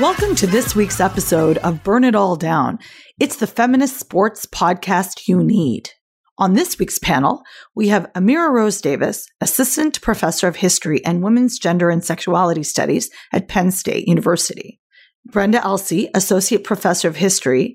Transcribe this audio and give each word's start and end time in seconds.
Welcome 0.00 0.36
to 0.36 0.46
this 0.46 0.76
week's 0.76 1.00
episode 1.00 1.58
of 1.58 1.82
Burn 1.82 2.04
It 2.04 2.14
All 2.14 2.36
Down. 2.36 2.78
It's 3.18 3.34
the 3.34 3.48
feminist 3.48 3.98
sports 3.98 4.46
podcast 4.46 5.26
you 5.26 5.42
need. 5.42 5.90
On 6.38 6.52
this 6.52 6.78
week's 6.78 7.00
panel, 7.00 7.42
we 7.74 7.88
have 7.88 8.06
Amira 8.14 8.48
Rose 8.48 8.80
Davis, 8.80 9.26
Assistant 9.40 10.00
Professor 10.00 10.46
of 10.46 10.54
History 10.54 11.04
and 11.04 11.20
Women's 11.20 11.58
Gender 11.58 11.90
and 11.90 12.04
Sexuality 12.04 12.62
Studies 12.62 13.10
at 13.32 13.48
Penn 13.48 13.72
State 13.72 14.06
University. 14.06 14.78
Brenda 15.26 15.60
Elsey, 15.64 16.08
Associate 16.14 16.62
Professor 16.62 17.08
of 17.08 17.16
History 17.16 17.74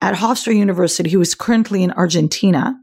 at 0.00 0.14
Hofstra 0.14 0.54
University, 0.54 1.10
who 1.10 1.20
is 1.20 1.34
currently 1.34 1.82
in 1.82 1.90
Argentina. 1.90 2.76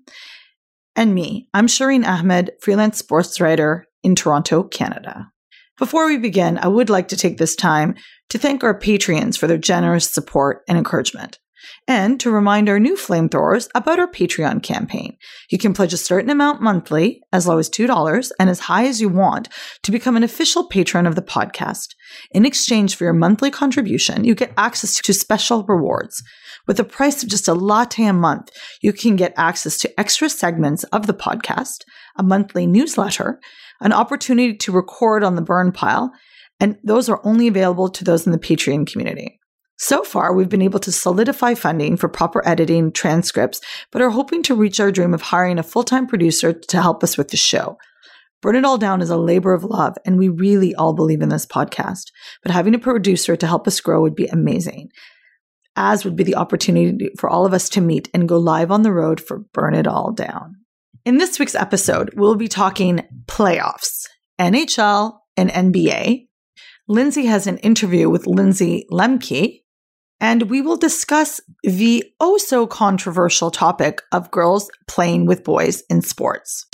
And 0.98 1.16
me, 1.16 1.48
I'm 1.53 1.68
Shireen 1.68 2.06
Ahmed, 2.06 2.52
freelance 2.59 2.98
sports 2.98 3.40
writer 3.40 3.86
in 4.03 4.16
Toronto, 4.16 4.64
Canada. 4.64 5.31
Before 5.78 6.06
we 6.06 6.18
begin, 6.18 6.58
I 6.58 6.70
would 6.70 6.90
like 6.90 7.09
to 7.09 7.18
take 7.18 7.38
this 7.38 7.54
time 7.54 7.95
to 8.30 8.38
thank 8.38 8.64
our 8.64 8.80
Patreons 8.80 9.38
for 9.38 9.45
their 9.45 9.58
generous 9.58 10.09
support 10.09 10.64
and 10.70 10.78
encouragement, 10.78 11.38
and 11.86 12.18
to 12.22 12.31
remind 12.31 12.70
our 12.70 12.80
new 12.80 12.95
flamethrowers 12.95 13.68
about 13.76 14.00
our 14.00 14.09
Patreon 14.09 14.64
campaign. 14.64 15.18
You 15.52 15.58
can 15.58 15.73
pledge 15.73 15.92
a 15.92 15.98
certain 15.98 16.30
amount 16.30 16.62
monthly, 16.62 17.22
as 17.34 17.46
low 17.46 17.58
as 17.58 17.70
$2 17.70 18.31
and 18.40 18.50
as 18.50 18.62
high 18.62 18.86
as 18.86 19.02
you 19.02 19.09
want, 19.09 19.50
to 19.84 19.92
become 19.92 20.16
an 20.16 20.23
official 20.23 20.66
patron 20.70 21.06
of 21.06 21.16
the 21.16 21.22
podcast. 21.22 21.88
In 22.31 22.46
exchange 22.46 22.96
for 22.96 23.03
your 23.03 23.12
monthly 23.12 23.52
contribution, 23.52 24.23
you 24.23 24.34
get 24.34 24.53
access 24.56 24.96
to 24.96 25.14
special 25.14 25.66
rewards. 25.66 26.23
With 26.68 26.78
the 26.78 26.86
price 26.86 27.22
of 27.22 27.30
just 27.30 27.50
a 27.50 27.53
latte 27.53 28.06
a 28.06 28.14
month, 28.14 28.50
you 28.81 28.94
can 28.94 29.18
get 29.18 29.34
access 29.36 29.78
to 29.80 30.00
extra 30.00 30.30
segments 30.30 30.86
of 30.86 31.06
the 31.06 31.14
podcast, 31.14 31.84
a 32.18 32.23
monthly 32.23 32.66
newsletter, 32.66 33.42
an 33.86 33.94
opportunity 33.94 34.55
to 34.58 34.72
record 34.72 35.23
on 35.23 35.36
the 35.36 35.44
burn 35.44 35.72
pile, 35.72 36.11
and 36.59 36.78
those 36.83 37.08
are 37.08 37.22
only 37.23 37.47
available 37.47 37.88
to 37.88 38.03
those 38.03 38.25
in 38.25 38.31
the 38.31 38.39
Patreon 38.39 38.91
community. 38.91 39.39
So 39.78 40.03
far, 40.03 40.33
we've 40.33 40.50
been 40.50 40.64
able 40.64 40.80
to 40.80 40.91
solidify 40.91 41.53
funding 41.53 41.95
for 41.95 42.09
proper 42.09 42.45
editing 42.47 42.91
transcripts, 42.91 43.61
but 43.91 44.02
are 44.02 44.09
hoping 44.09 44.41
to 44.44 44.56
reach 44.56 44.80
our 44.80 44.91
dream 44.91 45.13
of 45.13 45.22
hiring 45.22 45.59
a 45.59 45.63
full 45.63 45.83
time 45.83 46.08
producer 46.08 46.52
to 46.52 46.81
help 46.81 47.03
us 47.03 47.16
with 47.16 47.28
the 47.28 47.38
show. 47.38 47.78
Burn 48.41 48.56
It 48.56 48.66
All 48.66 48.80
Down 48.80 49.02
is 49.02 49.11
a 49.11 49.17
labor 49.17 49.53
of 49.53 49.63
love, 49.63 49.95
and 50.03 50.17
we 50.17 50.29
really 50.29 50.74
all 50.74 50.94
believe 50.94 51.22
in 51.22 51.29
this 51.29 51.45
podcast. 51.45 52.06
But 52.41 52.53
having 52.53 52.74
a 52.74 52.79
producer 52.79 53.35
to 53.35 53.47
help 53.47 53.68
us 53.68 53.79
grow 53.81 54.01
would 54.01 54.16
be 54.16 54.28
amazing, 54.28 54.90
as 55.75 56.03
would 56.03 56.16
be 56.16 56.24
the 56.24 56.35
opportunity 56.35 57.12
for 57.19 57.29
all 57.29 57.45
of 57.45 57.53
us 57.53 57.69
to 57.69 57.81
meet 57.81 58.09
and 58.16 58.28
go 58.28 58.40
live 58.40 58.72
on 58.72 58.81
the 58.81 58.94
road 58.94 59.22
for 59.22 59.45
Burn 59.53 59.75
It 59.75 59.85
All 59.85 60.12
Down. 60.12 60.65
In 61.06 61.20
this 61.20 61.38
week's 61.38 61.54
episode, 61.54 62.16
we'll 62.16 62.34
be 62.34 62.48
talking 62.48 63.08
playoffs, 63.28 64.08
NHL, 64.42 65.20
and 65.38 65.52
NBA. 65.52 66.26
Lindsay 66.88 67.28
has 67.28 67.46
an 67.46 67.60
interview 67.60 68.10
with 68.10 68.26
Lindsay 68.26 68.88
Lemke, 68.92 69.62
and 70.20 70.50
we 70.50 70.64
will 70.64 70.78
discuss 70.78 71.40
the 71.62 72.04
oh 72.20 72.38
so 72.38 72.66
controversial 72.66 73.52
topic 73.52 74.02
of 74.12 74.32
girls 74.32 74.72
playing 74.88 75.28
with 75.28 75.44
boys 75.44 75.84
in 75.92 76.02
sports. 76.02 76.66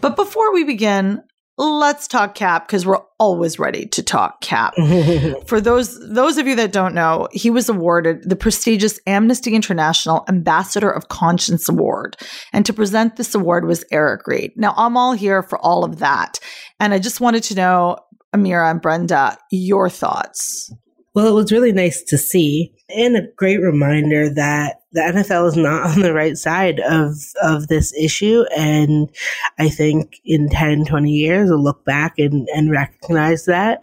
But 0.00 0.14
before 0.14 0.54
we 0.54 0.62
begin, 0.62 1.20
let's 1.56 2.08
talk 2.08 2.34
cap 2.34 2.66
because 2.66 2.86
we're 2.86 3.02
always 3.18 3.58
ready 3.58 3.86
to 3.86 4.02
talk 4.02 4.40
cap. 4.40 4.74
For 5.46 5.60
those 5.60 5.98
those 6.08 6.38
of 6.38 6.46
you 6.46 6.56
that 6.56 6.72
don't 6.72 6.94
know, 6.94 7.28
he 7.32 7.50
was 7.50 7.68
awarded 7.68 8.28
the 8.28 8.36
prestigious 8.36 8.98
Amnesty 9.06 9.54
International 9.54 10.24
Ambassador 10.28 10.90
of 10.90 11.08
Conscience 11.08 11.68
Award. 11.68 12.16
And 12.52 12.64
to 12.66 12.72
present 12.72 13.16
this 13.16 13.34
award 13.34 13.66
was 13.66 13.84
Eric 13.90 14.26
Reid. 14.26 14.52
Now 14.56 14.74
I'm 14.76 14.96
all 14.96 15.12
here 15.12 15.42
for 15.42 15.58
all 15.58 15.84
of 15.84 15.98
that. 15.98 16.38
And 16.78 16.94
I 16.94 16.98
just 16.98 17.20
wanted 17.20 17.42
to 17.44 17.54
know, 17.54 17.96
Amira 18.34 18.70
and 18.70 18.80
Brenda, 18.80 19.36
your 19.50 19.90
thoughts. 19.90 20.72
Well, 21.14 21.26
it 21.26 21.32
was 21.32 21.50
really 21.50 21.72
nice 21.72 22.02
to 22.04 22.16
see 22.16 22.72
and 22.94 23.16
a 23.16 23.28
great 23.36 23.60
reminder 23.60 24.28
that 24.30 24.82
the 24.92 25.00
NFL 25.00 25.48
is 25.48 25.56
not 25.56 25.90
on 25.90 26.00
the 26.00 26.14
right 26.14 26.36
side 26.36 26.80
of, 26.80 27.14
of 27.42 27.68
this 27.68 27.94
issue. 27.94 28.44
And 28.56 29.10
I 29.58 29.68
think 29.68 30.20
in 30.24 30.48
10, 30.48 30.84
20 30.84 31.10
years, 31.10 31.50
we'll 31.50 31.62
look 31.62 31.84
back 31.84 32.18
and, 32.18 32.48
and 32.54 32.70
recognize 32.70 33.44
that. 33.46 33.80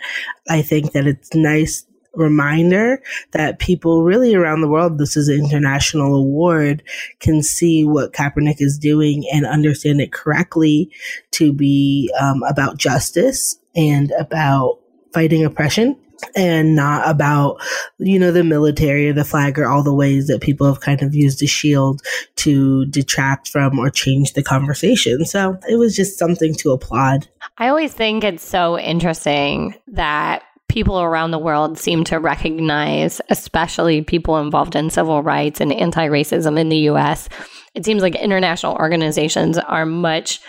I 0.50 0.62
think 0.62 0.91
that 0.94 1.07
it's 1.07 1.34
nice 1.34 1.85
reminder 2.13 3.01
that 3.31 3.59
people 3.59 4.03
really 4.03 4.34
around 4.34 4.62
the 4.62 4.68
world, 4.68 4.97
this 4.97 5.16
is 5.16 5.28
an 5.29 5.39
international 5.39 6.16
award, 6.16 6.84
can 7.19 7.44
see 7.44 7.85
what 7.85 8.12
Kaepernick 8.12 8.57
is 8.59 8.78
doing 8.78 9.24
and 9.31 9.45
understand 9.45 10.01
it 10.01 10.12
correctly 10.12 10.91
to 11.31 11.53
be 11.53 12.12
um, 12.19 12.41
about 12.44 12.78
justice 12.78 13.57
and 13.75 14.12
about 14.19 14.79
fighting 15.13 15.45
oppression 15.45 15.95
and 16.35 16.75
not 16.75 17.07
about 17.07 17.61
you 18.00 18.17
know 18.17 18.31
the 18.31 18.44
military 18.44 19.09
or 19.09 19.13
the 19.13 19.23
flag 19.23 19.57
or 19.59 19.67
all 19.67 19.83
the 19.83 19.94
ways 19.94 20.28
that 20.28 20.41
people 20.41 20.67
have 20.67 20.81
kind 20.81 21.01
of 21.01 21.13
used 21.13 21.41
a 21.44 21.47
shield 21.47 22.01
to 22.35 22.85
detract 22.88 23.47
from 23.47 23.78
or 23.79 23.89
change 23.89 24.33
the 24.33 24.44
conversation 24.44 25.25
so 25.25 25.57
it 25.69 25.75
was 25.75 25.95
just 25.95 26.17
something 26.17 26.53
to 26.56 26.72
applaud 26.72 27.27
I 27.57 27.69
always 27.69 27.94
think 27.94 28.23
it's 28.23 28.47
so 28.47 28.77
interesting 28.77 29.75
that 29.88 30.44
people 30.67 31.00
around 31.00 31.31
the 31.31 31.39
world 31.39 31.77
seem 31.77 32.03
to 32.03 32.19
recognize, 32.19 33.22
especially 33.29 34.01
people 34.01 34.38
involved 34.38 34.75
in 34.75 34.89
civil 34.89 35.23
rights 35.23 35.59
and 35.59 35.73
anti 35.73 36.07
racism 36.07 36.59
in 36.59 36.69
the 36.69 36.89
US. 36.89 37.29
It 37.73 37.85
seems 37.85 38.01
like 38.01 38.16
international 38.16 38.75
organizations 38.75 39.57
are 39.57 39.85
much 39.85 40.39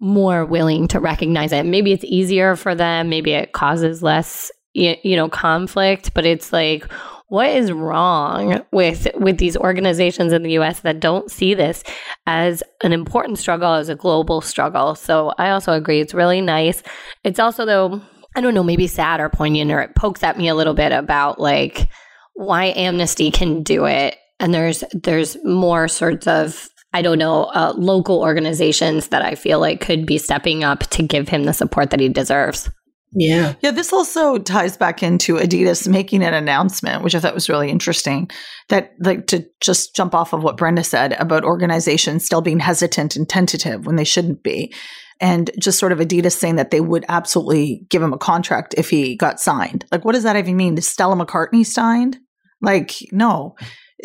more 0.00 0.44
willing 0.44 0.88
to 0.88 1.00
recognize 1.00 1.52
it. 1.52 1.64
Maybe 1.64 1.92
it's 1.92 2.04
easier 2.04 2.56
for 2.56 2.74
them, 2.74 3.08
maybe 3.08 3.32
it 3.32 3.52
causes 3.52 4.02
less 4.02 4.50
you 4.74 5.16
know 5.16 5.28
conflict, 5.28 6.12
but 6.14 6.26
it's 6.26 6.52
like 6.52 6.84
what 7.28 7.48
is 7.48 7.72
wrong 7.72 8.62
with 8.70 9.08
with 9.14 9.38
these 9.38 9.56
organizations 9.56 10.32
in 10.32 10.42
the 10.42 10.52
US 10.52 10.80
that 10.80 11.00
don't 11.00 11.30
see 11.30 11.54
this 11.54 11.82
as 12.26 12.62
an 12.82 12.92
important 12.92 13.38
struggle 13.38 13.72
as 13.72 13.88
a 13.88 13.94
global 13.94 14.40
struggle. 14.40 14.94
So 14.94 15.32
I 15.38 15.50
also 15.50 15.72
agree 15.72 16.00
it's 16.00 16.14
really 16.14 16.40
nice. 16.40 16.82
It's 17.22 17.40
also 17.40 17.64
though 17.64 18.02
I 18.36 18.40
don't 18.40 18.54
know, 18.54 18.64
maybe 18.64 18.88
sad 18.88 19.20
or 19.20 19.28
poignant 19.28 19.70
or 19.70 19.80
it 19.80 19.94
pokes 19.94 20.22
at 20.22 20.36
me 20.36 20.48
a 20.48 20.54
little 20.54 20.74
bit 20.74 20.92
about 20.92 21.40
like 21.40 21.88
why 22.34 22.66
Amnesty 22.76 23.30
can 23.30 23.62
do 23.62 23.86
it 23.86 24.16
and 24.40 24.52
there's 24.52 24.84
there's 24.92 25.36
more 25.44 25.88
sorts 25.88 26.26
of 26.26 26.68
I 26.92 27.02
don't 27.02 27.18
know, 27.18 27.44
uh, 27.46 27.74
local 27.76 28.20
organizations 28.20 29.08
that 29.08 29.22
I 29.22 29.34
feel 29.34 29.58
like 29.58 29.80
could 29.80 30.06
be 30.06 30.16
stepping 30.16 30.62
up 30.62 30.80
to 30.90 31.02
give 31.02 31.28
him 31.28 31.42
the 31.42 31.52
support 31.52 31.90
that 31.90 31.98
he 31.98 32.08
deserves. 32.08 32.70
Yeah 33.14 33.54
Yeah, 33.62 33.70
this 33.70 33.92
also 33.92 34.38
ties 34.38 34.76
back 34.76 35.02
into 35.02 35.36
Adidas 35.36 35.88
making 35.88 36.22
an 36.22 36.34
announcement, 36.34 37.02
which 37.02 37.14
I 37.14 37.20
thought 37.20 37.34
was 37.34 37.48
really 37.48 37.70
interesting. 37.70 38.30
That, 38.68 38.92
like, 39.00 39.26
to 39.28 39.46
just 39.60 39.94
jump 39.94 40.14
off 40.14 40.32
of 40.32 40.42
what 40.42 40.56
Brenda 40.56 40.84
said 40.84 41.14
about 41.14 41.44
organizations 41.44 42.24
still 42.24 42.40
being 42.40 42.58
hesitant 42.58 43.16
and 43.16 43.28
tentative 43.28 43.86
when 43.86 43.96
they 43.96 44.04
shouldn't 44.04 44.42
be. 44.42 44.74
And 45.20 45.50
just 45.58 45.78
sort 45.78 45.92
of 45.92 45.98
Adidas 45.98 46.32
saying 46.32 46.56
that 46.56 46.70
they 46.70 46.80
would 46.80 47.04
absolutely 47.08 47.86
give 47.88 48.02
him 48.02 48.12
a 48.12 48.18
contract 48.18 48.74
if 48.76 48.90
he 48.90 49.16
got 49.16 49.40
signed. 49.40 49.84
Like, 49.92 50.04
what 50.04 50.12
does 50.12 50.24
that 50.24 50.36
even 50.36 50.56
mean? 50.56 50.76
Is 50.76 50.88
Stella 50.88 51.14
McCartney 51.14 51.64
signed? 51.64 52.18
Like, 52.60 52.94
no. 53.12 53.54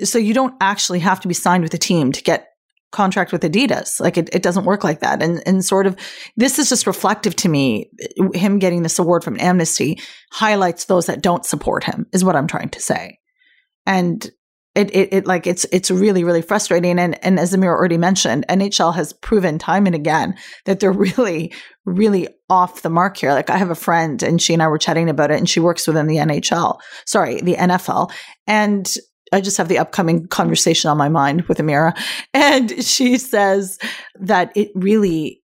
So 0.04 0.20
you 0.20 0.34
don't 0.34 0.54
actually 0.62 1.00
have 1.00 1.20
to 1.22 1.28
be 1.28 1.34
signed 1.34 1.64
with 1.64 1.74
a 1.74 1.80
team 1.80 2.12
to 2.12 2.24
get 2.24 2.49
contract 2.92 3.32
with 3.32 3.44
Adidas. 3.44 4.00
Like 4.00 4.18
it, 4.18 4.30
it 4.34 4.44
doesn't 4.44 4.66
work 4.66 4.84
like 4.84 5.02
that. 5.02 5.22
And 5.22 5.42
and 5.46 5.64
sort 5.64 5.88
of 5.88 5.96
this 6.38 6.60
is 6.60 6.70
just 6.70 6.88
reflective 6.88 7.36
to 7.38 7.50
me. 7.50 7.90
Him 8.34 8.60
getting 8.60 8.84
this 8.84 9.00
award 9.00 9.24
from 9.24 9.40
Amnesty 9.40 10.00
highlights 10.32 10.86
those 10.86 11.06
that 11.08 11.22
don't 11.22 11.46
support 11.46 11.84
him, 11.84 12.08
is 12.14 12.24
what 12.24 12.36
I'm 12.36 12.48
trying 12.48 12.70
to 12.70 12.82
say. 12.82 13.20
And 13.86 14.30
it, 14.76 14.96
it, 14.96 15.14
it 15.14 15.28
like 15.28 15.48
it's 15.48 15.66
it's 15.72 15.90
really 15.90 16.24
really 16.24 16.44
frustrating 16.44 17.00
and 17.00 17.24
and 17.26 17.40
as 17.40 17.54
Amir 17.54 17.72
already 17.72 17.98
mentioned 17.98 18.46
NHL 18.48 18.94
has 18.94 19.14
proven 19.14 19.58
time 19.58 19.88
and 19.88 19.96
again 19.96 20.36
that 20.66 20.80
they're 20.80 20.92
really 21.18 21.52
really 21.86 22.28
off 22.50 22.84
the 22.84 22.90
mark 22.90 23.18
here 23.18 23.34
like 23.34 23.50
I 23.50 23.58
have 23.58 23.72
a 23.72 23.76
friend 23.76 24.22
and 24.22 24.40
she 24.40 24.54
and 24.54 24.62
I 24.62 24.68
were 24.68 24.78
chatting 24.78 25.10
about 25.10 25.32
it 25.32 25.40
and 25.40 25.50
she 25.50 25.60
works 25.60 25.88
within 25.88 26.06
the 26.06 26.18
NHL 26.18 26.80
sorry 27.06 27.42
the 27.42 27.56
NFL 27.56 28.12
and 28.46 28.96
I 29.32 29.42
just 29.42 29.58
have 29.58 29.68
the 29.68 29.80
upcoming 29.80 30.28
conversation 30.28 30.90
on 30.90 30.98
my 30.98 31.10
mind 31.10 31.44
with 31.44 31.58
Amira 31.58 31.98
and 32.34 32.84
she 32.84 33.18
says 33.18 33.78
that 34.20 34.52
it 34.56 34.70
really 34.76 35.42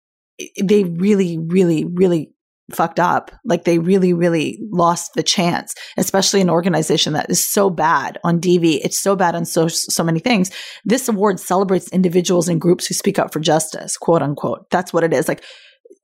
they 0.62 0.84
really 0.84 1.38
really 1.38 1.84
really 1.84 2.32
fucked 2.72 3.00
up. 3.00 3.30
Like 3.44 3.64
they 3.64 3.78
really, 3.78 4.12
really 4.12 4.58
lost 4.70 5.12
the 5.14 5.22
chance, 5.22 5.74
especially 5.96 6.40
an 6.40 6.50
organization 6.50 7.12
that 7.14 7.30
is 7.30 7.46
so 7.46 7.70
bad 7.70 8.18
on 8.24 8.40
DV. 8.40 8.80
It's 8.82 9.00
so 9.00 9.16
bad 9.16 9.34
on 9.34 9.44
so, 9.44 9.68
so 9.68 10.04
many 10.04 10.20
things. 10.20 10.50
This 10.84 11.08
award 11.08 11.40
celebrates 11.40 11.88
individuals 11.90 12.48
and 12.48 12.60
groups 12.60 12.86
who 12.86 12.94
speak 12.94 13.18
up 13.18 13.32
for 13.32 13.40
justice, 13.40 13.96
quote 13.96 14.22
unquote. 14.22 14.68
That's 14.70 14.92
what 14.92 15.04
it 15.04 15.12
is. 15.12 15.28
Like 15.28 15.42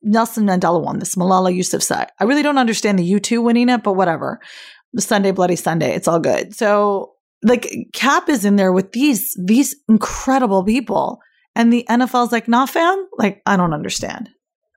Nelson 0.02 0.46
Mandela 0.46 0.82
won 0.82 0.98
this, 0.98 1.14
Malala 1.16 1.54
Yousafzai. 1.54 2.06
I 2.18 2.24
really 2.24 2.42
don't 2.42 2.58
understand 2.58 2.98
the 2.98 3.12
U2 3.12 3.42
winning 3.42 3.68
it, 3.68 3.82
but 3.82 3.94
whatever. 3.94 4.40
Sunday 4.98 5.32
Bloody 5.32 5.56
Sunday, 5.56 5.94
it's 5.94 6.06
all 6.06 6.20
good. 6.20 6.54
So 6.54 7.13
like 7.44 7.72
Cap 7.92 8.28
is 8.28 8.44
in 8.44 8.56
there 8.56 8.72
with 8.72 8.92
these, 8.92 9.36
these 9.44 9.76
incredible 9.88 10.64
people. 10.64 11.20
And 11.54 11.72
the 11.72 11.86
NFL's 11.88 12.32
like, 12.32 12.48
nah, 12.48 12.66
fam. 12.66 13.06
Like, 13.16 13.42
I 13.46 13.56
don't 13.56 13.74
understand. 13.74 14.30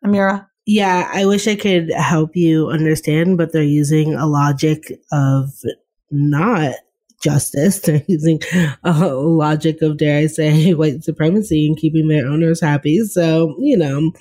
Amira? 0.05 0.47
Yeah, 0.65 1.09
I 1.11 1.25
wish 1.25 1.47
I 1.47 1.55
could 1.55 1.91
help 1.91 2.35
you 2.35 2.67
understand, 2.67 3.37
but 3.37 3.53
they're 3.53 3.63
using 3.63 4.13
a 4.13 4.27
logic 4.27 4.91
of 5.11 5.49
not 6.11 6.75
justice. 7.23 7.79
They're 7.85 8.03
using 8.07 8.41
a 8.83 8.91
logic 8.91 9.81
of, 9.81 9.97
dare 9.97 10.19
I 10.19 10.27
say, 10.27 10.73
white 10.73 11.03
supremacy 11.03 11.67
and 11.67 11.77
keeping 11.77 12.07
their 12.07 12.27
owners 12.27 12.61
happy. 12.61 12.99
So, 13.05 13.55
you 13.59 13.77
know, 13.77 14.11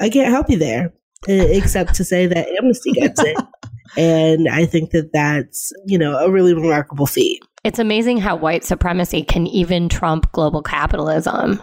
I 0.00 0.08
can't 0.08 0.32
help 0.32 0.48
you 0.50 0.58
there, 0.58 0.92
except 1.28 1.94
to 1.96 2.04
say 2.04 2.26
that 2.26 2.48
Amnesty 2.58 2.92
gets 2.92 3.22
it. 3.22 3.36
And 3.94 4.48
I 4.48 4.64
think 4.64 4.92
that 4.92 5.10
that's, 5.12 5.70
you 5.84 5.98
know, 5.98 6.16
a 6.16 6.30
really 6.30 6.54
remarkable 6.54 7.06
feat. 7.06 7.42
It's 7.64 7.78
amazing 7.78 8.18
how 8.18 8.36
white 8.36 8.64
supremacy 8.64 9.22
can 9.22 9.46
even 9.46 9.88
trump 9.88 10.30
global 10.32 10.62
capitalism. 10.62 11.62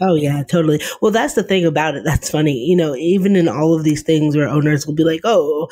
Oh 0.00 0.14
yeah, 0.14 0.42
totally. 0.44 0.80
Well, 1.00 1.12
that's 1.12 1.34
the 1.34 1.42
thing 1.42 1.64
about 1.64 1.96
it. 1.96 2.04
That's 2.04 2.30
funny. 2.30 2.64
You 2.66 2.76
know, 2.76 2.94
even 2.96 3.36
in 3.36 3.48
all 3.48 3.74
of 3.74 3.84
these 3.84 4.02
things 4.02 4.36
where 4.36 4.48
owners 4.48 4.86
will 4.86 4.94
be 4.94 5.04
like, 5.04 5.20
"Oh, 5.24 5.68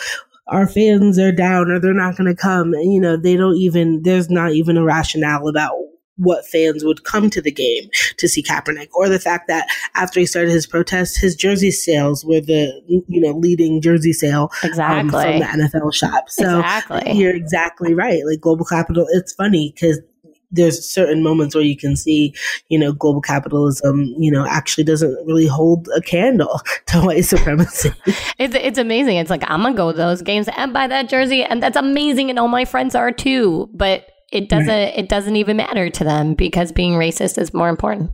our 0.49 0.67
fans 0.67 1.19
are 1.19 1.33
down 1.33 1.71
or 1.71 1.81
they're 1.81 1.95
not 1.95 2.17
going 2.17 2.33
to 2.33 2.41
come," 2.41 2.75
and 2.75 2.93
you 2.93 3.01
know, 3.01 3.17
they 3.17 3.37
don't 3.37 3.57
even. 3.57 4.03
There's 4.03 4.31
not 4.31 4.53
even 4.53 4.77
a 4.77 4.85
rationale 4.85 5.49
about 5.49 5.75
what 6.17 6.47
fans 6.47 6.85
would 6.85 7.05
come 7.05 7.31
to 7.31 7.43
the 7.43 7.51
game 7.51 7.89
to 8.19 8.29
see 8.29 8.43
Kaepernick, 8.43 8.89
or 8.95 9.09
the 9.09 9.21
fact 9.21 9.49
that 9.49 9.69
after 9.95 10.21
he 10.21 10.27
started 10.27 10.51
his 10.51 10.67
protest, 10.67 11.21
his 11.21 11.37
jersey 11.37 11.71
sales 11.71 12.25
were 12.25 12.41
the 12.41 12.83
you 12.87 13.21
know 13.21 13.33
leading 13.33 13.81
jersey 13.81 14.13
sale 14.13 14.51
um, 14.63 14.71
Exactly. 14.71 15.11
from 15.11 15.39
the 15.41 15.65
NFL 15.65 15.95
shop. 15.95 16.29
So 16.29 16.61
exactly. 16.61 17.13
you're 17.13 17.35
exactly 17.35 17.95
right. 17.95 18.23
Like 18.25 18.41
global 18.41 18.65
capital, 18.65 19.07
it's 19.11 19.33
funny 19.33 19.73
because 19.75 20.01
there's 20.51 20.89
certain 20.89 21.23
moments 21.23 21.55
where 21.55 21.65
you 21.65 21.77
can 21.77 21.97
see, 21.97 22.35
you 22.69 22.79
know, 22.79 22.93
global 22.93 23.21
capitalism, 23.21 24.15
you 24.19 24.31
know, 24.31 24.47
actually 24.49 24.85
doesn't 24.85 25.15
really 25.27 25.47
hold 25.47 25.89
a 25.97 26.01
candle 26.01 26.61
to 26.87 27.01
white 27.01 27.25
supremacy. 27.25 27.93
It's 28.39 28.55
it's 28.55 28.79
amazing. 28.79 29.17
It's 29.17 29.31
like 29.31 29.43
I'm 29.47 29.63
gonna 29.63 29.75
go 29.75 29.93
to 29.93 29.97
those 29.97 30.21
games 30.23 30.49
and 30.57 30.73
buy 30.73 30.87
that 30.89 31.09
jersey, 31.09 31.43
and 31.43 31.63
that's 31.63 31.77
amazing, 31.77 32.29
and 32.31 32.39
all 32.39 32.49
my 32.49 32.65
friends 32.65 32.95
are 32.95 33.11
too. 33.11 33.69
But 33.73 34.07
it 34.37 34.49
doesn't 34.49 34.69
it 34.71 35.09
doesn't 35.09 35.37
even 35.37 35.57
matter 35.57 35.89
to 35.89 36.05
them 36.05 36.35
because 36.35 36.71
being 36.71 36.93
racist 36.93 37.39
is 37.39 37.55
more 37.55 37.69
important. 37.69 38.11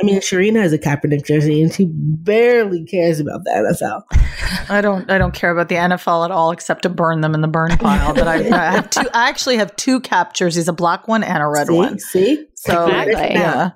I 0.00 0.02
mean, 0.02 0.20
Sharina 0.20 0.62
has 0.62 0.72
a 0.72 0.78
Kaepernick 0.78 1.26
jersey 1.26 1.60
and 1.60 1.70
she 1.70 1.86
barely 1.92 2.84
cares 2.86 3.20
about 3.20 3.44
the 3.44 3.50
NFL. 3.50 4.70
I 4.70 4.80
don't. 4.80 5.10
I 5.10 5.18
don't 5.18 5.34
care 5.34 5.50
about 5.50 5.68
the 5.68 5.74
NFL 5.74 6.24
at 6.24 6.30
all, 6.30 6.52
except 6.52 6.82
to 6.82 6.88
burn 6.88 7.20
them 7.20 7.34
in 7.34 7.42
the 7.42 7.48
burn 7.48 7.76
pile. 7.76 8.14
But 8.14 8.26
I, 8.26 8.34
I 8.68 8.70
have 8.70 8.88
two. 8.88 9.06
I 9.12 9.28
actually 9.28 9.58
have 9.58 9.76
two 9.76 10.00
cap 10.00 10.32
jerseys: 10.32 10.68
a 10.68 10.72
black 10.72 11.06
one 11.06 11.22
and 11.22 11.42
a 11.42 11.46
red 11.46 11.66
see? 11.66 11.74
one. 11.74 11.98
See? 11.98 12.46
So 12.54 12.86
Exactly. 12.86 13.34
yeah, 13.34 13.70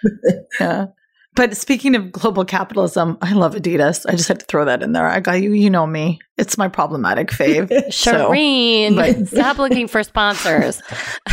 yeah. 0.60 0.86
But 1.34 1.56
speaking 1.56 1.96
of 1.96 2.12
global 2.12 2.44
capitalism, 2.44 3.18
I 3.20 3.32
love 3.32 3.54
Adidas. 3.56 4.06
I 4.08 4.12
just 4.12 4.28
had 4.28 4.38
to 4.38 4.46
throw 4.46 4.64
that 4.66 4.82
in 4.84 4.92
there. 4.92 5.06
I 5.06 5.18
got 5.18 5.42
you. 5.42 5.52
You 5.52 5.68
know 5.68 5.84
me. 5.86 6.20
It's 6.38 6.56
my 6.56 6.68
problematic 6.68 7.30
fave. 7.30 7.68
So- 7.92 8.30
Shireen, 8.30 8.94
but- 8.96 9.26
stop 9.34 9.58
looking 9.58 9.88
for 9.88 10.02
sponsors. 10.04 10.80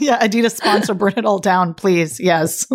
yeah, 0.00 0.26
Adidas 0.26 0.56
sponsor, 0.56 0.94
burn 0.94 1.12
it 1.18 1.26
all 1.26 1.38
down, 1.38 1.74
please. 1.74 2.18
Yes. 2.18 2.66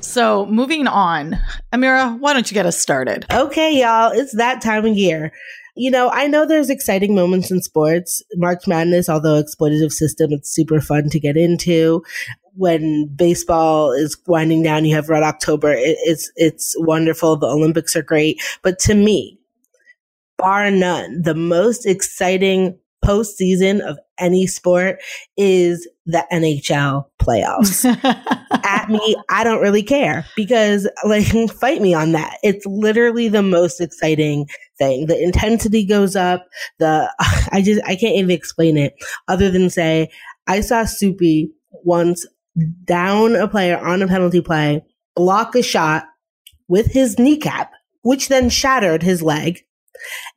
so 0.00 0.46
moving 0.46 0.86
on, 0.86 1.38
Amira, 1.72 2.18
why 2.18 2.32
don't 2.32 2.50
you 2.50 2.54
get 2.54 2.66
us 2.66 2.78
started? 2.80 3.26
Okay, 3.32 3.78
y'all, 3.80 4.10
it's 4.12 4.34
that 4.36 4.60
time 4.60 4.84
of 4.84 4.96
year. 4.96 5.30
You 5.80 5.90
know, 5.90 6.10
I 6.10 6.26
know 6.26 6.44
there's 6.44 6.68
exciting 6.68 7.14
moments 7.14 7.50
in 7.50 7.62
sports. 7.62 8.22
March 8.34 8.66
Madness, 8.66 9.08
although 9.08 9.42
exploitative 9.42 9.92
system, 9.92 10.30
it's 10.30 10.54
super 10.54 10.78
fun 10.78 11.08
to 11.08 11.18
get 11.18 11.38
into. 11.38 12.04
When 12.52 13.06
baseball 13.06 13.90
is 13.92 14.14
winding 14.26 14.62
down, 14.62 14.84
you 14.84 14.94
have 14.94 15.08
Red 15.08 15.22
October. 15.22 15.72
It, 15.72 15.96
it's 16.04 16.30
it's 16.36 16.74
wonderful. 16.80 17.36
The 17.36 17.46
Olympics 17.46 17.96
are 17.96 18.02
great, 18.02 18.42
but 18.60 18.78
to 18.80 18.94
me, 18.94 19.38
bar 20.36 20.70
none, 20.70 21.22
the 21.22 21.34
most 21.34 21.86
exciting 21.86 22.78
postseason 23.02 23.80
of 23.80 23.98
any 24.18 24.46
sport 24.46 24.98
is 25.38 25.88
the 26.04 26.26
NHL 26.30 27.06
playoffs 27.18 27.86
at 28.70 28.88
me, 28.88 29.16
I 29.28 29.42
don't 29.44 29.60
really 29.60 29.82
care 29.82 30.24
because 30.36 30.88
like 31.04 31.26
fight 31.60 31.80
me 31.82 31.92
on 31.94 32.12
that. 32.12 32.38
It's 32.42 32.64
literally 32.66 33.28
the 33.28 33.42
most 33.42 33.80
exciting 33.80 34.46
thing. 34.78 35.06
The 35.06 35.20
intensity 35.20 35.84
goes 35.84 36.14
up. 36.16 36.46
The 36.78 37.12
I 37.52 37.62
just 37.62 37.82
I 37.84 37.96
can't 37.96 38.16
even 38.16 38.30
explain 38.30 38.76
it 38.76 38.94
other 39.28 39.50
than 39.50 39.70
say 39.70 40.10
I 40.46 40.60
saw 40.60 40.84
Soupy 40.84 41.50
once 41.84 42.26
down 42.84 43.34
a 43.34 43.48
player 43.48 43.78
on 43.78 44.02
a 44.02 44.08
penalty 44.08 44.40
play, 44.40 44.84
block 45.16 45.54
a 45.54 45.62
shot 45.62 46.04
with 46.68 46.86
his 46.86 47.18
kneecap, 47.18 47.72
which 48.02 48.28
then 48.28 48.48
shattered 48.48 49.02
his 49.02 49.22
leg, 49.22 49.60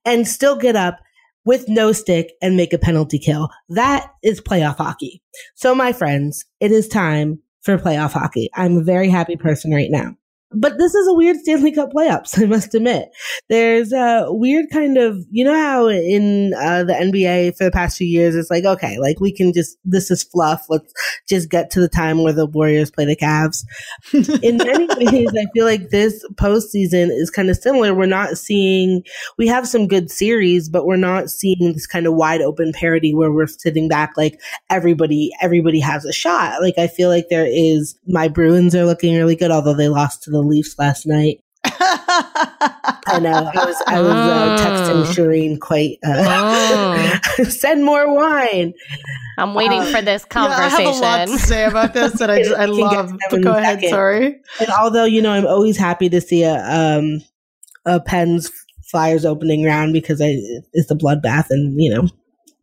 and 0.05 0.27
still 0.27 0.55
get 0.55 0.75
up 0.75 0.99
with 1.45 1.67
no 1.67 1.91
stick 1.91 2.31
and 2.41 2.55
make 2.55 2.73
a 2.73 2.77
penalty 2.77 3.19
kill. 3.19 3.49
That 3.69 4.11
is 4.23 4.41
playoff 4.41 4.77
hockey. 4.77 5.21
So 5.55 5.75
my 5.75 5.93
friends, 5.93 6.45
it 6.59 6.71
is 6.71 6.87
time 6.87 7.42
for 7.63 7.77
playoff 7.77 8.11
hockey. 8.11 8.49
I'm 8.53 8.77
a 8.77 8.83
very 8.83 9.09
happy 9.09 9.35
person 9.35 9.71
right 9.71 9.89
now. 9.89 10.15
But 10.53 10.77
this 10.77 10.93
is 10.93 11.07
a 11.07 11.13
weird 11.13 11.37
Stanley 11.37 11.71
Cup 11.71 11.91
playoffs, 11.93 12.39
I 12.41 12.45
must 12.45 12.73
admit. 12.75 13.09
There's 13.49 13.91
a 13.91 14.27
weird 14.29 14.65
kind 14.71 14.97
of, 14.97 15.17
you 15.31 15.43
know 15.43 15.55
how 15.55 15.87
in 15.87 16.53
uh, 16.53 16.83
the 16.83 16.93
NBA 16.93 17.57
for 17.57 17.65
the 17.65 17.71
past 17.71 17.97
few 17.97 18.07
years, 18.07 18.35
it's 18.35 18.51
like, 18.51 18.65
okay, 18.65 18.99
like 18.99 19.19
we 19.19 19.33
can 19.33 19.53
just, 19.53 19.77
this 19.83 20.11
is 20.11 20.23
fluff. 20.23 20.65
Let's 20.69 20.93
just 21.27 21.49
get 21.49 21.71
to 21.71 21.79
the 21.79 21.89
time 21.89 22.23
where 22.23 22.33
the 22.33 22.45
Warriors 22.45 22.91
play 22.91 23.05
the 23.05 23.15
Cavs. 23.15 23.63
In 24.43 24.57
many 24.57 24.87
ways, 25.05 25.29
I 25.35 25.45
feel 25.53 25.65
like 25.65 25.89
this 25.89 26.25
postseason 26.35 27.09
is 27.09 27.29
kind 27.29 27.49
of 27.49 27.57
similar. 27.57 27.93
We're 27.93 28.05
not 28.05 28.37
seeing, 28.37 29.03
we 29.37 29.47
have 29.47 29.67
some 29.67 29.87
good 29.87 30.11
series, 30.11 30.69
but 30.69 30.85
we're 30.85 30.95
not 30.97 31.29
seeing 31.29 31.73
this 31.73 31.87
kind 31.87 32.05
of 32.05 32.13
wide 32.13 32.41
open 32.41 32.73
parity 32.73 33.13
where 33.13 33.31
we're 33.31 33.47
sitting 33.47 33.87
back 33.87 34.13
like 34.17 34.39
everybody, 34.69 35.31
everybody 35.41 35.79
has 35.79 36.05
a 36.05 36.13
shot. 36.13 36.61
Like 36.61 36.77
I 36.77 36.87
feel 36.87 37.09
like 37.09 37.27
there 37.29 37.47
is, 37.47 37.97
my 38.07 38.27
Bruins 38.27 38.75
are 38.75 38.85
looking 38.85 39.15
really 39.15 39.35
good, 39.35 39.51
although 39.51 39.73
they 39.73 39.89
lost 39.89 40.23
to 40.23 40.31
the 40.31 40.42
Leafs 40.47 40.77
last 40.77 41.05
night. 41.05 41.39
I 41.65 43.19
know. 43.21 43.31
I 43.53 43.65
was 43.65 43.83
I 43.87 44.01
was 44.01 44.11
uh, 44.11 44.57
texting 44.59 45.05
Shireen 45.13 45.59
quite. 45.59 45.97
Uh, 46.05 47.19
send 47.49 47.83
more 47.83 48.13
wine. 48.13 48.73
I'm 49.37 49.53
waiting 49.53 49.83
for 49.85 50.01
this 50.01 50.25
Yeah, 50.33 50.45
I 50.45 50.67
have 50.69 50.85
a 50.85 50.89
lot 50.89 51.27
to 51.27 51.39
say 51.39 51.65
about 51.65 51.93
this 51.93 52.13
that 52.19 52.29
I 52.29 52.39
just 52.43 52.53
I 52.55 52.65
Can 52.65 52.75
get 52.75 52.81
love. 52.83 53.09
to 53.11 53.17
But 53.31 53.41
go 53.41 53.51
a 53.53 53.57
ahead. 53.57 53.75
second. 53.79 53.89
Sorry. 53.89 54.25
And 54.59 54.69
although 54.79 55.05
you 55.05 55.21
know, 55.21 55.31
I'm 55.31 55.45
always 55.47 55.77
happy 55.77 56.09
to 56.09 56.21
see 56.21 56.43
a 56.43 56.55
um 56.63 57.21
a 57.85 57.99
Pens 57.99 58.51
Flyers 58.91 59.25
opening 59.25 59.63
round 59.63 59.93
because 59.93 60.21
I 60.21 60.35
it's 60.73 60.91
a 60.91 60.95
bloodbath 60.95 61.47
and 61.49 61.79
you 61.81 61.93
know 61.93 62.07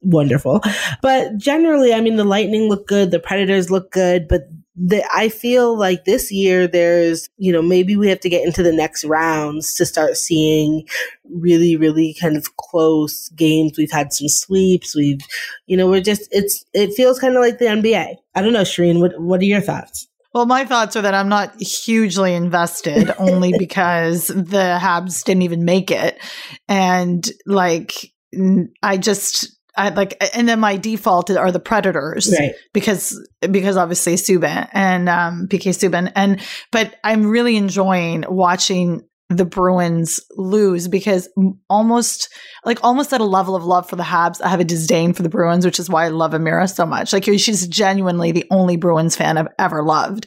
wonderful. 0.02 0.60
But 1.02 1.36
generally, 1.36 1.92
I 1.92 2.00
mean, 2.00 2.16
the 2.16 2.24
Lightning 2.24 2.68
look 2.68 2.86
good, 2.86 3.10
the 3.10 3.18
Predators 3.20 3.70
look 3.70 3.90
good, 3.90 4.28
but 4.28 4.42
the, 4.82 5.04
I 5.14 5.28
feel 5.28 5.76
like 5.76 6.04
this 6.04 6.32
year 6.32 6.66
there's, 6.66 7.28
you 7.36 7.52
know, 7.52 7.60
maybe 7.60 7.96
we 7.96 8.08
have 8.08 8.20
to 8.20 8.30
get 8.30 8.46
into 8.46 8.62
the 8.62 8.72
next 8.72 9.04
rounds 9.04 9.74
to 9.74 9.84
start 9.84 10.16
seeing 10.16 10.86
really, 11.28 11.76
really 11.76 12.16
kind 12.18 12.36
of 12.36 12.56
close 12.56 13.28
games. 13.30 13.76
We've 13.76 13.90
had 13.90 14.12
some 14.14 14.28
sweeps. 14.28 14.96
We've, 14.96 15.20
you 15.66 15.76
know, 15.76 15.86
we're 15.86 16.00
just, 16.00 16.28
it's, 16.30 16.64
it 16.72 16.94
feels 16.94 17.18
kind 17.18 17.36
of 17.36 17.42
like 17.42 17.58
the 17.58 17.66
NBA. 17.66 18.16
I 18.34 18.42
don't 18.42 18.54
know, 18.54 18.62
Shireen, 18.62 19.00
what, 19.00 19.20
what 19.20 19.40
are 19.40 19.44
your 19.44 19.60
thoughts? 19.60 20.08
Well, 20.32 20.46
my 20.46 20.64
thoughts 20.64 20.96
are 20.96 21.02
that 21.02 21.14
I'm 21.14 21.28
not 21.28 21.60
hugely 21.60 22.32
invested 22.32 23.12
only 23.18 23.52
because 23.58 24.28
the 24.28 24.78
Habs 24.80 25.24
didn't 25.24 25.42
even 25.42 25.66
make 25.66 25.90
it. 25.90 26.18
And 26.68 27.28
like, 27.44 27.92
I 28.82 28.96
just, 28.96 29.59
I 29.76 29.90
like, 29.90 30.22
and 30.34 30.48
then 30.48 30.60
my 30.60 30.76
default 30.76 31.30
are 31.30 31.52
the 31.52 31.60
Predators 31.60 32.32
Right. 32.38 32.52
because, 32.72 33.18
because 33.50 33.76
obviously 33.76 34.14
Subban 34.14 34.68
and, 34.72 35.08
um, 35.08 35.46
PK 35.48 35.70
Subban. 35.70 36.12
And, 36.14 36.40
but 36.72 36.94
I'm 37.04 37.26
really 37.26 37.56
enjoying 37.56 38.24
watching 38.28 39.04
the 39.30 39.44
Bruins 39.44 40.18
lose 40.36 40.88
because 40.88 41.28
almost 41.68 42.28
like 42.64 42.82
almost 42.82 43.12
at 43.12 43.20
a 43.20 43.24
level 43.24 43.54
of 43.54 43.64
love 43.64 43.88
for 43.88 43.94
the 43.94 44.02
Habs, 44.02 44.42
I 44.42 44.48
have 44.48 44.58
a 44.58 44.64
disdain 44.64 45.12
for 45.12 45.22
the 45.22 45.28
Bruins, 45.28 45.64
which 45.64 45.78
is 45.78 45.88
why 45.88 46.04
I 46.04 46.08
love 46.08 46.32
Amira 46.32 46.68
so 46.68 46.84
much. 46.84 47.12
Like 47.12 47.24
she's 47.24 47.68
genuinely 47.68 48.32
the 48.32 48.44
only 48.50 48.76
Bruins 48.76 49.14
fan 49.14 49.38
I've 49.38 49.46
ever 49.56 49.84
loved. 49.84 50.26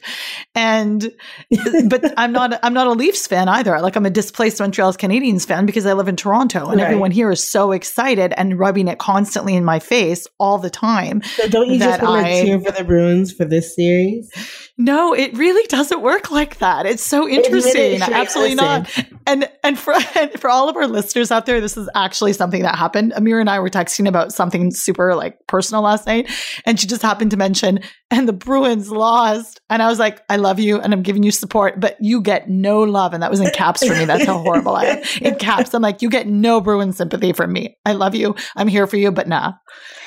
And 0.54 1.12
but 1.88 2.14
I'm 2.16 2.32
not 2.32 2.58
I'm 2.62 2.72
not 2.72 2.86
a 2.86 2.92
Leafs 2.92 3.26
fan 3.26 3.46
either. 3.46 3.78
Like 3.80 3.94
I'm 3.94 4.06
a 4.06 4.10
displaced 4.10 4.58
Montreal 4.58 4.94
Canadiens 4.94 5.46
fan 5.46 5.66
because 5.66 5.84
I 5.84 5.92
live 5.92 6.08
in 6.08 6.16
Toronto 6.16 6.70
and 6.70 6.80
Right. 6.80 6.86
everyone 6.86 7.10
here 7.10 7.30
is 7.30 7.46
so 7.46 7.72
excited 7.72 8.32
and 8.38 8.58
rubbing 8.58 8.88
it 8.88 8.98
constantly 8.98 9.54
in 9.54 9.64
my 9.64 9.80
face 9.80 10.26
all 10.38 10.56
the 10.56 10.70
time. 10.70 11.22
So 11.22 11.46
don't 11.46 11.68
you 11.68 11.78
just 11.78 12.02
want 12.02 12.26
to 12.26 12.42
cheer 12.42 12.58
for 12.58 12.72
the 12.72 12.84
Bruins 12.84 13.32
for 13.32 13.44
this 13.44 13.74
series? 13.74 14.32
No, 14.78 15.12
it 15.12 15.36
really 15.36 15.66
doesn't 15.68 16.00
work 16.00 16.30
like 16.30 16.58
that. 16.58 16.86
It's 16.86 17.04
so 17.04 17.28
it, 17.28 17.44
interesting. 17.44 18.00
Shay, 18.00 18.12
Absolutely 18.12 18.54
not. 18.56 18.90
And 19.26 19.48
and 19.62 19.78
for 19.78 19.94
and 20.14 20.32
for 20.38 20.50
all 20.50 20.68
of 20.68 20.76
our 20.76 20.86
listeners 20.86 21.30
out 21.30 21.46
there, 21.46 21.60
this 21.60 21.76
is 21.76 21.88
actually 21.94 22.32
something 22.32 22.62
that 22.62 22.76
happened. 22.76 23.12
Amir 23.16 23.40
and 23.40 23.48
I 23.48 23.58
were 23.58 23.70
texting 23.70 24.08
about 24.08 24.32
something 24.32 24.70
super 24.70 25.14
like 25.14 25.38
personal 25.46 25.82
last 25.82 26.06
night, 26.06 26.30
and 26.66 26.78
she 26.78 26.86
just 26.86 27.02
happened 27.02 27.30
to 27.30 27.36
mention, 27.36 27.80
and 28.10 28.28
the 28.28 28.32
Bruins 28.32 28.90
lost. 28.90 29.60
And 29.70 29.82
I 29.82 29.88
was 29.88 29.98
like, 29.98 30.22
I 30.28 30.36
love 30.36 30.60
you 30.60 30.80
and 30.80 30.92
I'm 30.92 31.02
giving 31.02 31.22
you 31.22 31.30
support, 31.30 31.80
but 31.80 31.96
you 32.00 32.20
get 32.20 32.48
no 32.48 32.82
love. 32.82 33.12
And 33.12 33.22
that 33.22 33.30
was 33.30 33.40
in 33.40 33.50
caps 33.50 33.84
for 33.84 33.94
me. 33.94 34.04
That's 34.04 34.24
how 34.24 34.38
horrible 34.38 34.76
I 34.76 34.84
am. 34.84 35.02
In 35.22 35.36
caps, 35.36 35.74
I'm 35.74 35.82
like, 35.82 36.02
you 36.02 36.10
get 36.10 36.26
no 36.26 36.60
Bruin 36.60 36.92
sympathy 36.92 37.32
from 37.32 37.52
me. 37.52 37.76
I 37.84 37.92
love 37.92 38.14
you. 38.14 38.34
I'm 38.56 38.68
here 38.68 38.86
for 38.86 38.96
you, 38.96 39.10
but 39.10 39.26
nah. 39.26 39.54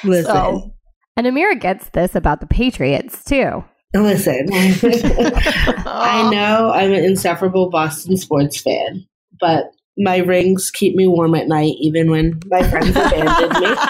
Listen, 0.04 0.34
So 0.34 0.76
And 1.16 1.28
Amira 1.28 1.60
gets 1.60 1.90
this 1.90 2.16
about 2.16 2.40
the 2.40 2.48
Patriots 2.48 3.24
too. 3.24 3.64
Listen. 3.94 4.48
I 4.52 6.30
know 6.32 6.72
I'm 6.72 6.94
an 6.94 7.04
insufferable 7.04 7.70
Boston 7.70 8.18
sports 8.18 8.60
fan, 8.62 9.06
but 9.40 9.72
my 9.98 10.18
rings 10.18 10.72
keep 10.72 10.96
me 10.96 11.08
warm 11.08 11.36
at 11.36 11.48
night, 11.48 11.76
even 11.80 12.12
when 12.12 12.40
my 12.48 12.64
friends 12.70 12.90
abandon 12.90 13.62
me. 13.62 13.76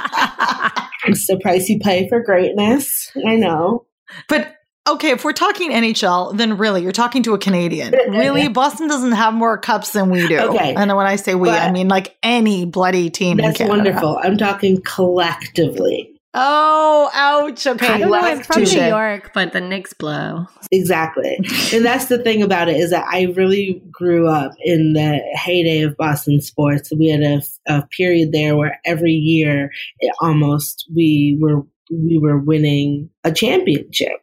It's 1.05 1.25
the 1.27 1.39
price 1.39 1.69
you 1.69 1.79
pay 1.79 2.09
for 2.09 2.21
greatness. 2.21 3.11
I 3.25 3.37
know. 3.37 3.85
But 4.27 4.53
okay, 4.89 5.11
if 5.11 5.23
we're 5.23 5.31
talking 5.31 5.71
NHL, 5.71 6.35
then 6.37 6.57
really, 6.57 6.83
you're 6.83 6.91
talking 6.91 7.23
to 7.23 7.33
a 7.33 7.37
Canadian. 7.37 7.93
Really, 8.09 8.47
Boston 8.47 8.87
doesn't 8.87 9.13
have 9.13 9.33
more 9.33 9.57
cups 9.57 9.91
than 9.91 10.09
we 10.09 10.27
do. 10.27 10.39
Okay. 10.39 10.73
And 10.75 10.95
when 10.95 11.05
I 11.05 11.15
say 11.15 11.35
we, 11.35 11.49
I 11.49 11.71
mean 11.71 11.87
like 11.87 12.17
any 12.23 12.65
bloody 12.65 13.09
team. 13.09 13.37
That's 13.37 13.59
wonderful. 13.59 14.19
I'm 14.21 14.37
talking 14.37 14.81
collectively. 14.81 16.16
Oh, 16.39 17.09
ouch. 17.15 17.65
Okay, 17.65 17.87
I 17.87 17.97
don't 17.97 18.11
know. 18.11 18.19
I'm 18.19 18.43
from 18.43 18.57
touche. 18.57 18.75
New 18.75 18.85
York, 18.85 19.31
but 19.33 19.53
the 19.53 19.61
Knicks 19.61 19.93
blow. 19.93 20.45
Exactly. 20.71 21.35
and 21.73 21.83
that's 21.83 22.05
the 22.05 22.19
thing 22.19 22.43
about 22.43 22.69
it 22.69 22.77
is 22.77 22.91
that 22.91 23.07
I 23.09 23.23
really 23.35 23.81
grew 23.89 24.29
up 24.29 24.51
in 24.59 24.93
the 24.93 25.17
heyday 25.33 25.81
of 25.81 25.97
Boston 25.97 26.39
sports. 26.39 26.91
We 26.95 27.09
had 27.09 27.23
a, 27.23 27.41
a 27.67 27.87
period 27.97 28.33
there 28.33 28.55
where 28.55 28.79
every 28.85 29.13
year 29.13 29.71
it 29.99 30.13
almost 30.21 30.87
we 30.95 31.39
were 31.41 31.63
we 31.91 32.19
were 32.21 32.37
winning 32.37 33.09
a 33.23 33.31
championship. 33.31 34.13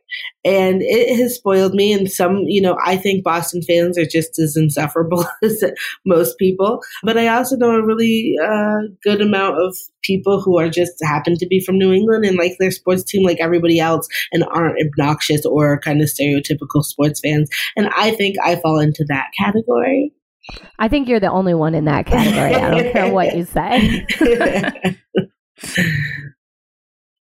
And 0.44 0.82
it 0.82 1.16
has 1.16 1.34
spoiled 1.34 1.74
me 1.74 1.92
and 1.92 2.10
some, 2.10 2.44
you 2.46 2.60
know, 2.60 2.76
I 2.84 2.96
think 2.96 3.24
Boston 3.24 3.62
fans 3.62 3.98
are 3.98 4.06
just 4.06 4.38
as 4.38 4.56
insufferable 4.56 5.24
as 5.42 5.64
most 6.04 6.38
people, 6.38 6.80
but 7.02 7.16
I 7.16 7.28
also 7.28 7.56
know 7.56 7.70
a 7.70 7.84
really 7.84 8.34
uh, 8.42 8.88
good 9.02 9.20
amount 9.20 9.60
of 9.60 9.76
people 10.02 10.40
who 10.40 10.58
are 10.58 10.68
just 10.68 10.92
happen 11.02 11.36
to 11.38 11.46
be 11.46 11.60
from 11.60 11.78
New 11.78 11.92
England 11.92 12.24
and 12.24 12.36
like 12.36 12.56
their 12.58 12.70
sports 12.70 13.02
team 13.02 13.24
like 13.24 13.38
everybody 13.40 13.80
else 13.80 14.06
and 14.32 14.44
aren't 14.44 14.80
obnoxious 14.80 15.44
or 15.46 15.80
kind 15.80 16.00
of 16.00 16.08
stereotypical 16.08 16.84
sports 16.84 17.20
fans. 17.20 17.48
And 17.76 17.88
I 17.96 18.12
think 18.12 18.36
I 18.44 18.56
fall 18.56 18.78
into 18.78 19.04
that 19.08 19.28
category. 19.38 20.12
I 20.78 20.88
think 20.88 21.08
you're 21.08 21.20
the 21.20 21.30
only 21.30 21.54
one 21.54 21.74
in 21.74 21.86
that 21.86 22.06
category. 22.06 22.54
I 22.54 22.70
don't 22.70 22.92
care 22.92 23.12
what 23.12 23.34
you 23.34 23.44
say. 23.44 24.06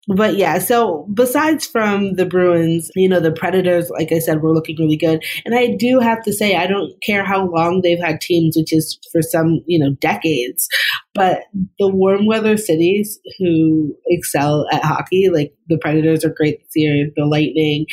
but 0.07 0.35
yeah, 0.35 0.57
so 0.57 1.07
besides 1.13 1.65
from 1.65 2.15
the 2.15 2.25
Bruins, 2.25 2.89
you 2.95 3.07
know, 3.07 3.19
the 3.19 3.31
Predators, 3.31 3.89
like 3.91 4.11
I 4.11 4.19
said, 4.19 4.41
were 4.41 4.53
looking 4.53 4.75
really 4.79 4.97
good. 4.97 5.23
And 5.45 5.53
I 5.53 5.75
do 5.75 5.99
have 5.99 6.23
to 6.23 6.33
say, 6.33 6.55
I 6.55 6.65
don't 6.65 6.91
care 7.03 7.23
how 7.23 7.47
long 7.47 7.81
they've 7.81 7.99
had 7.99 8.19
teams, 8.19 8.57
which 8.57 8.73
is 8.73 8.97
for 9.11 9.21
some, 9.21 9.61
you 9.67 9.79
know, 9.79 9.93
decades, 9.99 10.67
but 11.13 11.41
the 11.77 11.87
warm 11.87 12.25
weather 12.25 12.57
cities 12.57 13.19
who 13.37 13.95
excel 14.07 14.65
at 14.71 14.83
hockey, 14.83 15.29
like 15.29 15.53
the 15.67 15.77
Predators 15.77 16.25
are 16.25 16.33
great 16.35 16.59
this 16.59 16.71
year, 16.75 17.07
the 17.15 17.25
Lightning, 17.25 17.85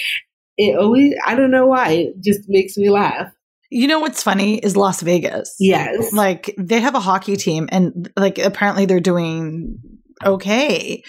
it 0.57 0.79
always, 0.79 1.15
I 1.27 1.35
don't 1.35 1.51
know 1.51 1.67
why, 1.67 1.91
it 1.91 2.21
just 2.25 2.41
makes 2.49 2.77
me 2.77 2.89
laugh. 2.89 3.31
You 3.71 3.87
know 3.87 4.01
what's 4.01 4.23
funny 4.23 4.57
is 4.59 4.79
Las 4.79 5.03
Vegas. 5.03 5.55
Yes. 5.61 6.11
Like 6.15 6.55
they 6.57 6.81
have 6.81 6.95
a 6.95 7.01
hockey 7.01 7.37
team 7.37 7.69
and 7.71 8.11
like 8.17 8.39
apparently 8.39 8.87
they're 8.87 8.99
doing 8.99 9.79
okay. 10.25 11.03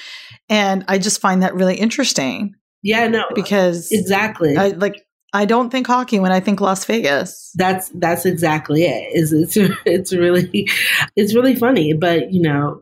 And 0.50 0.84
I 0.88 0.98
just 0.98 1.22
find 1.22 1.44
that 1.44 1.54
really 1.54 1.76
interesting 1.76 2.56
yeah, 2.82 3.08
no, 3.08 3.22
uh, 3.22 3.34
because 3.36 3.92
exactly. 3.92 4.58
I 4.58 4.70
like 4.70 5.06
I 5.34 5.46
don't 5.46 5.70
think 5.70 5.88
hockey 5.88 6.20
when 6.20 6.32
I 6.32 6.40
think 6.40 6.62
Las 6.62 6.86
Vegas. 6.86 7.52
that's 7.56 7.90
that's 7.96 8.26
exactly 8.26 8.84
it. 8.84 9.12
Is 9.14 9.34
it's 9.34 9.58
it's 9.86 10.14
really 10.14 10.68
it's 11.16 11.36
really 11.36 11.56
funny, 11.56 11.94
but 11.94 12.32
you 12.32 12.42
know 12.42 12.82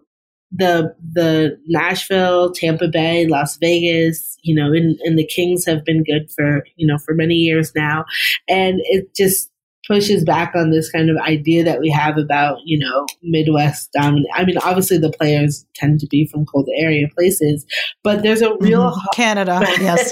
the 0.52 0.96
the 1.14 1.60
Nashville, 1.68 2.52
Tampa 2.52 2.88
Bay, 2.88 3.28
Las 3.28 3.58
Vegas, 3.58 4.38
you 4.44 4.56
know, 4.56 4.72
and, 4.72 4.98
and 5.04 5.18
the 5.18 5.26
Kings 5.26 5.66
have 5.66 5.84
been 5.84 6.04
good 6.04 6.30
for 6.32 6.64
you 6.76 6.88
know 6.88 6.98
for 7.00 7.14
many 7.14 7.36
years 7.36 7.74
now, 7.76 8.06
and 8.48 8.80
it 8.84 9.16
just 9.16 9.50
pushes 9.88 10.24
back 10.26 10.54
on 10.56 10.72
this 10.72 10.90
kind 10.92 11.10
of 11.10 11.18
idea 11.18 11.64
that 11.64 11.80
we 11.80 11.90
have 11.90 12.18
about 12.18 12.58
you 12.66 12.78
know 12.80 13.06
Midwest 13.24 13.92
dominant. 13.94 14.28
I 14.34 14.46
mean, 14.46 14.58
obviously 14.60 14.98
the 14.98 15.12
players 15.12 15.66
tend 15.76 16.00
to 16.02 16.08
be 16.08 16.26
from 16.28 16.46
cold 16.46 16.68
area 16.78 17.08
places, 17.16 17.66
but 18.04 18.22
there's 18.24 18.42
a 18.42 18.56
real 18.60 18.92
Mhm. 18.92 19.14
Canada, 19.14 19.60
yes. 19.80 20.12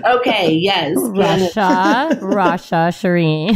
okay, 0.04 0.52
yes, 0.52 0.96
Russia, 0.98 2.18
Russia, 2.22 2.88
Shireen. 2.92 3.54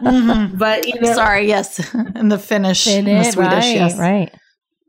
Mhm. 0.00 0.58
but 0.58 0.86
you 0.86 1.00
know, 1.00 1.12
Sorry, 1.14 1.46
yes, 1.48 1.78
and 1.94 2.30
the 2.30 2.38
Finnish, 2.38 2.86
and 2.86 3.06
the 3.06 3.10
Finnish, 3.10 3.32
Swedish, 3.34 3.52
right, 3.52 3.74
yes. 3.74 3.98
right. 3.98 4.32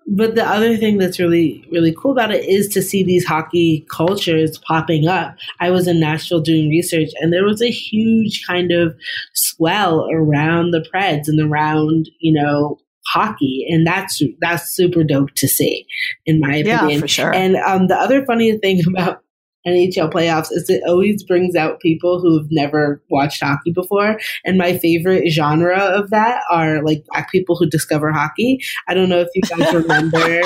But 0.08 0.36
the 0.36 0.46
other 0.48 0.78
thing 0.78 0.98
that's 0.98 1.20
really, 1.20 1.68
really 1.72 1.94
cool 1.98 2.12
about 2.12 2.32
it 2.32 2.46
is 2.46 2.68
to 2.70 2.82
see 2.82 3.04
these 3.04 3.26
hockey 3.26 3.86
cultures 3.90 4.60
popping 4.60 5.08
up. 5.08 5.36
I 5.60 5.72
was 5.72 5.88
in 5.88 6.00
Nashville 6.00 6.42
doing 6.42 6.70
research, 6.70 7.10
and 7.20 7.34
there 7.34 7.44
was 7.44 7.62
a 7.62 7.72
huge 7.72 8.44
kind 8.46 8.72
of 8.72 8.96
swell 9.34 10.08
around 10.12 10.72
the 10.72 10.86
Preds 10.94 11.28
and 11.28 11.40
around, 11.42 12.10
you 12.20 12.40
know, 12.40 12.78
hockey, 13.08 13.66
and 13.70 13.86
that's 13.86 14.22
that's 14.42 14.70
super 14.70 15.04
dope 15.04 15.32
to 15.36 15.48
see, 15.48 15.86
in 16.26 16.40
my 16.40 16.58
opinion 16.58 16.90
Yeah, 16.90 17.00
for 17.00 17.08
sure. 17.08 17.34
And 17.34 17.56
um, 17.56 17.88
the 17.88 17.96
other 17.96 18.26
funny 18.26 18.58
thing 18.60 18.84
about 18.88 19.24
NHL 19.66 20.12
playoffs 20.12 20.52
is 20.52 20.70
it 20.70 20.84
always 20.88 21.24
brings 21.24 21.56
out 21.56 21.80
people 21.80 22.20
who 22.20 22.38
have 22.38 22.48
never 22.52 23.02
watched 23.10 23.42
hockey 23.42 23.72
before. 23.72 24.20
And 24.44 24.58
my 24.58 24.78
favorite 24.78 25.30
genre 25.30 25.78
of 25.78 26.10
that 26.12 26.42
are 26.52 26.84
like 26.84 27.04
black 27.12 27.32
people 27.32 27.56
who 27.56 27.66
discover 27.68 28.12
hockey. 28.12 28.60
I 28.88 28.94
don't 28.94 29.10
know 29.10 29.22
if 29.22 29.30
you 29.34 29.42
guys 29.44 29.74
remember 29.74 30.42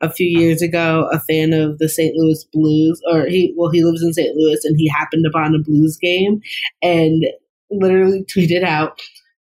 a 0.00 0.10
few 0.10 0.26
years 0.26 0.62
ago, 0.62 1.08
a 1.12 1.20
fan 1.20 1.52
of 1.52 1.78
the 1.78 1.88
St. 1.88 2.14
Louis 2.16 2.44
Blues, 2.52 3.00
or 3.10 3.26
he, 3.26 3.54
well, 3.56 3.70
he 3.70 3.84
lives 3.84 4.02
in 4.02 4.12
St. 4.12 4.34
Louis 4.36 4.60
and 4.64 4.78
he 4.78 4.88
happened 4.88 5.26
upon 5.26 5.54
a 5.54 5.58
Blues 5.58 5.96
game 5.96 6.40
and 6.82 7.24
literally 7.70 8.24
tweeted 8.24 8.64
out, 8.64 9.00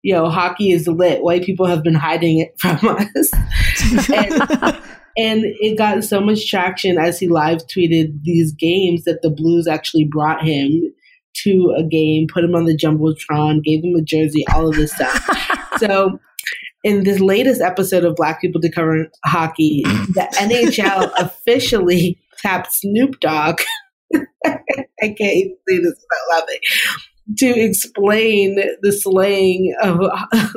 Yo, 0.03 0.29
hockey 0.29 0.71
is 0.71 0.87
lit. 0.87 1.21
White 1.21 1.43
people 1.43 1.65
have 1.65 1.83
been 1.83 1.95
hiding 1.95 2.39
it 2.39 2.53
from 2.59 2.77
us. 2.87 3.31
and, 4.09 4.81
and 5.17 5.41
it 5.43 5.77
got 5.77 6.03
so 6.03 6.21
much 6.21 6.49
traction 6.49 6.97
as 6.97 7.19
he 7.19 7.27
live 7.27 7.59
tweeted 7.67 8.23
these 8.23 8.53
games 8.53 9.03
that 9.03 9.21
the 9.21 9.29
Blues 9.29 9.67
actually 9.67 10.05
brought 10.05 10.43
him 10.43 10.93
to 11.43 11.73
a 11.77 11.83
game, 11.83 12.27
put 12.31 12.43
him 12.43 12.55
on 12.55 12.65
the 12.65 12.77
Jumbotron, 12.77 13.63
gave 13.63 13.83
him 13.83 13.95
a 13.95 14.01
jersey, 14.01 14.45
all 14.53 14.67
of 14.67 14.75
this 14.75 14.93
stuff. 14.93 15.69
so 15.77 16.19
in 16.83 17.03
this 17.03 17.19
latest 17.19 17.61
episode 17.61 18.05
of 18.05 18.15
Black 18.15 18.41
People 18.41 18.61
Discover 18.61 19.07
Hockey, 19.25 19.81
the 19.83 20.27
NHL 20.35 21.11
officially 21.17 22.19
tapped 22.41 22.73
Snoop 22.73 23.19
Dogg 23.19 23.61
I 24.45 24.59
can't 24.99 25.21
even 25.21 25.57
say 25.67 25.77
this 25.77 25.93
without 25.93 26.39
laughing. 26.39 26.59
To 27.39 27.47
explain 27.47 28.57
the 28.81 28.91
slang 28.91 29.75
of 29.81 29.99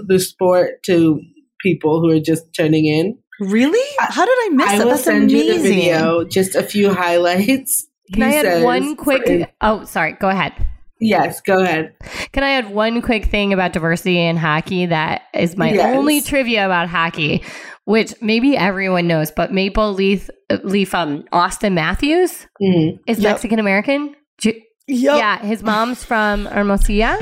the 0.06 0.18
sport 0.18 0.82
to 0.84 1.20
people 1.60 2.00
who 2.00 2.10
are 2.10 2.20
just 2.20 2.44
turning 2.54 2.86
in. 2.86 3.18
Really? 3.40 3.96
How 3.98 4.24
did 4.26 4.36
I 4.38 4.48
miss 4.52 4.68
I 4.68 4.74
it? 4.74 4.78
will 4.80 4.90
That's 4.90 5.04
send 5.04 5.30
amazing. 5.30 5.46
you 5.48 5.54
the 5.62 5.68
video, 5.68 6.24
just 6.24 6.54
a 6.54 6.62
few 6.62 6.92
highlights. 6.94 7.86
Can 8.12 8.22
I 8.22 8.34
add 8.34 8.62
one 8.64 8.96
quick? 8.96 9.50
Oh, 9.60 9.84
sorry. 9.84 10.12
Go 10.12 10.28
ahead. 10.28 10.52
Yes, 11.00 11.40
go 11.40 11.62
ahead. 11.62 11.94
Can 12.32 12.44
I 12.44 12.50
add 12.50 12.70
one 12.74 13.00
quick 13.00 13.24
thing 13.26 13.52
about 13.54 13.72
diversity 13.72 14.18
in 14.20 14.36
hockey 14.36 14.84
that 14.86 15.22
is 15.32 15.56
my 15.56 15.72
Yes. 15.72 15.96
only 15.96 16.20
trivia 16.20 16.66
about 16.66 16.88
hockey, 16.88 17.42
which 17.84 18.12
maybe 18.20 18.54
everyone 18.56 19.06
knows, 19.06 19.30
but 19.30 19.50
Maple 19.52 19.94
Leaf, 19.94 20.28
Leaf 20.62 20.94
um, 20.94 21.22
Auston 21.32 21.72
Matthews 21.72 22.46
Mm. 22.62 22.98
is 23.06 23.18
Yep. 23.20 23.30
Mexican 23.32 23.58
American. 23.58 24.14
Ju- 24.38 24.60
Yep. 24.88 25.16
Yeah, 25.18 25.38
his 25.38 25.62
mom's 25.62 26.04
from 26.04 26.44
Hermosillo 26.46 27.18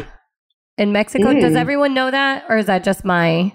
in 0.79 0.91
Mexico. 0.91 1.33
Does 1.35 1.53
Mm. 1.53 1.61
everyone 1.61 1.95
know 1.95 2.11
that, 2.11 2.45
or 2.49 2.57
is 2.57 2.67
that 2.67 2.83
just 2.83 3.05
my 3.05 3.53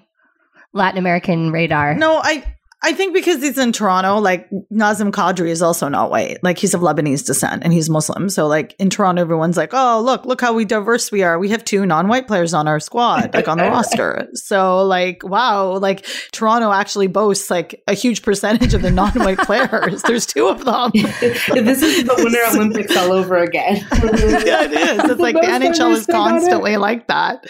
Latin 0.74 0.98
American 0.98 1.52
radar? 1.52 1.96
No, 1.96 2.18
I 2.18 2.44
I 2.84 2.92
think 2.94 3.14
because 3.14 3.42
he's 3.42 3.58
in 3.58 3.72
Toronto, 3.72 4.18
like 4.20 4.50
Nazem 4.72 5.12
Kadri 5.12 5.48
is 5.48 5.62
also 5.62 5.88
not 5.88 6.12
white. 6.12 6.44
Like 6.44 6.58
he's 6.58 6.74
of 6.74 6.82
Lebanese 6.82 7.26
descent 7.26 7.64
and 7.64 7.72
he's 7.72 7.90
Muslim. 7.90 8.30
So 8.30 8.46
like 8.48 8.76
in 8.78 8.90
Toronto, 8.90 9.22
everyone's 9.22 9.56
like, 9.56 9.70
oh, 9.74 10.02
look, 10.02 10.26
look 10.26 10.42
how 10.42 10.54
we 10.54 10.66
diverse 10.66 11.10
we 11.10 11.24
are. 11.24 11.40
We 11.40 11.50
have 11.50 11.64
two 11.64 11.86
non-white 11.86 12.28
players 12.28 12.54
on 12.54 12.68
our 12.68 12.82
squad, 12.82 13.34
like 13.34 13.48
on 13.48 13.58
the 13.58 13.64
roster. 13.70 14.28
So 14.34 14.84
like, 14.84 15.24
wow, 15.24 15.78
like 15.78 16.06
Toronto 16.34 16.72
actually 16.72 17.08
boasts 17.08 17.50
like 17.50 17.82
a 17.88 17.94
huge 17.94 18.22
percentage 18.22 18.74
of 18.74 18.82
the 18.82 18.92
non-white 18.92 19.38
players. 19.46 20.02
There's 20.02 20.26
two 20.26 20.48
of 20.48 20.66
them. 20.66 20.92
this 20.94 21.82
is 21.82 22.04
the 22.04 22.16
Winter 22.18 22.40
Olympics 22.54 22.98
all 22.98 23.14
over 23.14 23.38
again. 23.38 23.78
yeah, 23.78 24.64
it 24.64 24.74
is. 24.74 25.12
It's 25.12 25.22
like 25.22 25.36
the 25.36 25.42
NHL 25.42 25.70
is 25.70 25.78
diverse 25.78 26.06
thing 26.06 26.16
on 26.16 26.28
it. 26.28 26.32
constantly 26.32 26.78
like 26.78 27.08
that. 27.08 27.46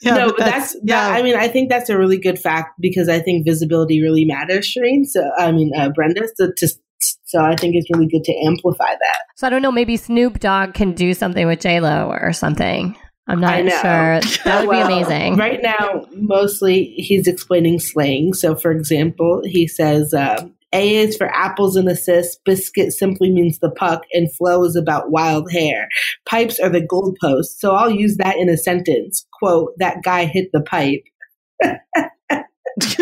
Yeah, 0.00 0.14
no, 0.14 0.28
but 0.28 0.38
that's, 0.38 0.76
that, 0.84 1.12
I 1.12 1.22
mean, 1.22 1.34
I 1.34 1.48
think 1.48 1.70
that's 1.70 1.90
a 1.90 1.98
really 1.98 2.18
good 2.18 2.38
fact 2.38 2.80
because 2.80 3.08
I 3.08 3.18
think 3.18 3.44
visibility 3.44 4.00
really 4.00 4.24
matters, 4.24 4.59
Shireen. 4.60 5.04
So, 5.04 5.30
I 5.36 5.52
mean, 5.52 5.72
uh, 5.76 5.90
Brenda. 5.90 6.28
So, 6.36 6.50
to, 6.56 6.68
so 7.24 7.40
I 7.40 7.56
think 7.56 7.76
it's 7.76 7.88
really 7.92 8.08
good 8.08 8.24
to 8.24 8.34
amplify 8.46 8.90
that. 8.90 9.18
So 9.36 9.46
I 9.46 9.50
don't 9.50 9.62
know. 9.62 9.72
Maybe 9.72 9.96
Snoop 9.96 10.40
Dogg 10.40 10.74
can 10.74 10.92
do 10.92 11.14
something 11.14 11.46
with 11.46 11.60
J 11.60 11.80
Lo 11.80 12.10
or 12.10 12.32
something. 12.32 12.96
I'm 13.30 13.40
not 13.40 13.58
sure. 13.58 14.40
That 14.44 14.60
would 14.60 14.68
Well, 14.68 14.88
be 14.88 14.92
amazing. 14.92 15.36
Right 15.36 15.60
now, 15.62 16.04
mostly 16.16 16.84
he's 16.96 17.28
explaining 17.28 17.78
slang. 17.78 18.34
So, 18.34 18.56
for 18.56 18.72
example, 18.72 19.42
he 19.44 19.68
says 19.68 20.12
uh, 20.12 20.46
A 20.72 20.96
is 20.96 21.16
for 21.16 21.28
apples 21.28 21.76
and 21.76 21.88
assists, 21.88 22.40
biscuit 22.44 22.92
simply 22.92 23.30
means 23.30 23.60
the 23.60 23.70
puck, 23.70 24.02
and 24.12 24.34
flow 24.34 24.64
is 24.64 24.74
about 24.74 25.12
wild 25.12 25.52
hair. 25.52 25.88
Pipes 26.28 26.58
are 26.58 26.70
the 26.70 26.80
goalposts. 26.80 27.58
So, 27.58 27.72
I'll 27.74 27.90
use 27.90 28.16
that 28.16 28.36
in 28.36 28.48
a 28.48 28.56
sentence. 28.56 29.24
Quote, 29.38 29.74
that 29.78 30.02
guy 30.02 30.24
hit 30.24 30.50
the 30.52 30.62
pipe. 30.62 31.04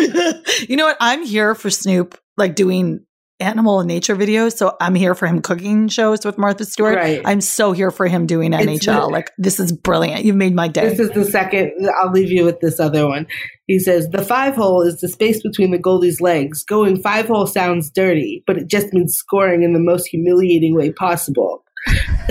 you 0.67 0.75
know 0.75 0.85
what? 0.85 0.97
I'm 0.99 1.25
here 1.25 1.55
for 1.55 1.69
Snoop, 1.69 2.19
like 2.37 2.55
doing 2.55 3.05
animal 3.39 3.79
and 3.79 3.87
nature 3.87 4.15
videos. 4.15 4.55
So 4.57 4.75
I'm 4.81 4.95
here 4.95 5.15
for 5.15 5.25
him 5.27 5.41
cooking 5.41 5.87
shows 5.87 6.25
with 6.25 6.37
Martha 6.37 6.65
Stewart. 6.65 6.95
Right. 6.95 7.21
I'm 7.25 7.41
so 7.41 7.71
here 7.71 7.91
for 7.91 8.07
him 8.07 8.25
doing 8.25 8.51
NHL. 8.51 9.11
like 9.11 9.31
this 9.37 9.59
is 9.59 9.71
brilliant. 9.71 10.25
You've 10.25 10.35
made 10.35 10.53
my 10.53 10.67
day. 10.67 10.89
This 10.89 10.99
is 10.99 11.09
the 11.11 11.25
second. 11.25 11.71
I'll 12.01 12.11
leave 12.11 12.31
you 12.31 12.45
with 12.45 12.59
this 12.59 12.79
other 12.79 13.07
one. 13.07 13.27
He 13.67 13.79
says 13.79 14.09
the 14.09 14.23
five 14.23 14.55
hole 14.55 14.81
is 14.81 14.99
the 14.99 15.07
space 15.07 15.41
between 15.41 15.71
the 15.71 15.79
goalie's 15.79 16.19
legs. 16.19 16.63
Going 16.63 17.01
five 17.01 17.27
hole 17.27 17.47
sounds 17.47 17.89
dirty, 17.89 18.43
but 18.45 18.57
it 18.57 18.67
just 18.67 18.93
means 18.93 19.15
scoring 19.15 19.63
in 19.63 19.73
the 19.73 19.79
most 19.79 20.07
humiliating 20.07 20.75
way 20.75 20.91
possible. 20.91 21.63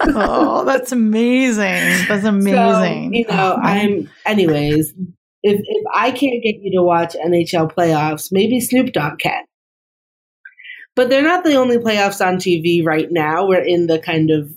oh, 0.00 0.64
that's 0.64 0.90
amazing. 0.92 2.06
That's 2.08 2.24
amazing. 2.24 3.12
So, 3.12 3.18
you 3.18 3.26
know, 3.26 3.56
oh, 3.56 3.60
I'm. 3.62 4.10
Anyways, 4.24 4.94
if 5.42 5.60
if 5.62 5.84
I 5.94 6.10
can't 6.10 6.42
get 6.42 6.56
you 6.60 6.72
to 6.76 6.82
watch 6.82 7.14
NHL 7.14 7.72
playoffs, 7.72 8.28
maybe 8.30 8.60
Snoop 8.60 8.92
Dogg 8.92 9.18
can. 9.18 9.44
But 10.96 11.08
they're 11.08 11.22
not 11.22 11.44
the 11.44 11.54
only 11.54 11.78
playoffs 11.78 12.24
on 12.24 12.36
TV 12.36 12.84
right 12.84 13.08
now. 13.10 13.46
We're 13.46 13.62
in 13.62 13.86
the 13.86 13.98
kind 13.98 14.30
of 14.30 14.50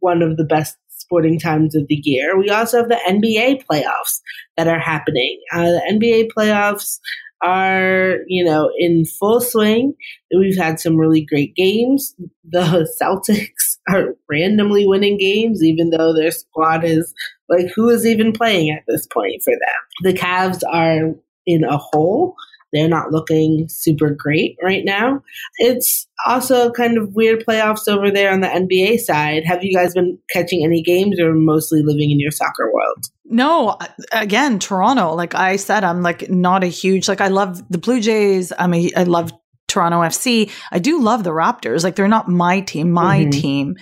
one 0.00 0.22
of 0.22 0.36
the 0.36 0.44
best 0.44 0.76
sporting 0.88 1.38
times 1.38 1.74
of 1.74 1.86
the 1.88 2.00
year. 2.04 2.38
We 2.38 2.50
also 2.50 2.78
have 2.78 2.88
the 2.88 3.00
NBA 3.08 3.64
playoffs 3.70 4.20
that 4.56 4.68
are 4.68 4.78
happening. 4.78 5.40
Uh, 5.52 5.64
the 5.64 5.82
NBA 5.90 6.28
playoffs 6.36 6.98
are, 7.42 8.18
you 8.26 8.44
know, 8.44 8.70
in 8.78 9.04
full 9.04 9.40
swing. 9.40 9.94
We've 10.36 10.56
had 10.56 10.80
some 10.80 10.96
really 10.96 11.24
great 11.24 11.54
games. 11.54 12.14
The 12.44 12.88
Celtics 13.02 13.78
are 13.88 14.14
randomly 14.28 14.86
winning 14.86 15.18
games, 15.18 15.62
even 15.62 15.90
though 15.90 16.14
their 16.14 16.30
squad 16.30 16.84
is 16.84 17.12
like, 17.48 17.66
who 17.74 17.88
is 17.90 18.06
even 18.06 18.32
playing 18.32 18.70
at 18.70 18.82
this 18.88 19.06
point 19.06 19.42
for 19.42 19.52
them? 19.52 20.12
The 20.12 20.18
Cavs 20.18 20.62
are 20.70 21.14
in 21.46 21.64
a 21.64 21.76
hole. 21.78 22.34
They're 22.72 22.88
not 22.88 23.12
looking 23.12 23.68
super 23.70 24.10
great 24.10 24.56
right 24.62 24.84
now. 24.84 25.22
It's 25.58 26.06
also 26.26 26.70
kind 26.72 26.98
of 26.98 27.14
weird 27.14 27.44
playoffs 27.46 27.88
over 27.88 28.10
there 28.10 28.32
on 28.32 28.40
the 28.40 28.48
NBA 28.48 28.98
side. 28.98 29.44
Have 29.46 29.62
you 29.62 29.72
guys 29.74 29.94
been 29.94 30.18
catching 30.32 30.64
any 30.64 30.82
games 30.82 31.20
or 31.20 31.32
mostly 31.32 31.82
living 31.82 32.10
in 32.10 32.18
your 32.18 32.32
soccer 32.32 32.70
world? 32.72 33.06
No, 33.24 33.78
again, 34.12 34.58
Toronto. 34.58 35.14
Like 35.14 35.34
I 35.34 35.56
said, 35.56 35.84
I'm 35.84 36.02
like 36.02 36.28
not 36.28 36.64
a 36.64 36.68
huge 36.68 37.08
like 37.08 37.20
I 37.20 37.28
love 37.28 37.62
the 37.70 37.78
Blue 37.78 38.00
Jays. 38.00 38.52
I'm 38.58 38.74
a 38.74 38.90
I 38.96 39.04
love 39.04 39.32
Toronto 39.68 40.00
FC. 40.00 40.50
I 40.72 40.78
do 40.78 41.00
love 41.00 41.24
the 41.24 41.30
Raptors. 41.30 41.84
Like 41.84 41.94
they're 41.96 42.08
not 42.08 42.28
my 42.28 42.60
team. 42.60 42.90
My 42.90 43.24
Mhm. 43.24 43.32
team 43.32 43.76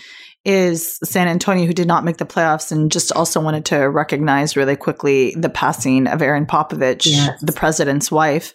is 0.45 0.99
San 1.05 1.27
Antonio, 1.29 1.67
who 1.67 1.73
did 1.73 1.87
not 1.89 2.05
make 2.05 2.19
the 2.19 2.27
playoffs, 2.27 2.71
and 2.71 2.93
just 2.93 3.11
also 3.13 3.41
wanted 3.41 3.65
to 3.67 3.79
recognize 3.89 4.57
really 4.57 4.77
quickly 4.77 5.35
the 5.37 5.49
passing 5.49 6.07
of 6.07 6.21
Erin 6.21 6.47
Popovich, 6.47 7.07
Yes. 7.07 7.41
the 7.41 7.53
president's 7.53 8.11
wife. 8.13 8.55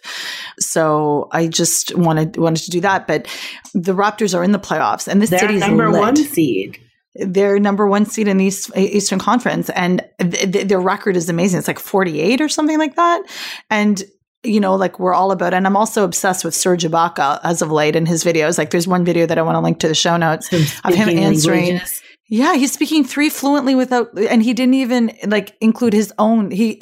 So 0.58 1.28
I 1.32 1.48
just 1.48 1.96
wanted 1.96 2.36
wanted 2.36 2.62
to 2.64 2.70
do 2.70 2.80
that. 2.82 3.06
But 3.06 3.26
the 3.74 3.94
Raptors 3.94 4.36
are 4.38 4.44
in 4.44 4.52
the 4.52 4.58
playoffs, 4.58 5.08
and 5.08 5.20
this 5.20 5.30
They're 5.30 5.40
city's 5.40 5.60
number 5.60 5.90
lit 5.90 6.00
one 6.00 6.16
seed. 6.16 6.78
they're 7.16 7.58
number 7.58 7.86
one 7.88 8.06
seed 8.06 8.28
in 8.28 8.36
the 8.36 8.44
East, 8.44 8.70
Eastern 8.76 9.18
Conference, 9.18 9.68
and 9.70 10.04
th- 10.20 10.52
th- 10.52 10.68
their 10.68 10.80
record 10.80 11.16
is 11.16 11.28
amazing. 11.28 11.58
It's 11.58 11.68
like 11.68 11.80
48 11.80 12.40
or 12.40 12.48
something 12.48 12.78
like 12.78 12.94
that. 12.96 13.22
And, 13.68 14.02
you 14.42 14.60
know, 14.60 14.74
like 14.74 14.98
we're 14.98 15.14
all 15.14 15.32
about, 15.32 15.54
and 15.54 15.66
I'm 15.66 15.76
also 15.76 16.04
obsessed 16.04 16.44
with 16.44 16.54
Serge 16.54 16.84
Ibaka 16.84 17.40
as 17.42 17.62
of 17.62 17.70
late 17.70 17.96
in 17.96 18.06
his 18.06 18.24
videos. 18.24 18.58
Like 18.58 18.70
there's 18.70 18.88
one 18.88 19.04
video 19.04 19.26
that 19.26 19.38
I 19.38 19.42
want 19.42 19.56
to 19.56 19.60
link 19.60 19.80
to 19.80 19.88
the 19.88 19.94
show 19.94 20.16
notes 20.16 20.52
of 20.52 20.94
him 20.94 21.08
answering. 21.08 21.64
languages. 21.64 22.02
Yeah, 22.32 22.54
he's 22.54 22.70
speaking 22.70 23.02
three 23.02 23.28
fluently 23.28 23.74
without, 23.74 24.16
and 24.16 24.40
he 24.40 24.54
didn't 24.54 24.74
even 24.74 25.12
like 25.26 25.56
include 25.60 25.92
his 25.92 26.12
own 26.16 26.52
he 26.52 26.76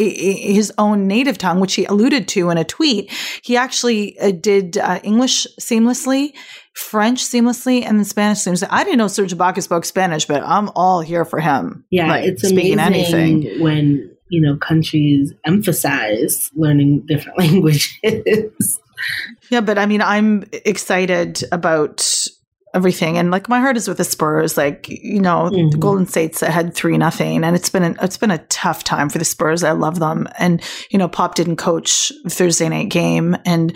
his 0.53 0.71
own 0.77 1.07
native 1.07 1.39
tongue, 1.39 1.59
which 1.59 1.75
he 1.75 1.87
alluded 1.87 2.29
to 2.29 2.51
in 2.51 2.59
a 2.59 2.65
tweet. 2.65 3.11
He 3.43 3.57
actually 3.57 4.19
uh, 4.21 4.31
did 4.31 4.77
uh, 4.77 5.01
English 5.03 5.47
seamlessly, 5.59 6.35
French 6.75 7.25
seamlessly, 7.25 7.83
and 7.83 7.97
then 7.97 8.05
Spanish 8.05 8.41
seamlessly. 8.41 8.69
I 8.69 8.85
didn't 8.85 8.99
know 8.99 9.09
Serge 9.09 9.33
Ibaka 9.33 9.63
spoke 9.63 9.87
Spanish, 9.87 10.27
but 10.27 10.43
I'm 10.43 10.69
all 10.77 11.01
here 11.01 11.25
for 11.25 11.41
him. 11.41 11.87
Yeah, 11.91 12.09
like, 12.09 12.27
it's 12.27 12.45
amazing 12.45 13.63
when 13.63 14.15
you 14.29 14.41
know 14.41 14.57
countries 14.57 15.33
emphasize 15.45 16.51
learning 16.55 17.05
different 17.07 17.39
languages. 18.03 18.81
Yeah, 19.51 19.61
but 19.61 19.79
I 19.79 19.87
mean, 19.87 20.03
I'm 20.03 20.45
excited 20.53 21.43
about 21.53 22.07
everything, 22.75 23.17
and 23.17 23.31
like 23.31 23.49
my 23.49 23.61
heart 23.61 23.77
is 23.77 23.89
with 23.89 23.97
the 23.99 24.05
Spurs. 24.05 24.57
Like 24.57 24.89
you 24.89 25.21
know, 25.21 25.49
the 25.51 25.57
Mhm. 25.57 25.79
Golden 25.81 26.07
State's 26.07 26.43
ahead 26.43 26.75
three 26.75 26.99
nothing, 26.99 27.45
and 27.45 27.55
it's 27.57 27.71
been 27.71 27.83
an, 27.83 27.97
it's 28.03 28.17
been 28.19 28.31
a 28.31 28.39
tough 28.49 28.85
time 28.85 29.09
for 29.09 29.19
the 29.19 29.25
Spurs. 29.25 29.63
I 29.65 29.73
love 29.73 29.99
them, 30.01 30.29
and 30.39 30.61
you 30.91 30.99
know, 30.99 31.09
Pop 31.09 31.35
didn't 31.35 31.57
coach 31.57 32.13
Thursday 32.29 32.69
night 32.69 32.89
game, 32.91 33.37
and 33.47 33.75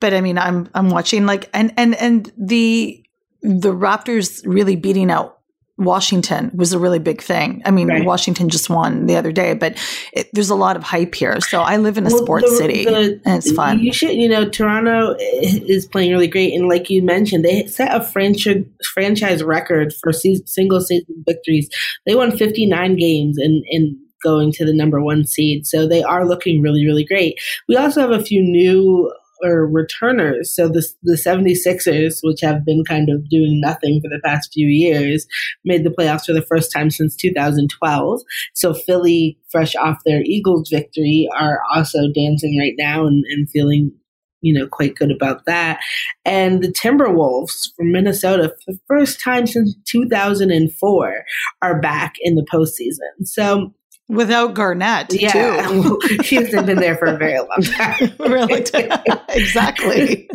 but 0.00 0.12
I 0.12 0.20
mean, 0.20 0.36
I'm 0.38 0.68
I'm 0.74 0.90
watching 0.90 1.26
like 1.26 1.48
and 1.54 1.72
and 1.76 1.94
and 1.94 2.30
the 2.36 3.02
the 3.42 3.72
Raptors 3.72 4.42
really 4.44 4.76
beating 4.76 5.10
out. 5.10 5.35
Washington 5.78 6.50
was 6.54 6.72
a 6.72 6.78
really 6.78 6.98
big 6.98 7.20
thing. 7.22 7.60
I 7.64 7.70
mean, 7.70 7.88
Right. 7.88 8.04
Washington 8.04 8.48
just 8.48 8.70
won 8.70 9.06
the 9.06 9.16
other 9.16 9.30
day, 9.32 9.52
but 9.54 9.76
it, 10.12 10.28
there's 10.32 10.48
a 10.50 10.54
lot 10.54 10.76
of 10.76 10.82
hype 10.82 11.14
here. 11.14 11.38
So 11.40 11.60
I 11.60 11.76
live 11.76 11.98
in 11.98 12.06
a 12.06 12.10
Well, 12.10 12.22
sports 12.22 12.50
the- 12.50 12.56
city, 12.56 12.84
the- 12.84 13.20
and 13.26 13.36
it's 13.38 13.52
fun. 13.52 13.80
You 13.80 13.92
should, 13.92 14.12
you 14.14 14.28
know, 14.28 14.48
Toronto 14.48 15.14
is 15.18 15.84
playing 15.86 16.12
really 16.12 16.28
great, 16.28 16.54
and 16.54 16.68
like 16.68 16.88
you 16.88 17.02
mentioned, 17.02 17.44
they 17.44 17.66
set 17.66 17.94
a 17.94 18.00
franchise 18.02 18.64
franchise 18.94 19.42
record 19.42 19.92
for 20.02 20.12
se- 20.12 20.42
single 20.46 20.80
season 20.80 21.22
victories. 21.26 21.68
They 22.06 22.14
won 22.14 22.36
59 22.36 22.96
games 22.96 23.36
in 23.38 23.62
in 23.70 23.98
going 24.24 24.50
to 24.52 24.64
the 24.64 24.72
number 24.74 25.02
one 25.02 25.26
seed, 25.26 25.66
so 25.66 25.86
they 25.86 26.02
are 26.02 26.26
looking 26.26 26.62
really, 26.62 26.86
really 26.86 27.04
great. 27.04 27.38
We 27.68 27.76
also 27.76 28.00
have 28.00 28.10
a 28.10 28.24
few 28.24 28.42
new 28.42 29.12
or 29.42 29.66
returners. 29.66 30.54
So 30.54 30.68
the 30.68 30.86
the 31.02 31.14
76ers, 31.14 32.18
which 32.22 32.40
have 32.42 32.64
been 32.64 32.84
kind 32.84 33.08
of 33.08 33.28
doing 33.28 33.60
nothing 33.60 34.00
for 34.02 34.08
the 34.08 34.20
past 34.24 34.52
few 34.52 34.66
years, 34.66 35.26
made 35.64 35.84
the 35.84 35.90
playoffs 35.90 36.26
for 36.26 36.32
the 36.32 36.42
first 36.42 36.72
time 36.72 36.90
since 36.90 37.16
2012. 37.16 38.20
So 38.54 38.74
Philly, 38.74 39.38
fresh 39.50 39.74
off 39.76 39.98
their 40.04 40.22
Eagles 40.24 40.68
victory, 40.70 41.28
are 41.38 41.60
also 41.74 42.08
dancing 42.14 42.58
right 42.58 42.74
now 42.78 43.06
and, 43.06 43.24
and 43.28 43.48
feeling, 43.50 43.92
you 44.40 44.52
know, 44.52 44.66
quite 44.66 44.96
good 44.96 45.10
about 45.10 45.44
that. 45.46 45.80
And 46.24 46.62
the 46.62 46.72
Timberwolves 46.72 47.68
from 47.76 47.92
Minnesota, 47.92 48.54
for 48.64 48.72
the 48.72 48.80
first 48.86 49.20
time 49.20 49.46
since 49.46 49.74
2004, 49.86 51.24
are 51.62 51.80
back 51.80 52.14
in 52.20 52.34
the 52.34 52.46
postseason. 52.52 53.26
So, 53.26 53.72
Without 54.08 54.54
Garnett, 54.54 55.12
yeah, 55.12 55.66
too. 55.66 55.98
she 56.22 56.36
hasn't 56.36 56.66
been 56.66 56.78
there 56.78 56.96
for 56.96 57.06
a 57.06 57.16
very 57.16 57.38
long 57.38 57.48
time. 57.62 58.12
really? 58.20 58.64
exactly. 59.30 60.28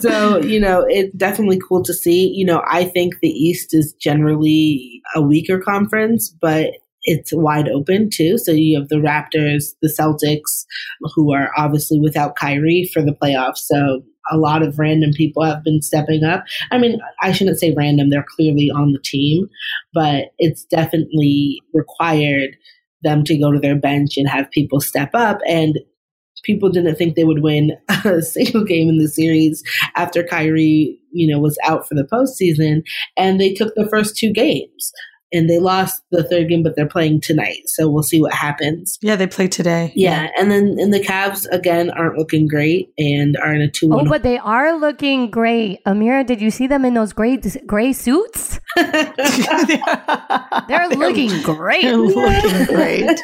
so, 0.00 0.38
you 0.42 0.60
know, 0.60 0.84
it's 0.86 1.14
definitely 1.16 1.58
cool 1.66 1.82
to 1.82 1.94
see. 1.94 2.30
You 2.34 2.44
know, 2.44 2.62
I 2.70 2.84
think 2.84 3.20
the 3.20 3.30
East 3.30 3.72
is 3.72 3.94
generally 3.94 5.00
a 5.14 5.22
weaker 5.22 5.60
conference, 5.60 6.28
but 6.28 6.72
it's 7.04 7.32
wide 7.32 7.68
open 7.68 8.10
too. 8.10 8.36
So 8.36 8.52
you 8.52 8.78
have 8.78 8.88
the 8.88 8.96
Raptors, 8.96 9.74
the 9.80 9.88
Celtics, 9.88 10.66
who 11.14 11.34
are 11.34 11.50
obviously 11.56 12.00
without 12.00 12.36
Kyrie 12.36 12.90
for 12.92 13.00
the 13.00 13.16
playoffs. 13.22 13.58
So 13.58 14.02
a 14.30 14.36
lot 14.36 14.62
of 14.62 14.78
random 14.78 15.12
people 15.12 15.44
have 15.44 15.62
been 15.64 15.82
stepping 15.82 16.24
up. 16.24 16.44
I 16.70 16.78
mean, 16.78 16.98
I 17.22 17.32
shouldn't 17.32 17.58
say 17.58 17.74
random, 17.76 18.10
they're 18.10 18.24
clearly 18.36 18.70
on 18.70 18.92
the 18.92 19.00
team, 19.00 19.48
but 19.92 20.26
it's 20.38 20.64
definitely 20.64 21.60
required 21.74 22.56
them 23.04 23.24
to 23.24 23.38
go 23.38 23.52
to 23.52 23.60
their 23.60 23.78
bench 23.78 24.16
and 24.16 24.28
have 24.28 24.50
people 24.50 24.80
step 24.80 25.10
up. 25.14 25.38
And 25.48 25.78
people 26.42 26.68
didn't 26.68 26.96
think 26.96 27.14
they 27.14 27.24
would 27.24 27.42
win 27.42 27.72
a 28.04 28.22
single 28.22 28.64
game 28.64 28.88
in 28.88 28.98
the 28.98 29.08
series 29.08 29.62
after 29.96 30.22
Kyrie, 30.22 30.98
you 31.12 31.32
know, 31.32 31.38
was 31.38 31.58
out 31.66 31.88
for 31.88 31.94
the 31.94 32.08
postseason. 32.12 32.82
And 33.16 33.40
they 33.40 33.52
took 33.52 33.74
the 33.74 33.88
first 33.88 34.16
two 34.16 34.32
games 34.32 34.92
and 35.34 35.50
they 35.50 35.58
lost 35.58 36.02
the 36.10 36.24
third 36.24 36.48
game, 36.48 36.62
but 36.62 36.76
they're 36.76 36.88
playing 36.88 37.20
tonight. 37.20 37.60
So 37.66 37.90
we'll 37.90 38.02
see 38.02 38.22
what 38.22 38.32
happens. 38.32 38.96
Yeah, 39.02 39.16
they 39.16 39.26
play 39.26 39.48
today. 39.48 39.92
Yeah. 39.94 40.28
And 40.38 40.50
then 40.50 40.76
and 40.78 40.94
the 40.94 41.00
Cavs 41.00 41.46
again 41.52 41.90
aren't 41.90 42.16
looking 42.16 42.46
great 42.46 42.88
and 42.96 43.36
are 43.36 43.54
in 43.54 43.60
a 43.60 43.70
two 43.70 43.90
Oh, 43.92 43.96
one. 43.96 44.08
but 44.08 44.22
they 44.22 44.38
are 44.38 44.78
looking 44.78 45.30
great. 45.30 45.84
Amira, 45.84 46.24
did 46.24 46.40
you 46.40 46.50
see 46.50 46.66
them 46.66 46.86
in 46.86 46.94
those 46.94 47.12
gray 47.12 47.36
gray 47.66 47.92
suits? 47.92 48.60
They're 48.76 49.12
looking 50.88 51.42
great. 51.42 51.82
They're 51.82 51.96
looking 51.96 52.64
great. 52.66 53.20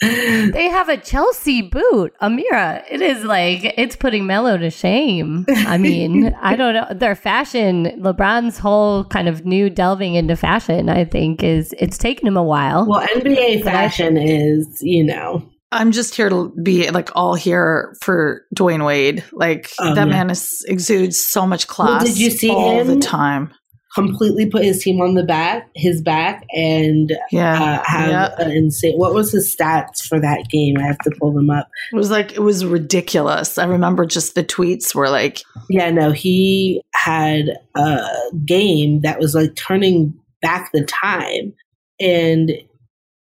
They 0.00 0.68
have 0.68 0.88
a 0.88 0.96
Chelsea 0.98 1.62
boot. 1.62 2.14
Amira, 2.20 2.84
it 2.90 3.00
is 3.00 3.24
like 3.24 3.64
it's 3.78 3.96
putting 3.96 4.26
Melo 4.26 4.56
to 4.58 4.70
shame. 4.70 5.44
I 5.48 5.78
mean, 5.78 6.34
I 6.40 6.54
don't 6.56 6.74
know. 6.74 6.86
Their 6.94 7.14
fashion, 7.14 7.86
LeBron's 8.00 8.58
whole 8.58 9.04
kind 9.04 9.28
of 9.28 9.44
new 9.46 9.70
delving 9.70 10.14
into 10.14 10.36
fashion, 10.36 10.88
I 10.88 11.04
think, 11.04 11.42
is 11.42 11.74
it's 11.78 11.98
taken 11.98 12.26
him 12.26 12.36
a 12.36 12.42
while. 12.44 12.86
well, 12.86 13.06
NBA 13.16 13.62
But 13.64 13.68
I- 13.68 13.88
fashion 13.88 14.16
is, 14.16 14.78
you 14.82 15.04
know, 15.04 15.48
I'm 15.72 15.90
just 15.92 16.14
here 16.14 16.28
to 16.28 16.52
be 16.62 16.90
like 16.90 17.10
all 17.16 17.34
here 17.34 17.96
for 18.00 18.42
Dwyane 18.54 18.84
Wade. 18.86 19.24
Like 19.32 19.72
Oh, 19.80 19.94
that 19.94 20.08
man 20.08 20.30
is, 20.30 20.64
exudes 20.68 21.22
so 21.22 21.46
much 21.46 21.66
Well, 21.68 21.88
class. 21.88 22.04
did 22.04 22.18
you 22.18 22.30
see 22.30 22.50
all 22.50 22.84
the 22.84 22.98
time? 22.98 23.52
Completely 23.96 24.46
put 24.48 24.64
his 24.64 24.82
team 24.82 25.00
on 25.00 25.14
the 25.14 25.24
back, 25.24 25.68
his 25.74 26.02
back, 26.02 26.44
and 26.54 27.10
Yeah, 27.32 27.60
uh, 27.60 27.82
have 27.84 28.08
yeah. 28.10 28.34
an 28.38 28.50
insane. 28.52 28.96
What 28.96 29.14
was 29.14 29.32
his 29.32 29.52
stats 29.56 30.06
for 30.08 30.20
that 30.20 30.44
game? 30.50 30.76
I 30.78 30.82
have 30.82 30.98
to 30.98 31.10
pull 31.18 31.32
them 31.32 31.50
up. 31.50 31.68
It 31.92 31.96
was 31.96 32.10
like 32.10 32.32
it 32.32 32.40
was 32.42 32.64
ridiculous. 32.64 33.58
I 33.58 33.64
remember 33.64 34.06
just 34.06 34.34
the 34.34 34.44
tweets 34.44 34.94
were 34.94 35.08
like, 35.08 35.40
Yeah, 35.70 35.90
no, 35.90 36.12
he 36.12 36.82
had 36.94 37.46
a 37.74 38.06
game 38.44 39.00
that 39.00 39.18
was 39.18 39.34
like 39.34 39.56
turning 39.56 40.14
back 40.42 40.70
the 40.72 40.84
time, 40.84 41.54
and 41.98 42.52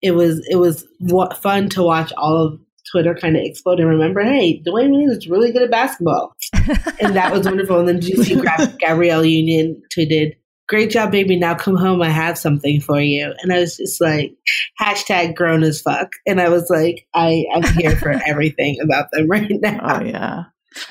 it 0.03 0.13
was 0.13 0.47
it 0.51 0.57
was 0.57 0.87
wa- 1.01 1.35
fun 1.35 1.69
to 1.71 1.83
watch 1.83 2.13
all 2.17 2.47
of 2.47 2.61
Twitter 2.93 3.15
kind 3.15 3.37
of 3.37 3.43
explode 3.43 3.81
and 3.81 3.89
remember, 3.89 4.23
hey, 4.23 4.63
Dwyane 4.67 4.97
Wade 4.97 5.11
is 5.11 5.29
really 5.29 5.53
good 5.53 5.63
at 5.63 5.71
basketball, 5.71 6.35
and 7.01 7.15
that 7.17 7.33
was 7.33 7.45
wonderful. 7.47 7.79
And 7.81 7.89
then 7.89 8.01
see 8.03 8.41
Gabrielle 8.79 9.25
Union 9.25 9.83
tweeted, 9.95 10.35
"Great 10.69 10.91
job, 10.91 11.11
baby! 11.11 11.37
Now 11.37 11.55
come 11.55 11.77
home. 11.77 12.03
I 12.03 12.11
have 12.11 12.39
something 12.39 12.81
for 12.81 13.01
you." 13.01 13.33
And 13.43 13.53
I 13.53 13.61
was 13.61 13.77
just 13.77 14.01
like, 14.01 14.33
hashtag 14.81 15.35
grown 15.35 15.63
as 15.63 15.81
fuck, 15.81 16.13
and 16.27 16.41
I 16.41 16.49
was 16.49 16.69
like, 16.71 17.07
I 17.15 17.45
I'm 17.55 17.65
here 17.75 17.97
for 17.97 18.11
everything 18.27 18.77
about 18.83 19.11
them 19.13 19.29
right 19.29 19.51
now. 19.51 20.01
oh 20.01 20.05
yeah. 20.05 20.45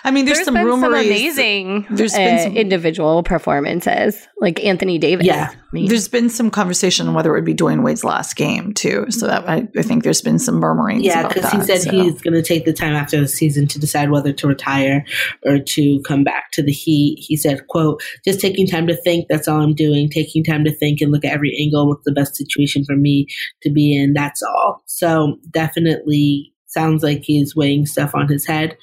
I 0.03 0.11
mean, 0.11 0.25
there's, 0.25 0.39
There's 0.39 0.45
some 0.45 0.55
been 0.55 0.63
some 0.63 0.83
rumors. 0.83 1.05
amazing 1.05 1.85
There's 1.91 2.13
been 2.13 2.39
uh, 2.39 2.43
some- 2.43 2.57
individual 2.57 3.21
performances, 3.23 4.27
like 4.39 4.63
Anthony 4.63 4.97
Davis. 4.97 5.25
Yeah. 5.25 5.51
I 5.51 5.55
mean, 5.71 5.87
There's 5.87 6.07
been 6.07 6.29
some 6.29 6.49
conversation 6.49 7.07
on 7.07 7.13
whether 7.13 7.29
it 7.29 7.37
would 7.37 7.45
be 7.45 7.53
Dwyane 7.53 7.83
Wade's 7.83 8.03
last 8.03 8.35
game 8.35 8.73
too. 8.73 9.05
So 9.09 9.27
that 9.27 9.47
I, 9.47 9.67
I 9.77 9.81
think 9.83 10.03
there's 10.03 10.21
been 10.21 10.39
some 10.39 10.55
murmurings. 10.55 11.03
Yeah, 11.03 11.27
because 11.27 11.51
he 11.51 11.61
said 11.61 11.81
so. 11.81 11.91
he's 11.91 12.19
going 12.21 12.33
to 12.33 12.41
take 12.41 12.65
the 12.65 12.73
time 12.73 12.95
after 12.95 13.19
the 13.19 13.27
season 13.27 13.67
to 13.67 13.79
decide 13.79 14.09
whether 14.09 14.33
to 14.33 14.47
retire 14.47 15.05
or 15.45 15.59
to 15.59 16.01
come 16.01 16.23
back 16.23 16.51
to 16.53 16.63
the 16.63 16.71
Heat. 16.71 17.19
He 17.19 17.37
said, 17.37 17.67
"quote 17.67 18.01
Just 18.25 18.39
taking 18.41 18.65
time 18.65 18.87
to 18.87 18.95
think. 18.95 19.27
That's 19.29 19.47
all 19.47 19.61
I'm 19.61 19.75
doing. 19.75 20.09
Taking 20.09 20.43
time 20.43 20.63
to 20.65 20.73
think 20.73 21.01
and 21.01 21.11
look 21.11 21.23
at 21.23 21.33
every 21.33 21.55
angle. 21.59 21.87
What's 21.87 22.03
the 22.05 22.11
best 22.11 22.35
situation 22.35 22.83
for 22.83 22.95
me 22.95 23.27
to 23.61 23.69
be 23.69 23.95
in? 23.95 24.13
That's 24.13 24.41
all." 24.41 24.81
So 24.87 25.37
definitely 25.51 26.53
sounds 26.69 27.01
like 27.01 27.23
he's 27.23 27.55
weighing 27.55 27.85
stuff 27.85 28.13
on 28.13 28.27
his 28.27 28.45
head. 28.45 28.77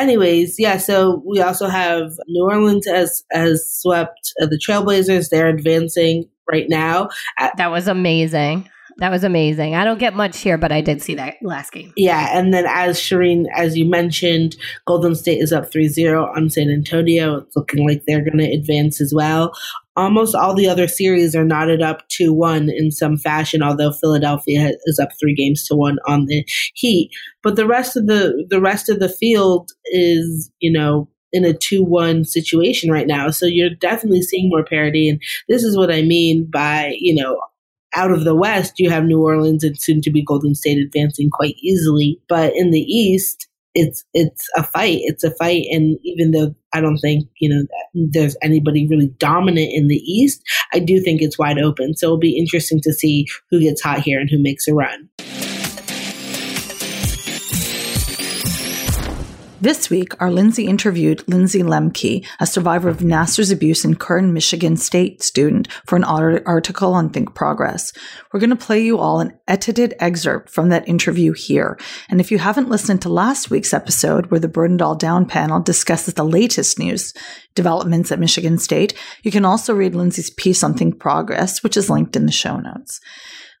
Anyways, 0.00 0.56
yeah. 0.58 0.78
So 0.78 1.22
we 1.26 1.42
also 1.42 1.68
have 1.68 2.12
New 2.26 2.44
Orleans 2.44 2.86
as 2.88 3.22
as 3.32 3.70
swept 3.70 4.32
uh, 4.40 4.46
the 4.46 4.58
Trailblazers. 4.58 5.28
They're 5.28 5.48
advancing 5.48 6.26
right 6.50 6.68
now. 6.68 7.10
that 7.38 7.70
was 7.70 7.86
amazing. 7.86 8.68
That 8.96 9.10
was 9.10 9.24
amazing. 9.24 9.74
I 9.74 9.84
don't 9.84 9.98
get 9.98 10.14
much 10.14 10.38
here, 10.40 10.58
but 10.58 10.72
I 10.72 10.80
did 10.80 11.00
see 11.00 11.14
that 11.14 11.36
last 11.42 11.72
game. 11.72 11.92
Yeah, 11.96 12.36
and 12.38 12.52
then 12.52 12.66
as 12.66 12.98
Shireen, 12.98 13.46
as 13.54 13.76
you 13.76 13.86
mentioned, 13.86 14.56
Golden 14.86 15.14
State 15.14 15.40
is 15.40 15.52
up 15.52 15.70
3 15.70 15.88
0 15.88 16.30
on 16.36 16.50
San 16.50 16.70
Antonio. 16.70 17.38
It's 17.38 17.56
looking 17.56 17.86
like 17.86 18.02
they're 18.06 18.24
going 18.24 18.38
to 18.38 18.52
advance 18.52 19.00
as 19.00 19.14
well. 19.14 19.54
Almost 20.00 20.34
all 20.34 20.54
the 20.54 20.66
other 20.66 20.88
series 20.88 21.36
are 21.36 21.44
knotted 21.44 21.82
up 21.82 22.08
2 22.08 22.32
1 22.32 22.70
in 22.70 22.90
some 22.90 23.18
fashion, 23.18 23.62
although 23.62 23.92
Philadelphia 23.92 24.72
is 24.86 24.98
up 24.98 25.10
three 25.20 25.34
games 25.34 25.66
to 25.66 25.74
one 25.74 25.98
on 26.06 26.24
the 26.24 26.42
Heat. 26.74 27.10
But 27.42 27.56
the 27.56 27.66
rest 27.66 27.98
of 27.98 28.06
the 28.06 28.46
the 28.48 28.62
rest 28.62 28.88
of 28.88 28.98
the 28.98 29.10
field 29.10 29.72
is, 29.92 30.50
you 30.58 30.72
know, 30.72 31.06
in 31.34 31.44
a 31.44 31.52
2 31.52 31.84
1 31.84 32.24
situation 32.24 32.90
right 32.90 33.06
now. 33.06 33.28
So 33.28 33.44
you're 33.44 33.74
definitely 33.78 34.22
seeing 34.22 34.48
more 34.48 34.64
parity. 34.64 35.06
And 35.10 35.20
this 35.50 35.62
is 35.62 35.76
what 35.76 35.92
I 35.92 36.00
mean 36.00 36.48
by, 36.50 36.96
you 36.98 37.14
know, 37.14 37.38
out 37.94 38.10
of 38.10 38.24
the 38.24 38.34
West, 38.34 38.78
you 38.78 38.88
have 38.88 39.04
New 39.04 39.22
Orleans 39.22 39.64
and 39.64 39.78
soon 39.78 40.00
to 40.00 40.10
be 40.10 40.24
Golden 40.24 40.54
State 40.54 40.78
advancing 40.78 41.28
quite 41.30 41.56
easily. 41.62 42.18
But 42.26 42.56
in 42.56 42.70
the 42.70 42.80
East, 42.80 43.49
it's 43.74 44.04
it's 44.14 44.46
a 44.56 44.62
fight. 44.62 44.98
It's 45.02 45.24
a 45.24 45.34
fight, 45.36 45.64
and 45.70 45.98
even 46.02 46.32
though 46.32 46.54
I 46.72 46.80
don't 46.80 46.98
think 46.98 47.28
you 47.40 47.48
know 47.48 47.64
there's 47.94 48.36
anybody 48.42 48.86
really 48.88 49.08
dominant 49.18 49.70
in 49.72 49.88
the 49.88 49.96
East, 49.96 50.42
I 50.72 50.78
do 50.78 51.00
think 51.00 51.22
it's 51.22 51.38
wide 51.38 51.58
open. 51.58 51.94
So 51.94 52.06
it'll 52.06 52.18
be 52.18 52.38
interesting 52.38 52.80
to 52.82 52.92
see 52.92 53.26
who 53.50 53.60
gets 53.60 53.82
hot 53.82 54.00
here 54.00 54.20
and 54.20 54.28
who 54.30 54.42
makes 54.42 54.66
a 54.66 54.74
run. 54.74 55.08
This 59.62 59.90
week, 59.90 60.18
our 60.22 60.30
Lindsay 60.30 60.66
interviewed 60.66 61.22
Lindsay 61.28 61.62
Lemke, 61.62 62.26
a 62.40 62.46
survivor 62.46 62.88
of 62.88 63.00
Nassar's 63.00 63.50
abuse 63.50 63.84
and 63.84 64.00
current 64.00 64.32
Michigan 64.32 64.78
State 64.78 65.22
student, 65.22 65.68
for 65.84 65.96
an 65.96 66.04
article 66.04 66.94
on 66.94 67.10
Think 67.10 67.34
Progress. 67.34 67.92
We're 68.32 68.40
going 68.40 68.48
to 68.48 68.56
play 68.56 68.82
you 68.82 68.96
all 68.96 69.20
an 69.20 69.38
edited 69.46 69.92
excerpt 69.98 70.48
from 70.48 70.70
that 70.70 70.88
interview 70.88 71.34
here. 71.34 71.78
And 72.08 72.22
if 72.22 72.30
you 72.30 72.38
haven't 72.38 72.70
listened 72.70 73.02
to 73.02 73.10
last 73.10 73.50
week's 73.50 73.74
episode, 73.74 74.30
where 74.30 74.40
the 74.40 74.48
Burn 74.48 74.76
It 74.76 74.82
All 74.82 74.94
Down 74.94 75.26
panel 75.26 75.60
discusses 75.60 76.14
the 76.14 76.24
latest 76.24 76.78
news 76.78 77.12
developments 77.54 78.10
at 78.10 78.18
Michigan 78.18 78.56
State, 78.56 78.94
you 79.22 79.30
can 79.30 79.44
also 79.44 79.74
read 79.74 79.94
Lindsay's 79.94 80.30
piece 80.30 80.64
on 80.64 80.72
Think 80.72 80.98
Progress, 80.98 81.62
which 81.62 81.76
is 81.76 81.90
linked 81.90 82.16
in 82.16 82.24
the 82.24 82.32
show 82.32 82.56
notes. 82.56 82.98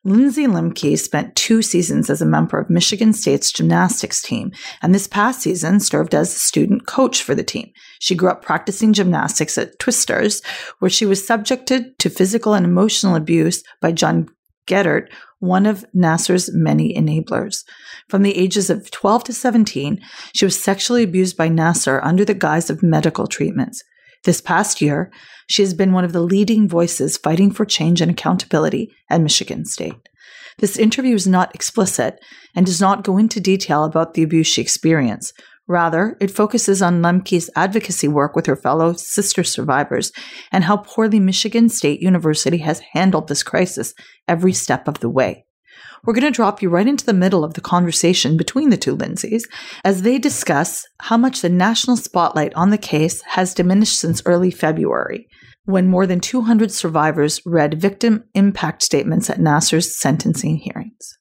Lindsay 0.02 0.46
Lemke 0.46 0.98
spent 0.98 1.36
two 1.36 1.60
seasons 1.60 2.08
as 2.08 2.22
a 2.22 2.26
member 2.26 2.58
of 2.58 2.70
Michigan 2.70 3.12
State's 3.12 3.52
gymnastics 3.52 4.22
team, 4.22 4.50
and 4.80 4.94
this 4.94 5.06
past 5.06 5.42
season 5.42 5.78
served 5.78 6.14
as 6.14 6.34
a 6.34 6.38
student 6.38 6.86
coach 6.86 7.22
for 7.22 7.34
the 7.34 7.44
team. 7.44 7.70
She 7.98 8.14
grew 8.14 8.30
up 8.30 8.40
practicing 8.40 8.94
gymnastics 8.94 9.58
at 9.58 9.78
Twisters, 9.78 10.40
where 10.78 10.90
she 10.90 11.04
was 11.04 11.26
subjected 11.26 11.98
to 11.98 12.08
physical 12.08 12.54
and 12.54 12.64
emotional 12.64 13.14
abuse 13.14 13.62
by 13.82 13.92
John 13.92 14.28
Geddert, 14.66 15.08
one 15.38 15.66
of 15.66 15.84
Nassar's 15.94 16.50
many 16.54 16.94
enablers. 16.94 17.64
From 18.08 18.22
the 18.22 18.36
ages 18.38 18.70
of 18.70 18.90
12 18.90 19.24
to 19.24 19.32
17, 19.34 20.00
she 20.34 20.46
was 20.46 20.58
sexually 20.58 21.02
abused 21.02 21.36
by 21.36 21.50
Nassar 21.50 22.00
under 22.02 22.24
the 22.24 22.32
guise 22.32 22.70
of 22.70 22.82
medical 22.82 23.26
treatments. 23.26 23.82
This 24.24 24.40
past 24.40 24.80
year, 24.80 25.10
she 25.50 25.62
has 25.62 25.74
been 25.74 25.92
one 25.92 26.04
of 26.04 26.12
the 26.12 26.20
leading 26.20 26.68
voices 26.68 27.18
fighting 27.18 27.50
for 27.50 27.64
change 27.64 28.00
and 28.00 28.08
accountability 28.08 28.88
at 29.10 29.20
Michigan 29.20 29.64
State. 29.64 30.08
This 30.58 30.78
interview 30.78 31.16
is 31.16 31.26
not 31.26 31.52
explicit 31.54 32.20
and 32.54 32.64
does 32.64 32.80
not 32.80 33.02
go 33.02 33.18
into 33.18 33.40
detail 33.40 33.84
about 33.84 34.14
the 34.14 34.22
abuse 34.22 34.46
she 34.46 34.62
experienced. 34.62 35.32
Rather, 35.66 36.16
it 36.20 36.30
focuses 36.30 36.80
on 36.80 37.02
Lemke's 37.02 37.50
advocacy 37.56 38.06
work 38.06 38.36
with 38.36 38.46
her 38.46 38.54
fellow 38.54 38.92
sister 38.92 39.42
survivors 39.42 40.12
and 40.52 40.64
how 40.64 40.76
poorly 40.76 41.18
Michigan 41.18 41.68
State 41.68 42.00
University 42.00 42.58
has 42.58 42.80
handled 42.92 43.26
this 43.26 43.42
crisis 43.42 43.92
every 44.28 44.52
step 44.52 44.86
of 44.86 45.00
the 45.00 45.10
way. 45.10 45.44
we're 46.04 46.14
going 46.14 46.24
to 46.24 46.30
drop 46.30 46.62
you 46.62 46.68
right 46.68 46.86
into 46.86 47.04
the 47.04 47.12
middle 47.12 47.44
of 47.44 47.54
the 47.54 47.60
conversation 47.60 48.36
between 48.36 48.70
the 48.70 48.76
two 48.76 48.96
Lindsays 48.96 49.42
as 49.84 50.02
they 50.02 50.18
discuss 50.18 50.86
how 51.00 51.16
much 51.16 51.40
the 51.40 51.48
national 51.48 51.96
spotlight 51.96 52.54
on 52.54 52.70
the 52.70 52.78
case 52.78 53.20
has 53.22 53.52
diminished 53.52 53.98
since 53.98 54.22
early 54.24 54.50
February, 54.50 55.26
when 55.64 55.88
more 55.88 56.06
than 56.06 56.20
200 56.20 56.72
survivors 56.72 57.40
read 57.44 57.80
victim 57.80 58.24
impact 58.34 58.82
statements 58.82 59.30
at 59.30 59.38
Nassar's 59.38 59.96
sentencing 59.96 60.56
hearings. 60.56 61.18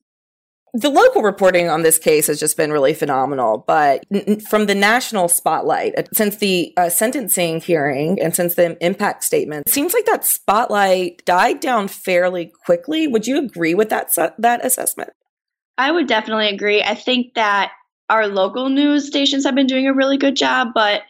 The 0.74 0.90
local 0.90 1.24
reporting 1.24 1.68
on 1.68 1.82
this 1.82 1.98
case 1.98 2.28
has 2.28 2.40
just 2.40 2.56
been 2.56 2.72
really 2.72 2.94
phenomenal, 2.94 3.64
but 3.66 4.04
n- 4.14 4.24
n- 4.28 4.40
from 4.40 4.68
the 4.68 4.76
national 4.76 5.28
spotlight, 5.28 5.98
uh, 5.98 6.04
since 6.14 6.36
the 6.36 6.74
uh, 6.78 6.90
sentencing 6.90 7.60
hearing 7.60 8.22
and 8.22 8.36
since 8.36 8.54
the 8.54 8.78
impact 8.86 9.24
statement, 9.24 9.68
it 9.68 9.72
seems 9.72 9.96
like 9.96 10.06
that 10.06 10.24
spotlight 10.24 11.26
died 11.26 11.60
down 11.60 11.88
fairly 11.88 12.52
quickly. 12.66 13.08
Would 13.08 13.26
you 13.26 13.40
agree 13.40 13.74
with 13.74 13.90
that 13.90 14.14
su- 14.14 14.30
that 14.38 14.64
assessment? 14.64 15.10
I 15.80 15.92
would 15.92 16.08
definitely 16.08 16.50
agree. 16.50 16.84
I 16.84 16.94
think 16.94 17.34
that 17.34 17.72
our 18.08 18.28
local 18.28 18.70
news 18.70 19.08
stations 19.08 19.46
have 19.46 19.56
been 19.56 19.68
doing 19.68 19.88
a 19.88 19.94
really 19.94 20.18
good 20.18 20.36
job, 20.36 20.70
but 20.76 21.02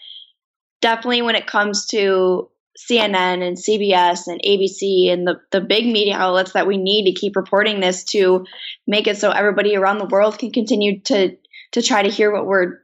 definitely 0.79 1.21
when 1.21 1.35
it 1.35 1.47
comes 1.47 1.85
to 1.87 2.49
CNN 2.89 3.45
and 3.45 3.57
CBS 3.57 4.27
and 4.27 4.41
ABC 4.41 5.11
and 5.11 5.27
the, 5.27 5.41
the 5.51 5.61
big 5.61 5.85
media 5.85 6.15
outlets 6.15 6.53
that 6.53 6.67
we 6.67 6.77
need 6.77 7.05
to 7.05 7.19
keep 7.19 7.35
reporting 7.35 7.79
this 7.79 8.03
to 8.05 8.45
make 8.87 9.07
it 9.07 9.17
so 9.17 9.31
everybody 9.31 9.75
around 9.75 9.97
the 9.97 10.05
world 10.05 10.37
can 10.37 10.51
continue 10.51 11.01
to 11.01 11.35
to 11.71 11.81
try 11.81 12.01
to 12.01 12.09
hear 12.09 12.31
what 12.31 12.47
we're 12.47 12.79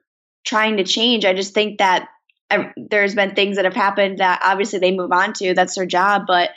trying 0.45 0.77
to 0.77 0.83
change. 0.83 1.25
I 1.25 1.33
just 1.33 1.53
think 1.53 1.79
that 1.79 2.07
there's 2.77 3.15
been 3.15 3.33
things 3.33 3.55
that 3.55 3.65
have 3.65 3.73
happened 3.73 4.19
that 4.19 4.41
obviously 4.43 4.79
they 4.79 4.95
move 4.95 5.11
on 5.11 5.33
to. 5.33 5.53
That's 5.53 5.75
their 5.75 5.87
job, 5.87 6.23
but 6.27 6.51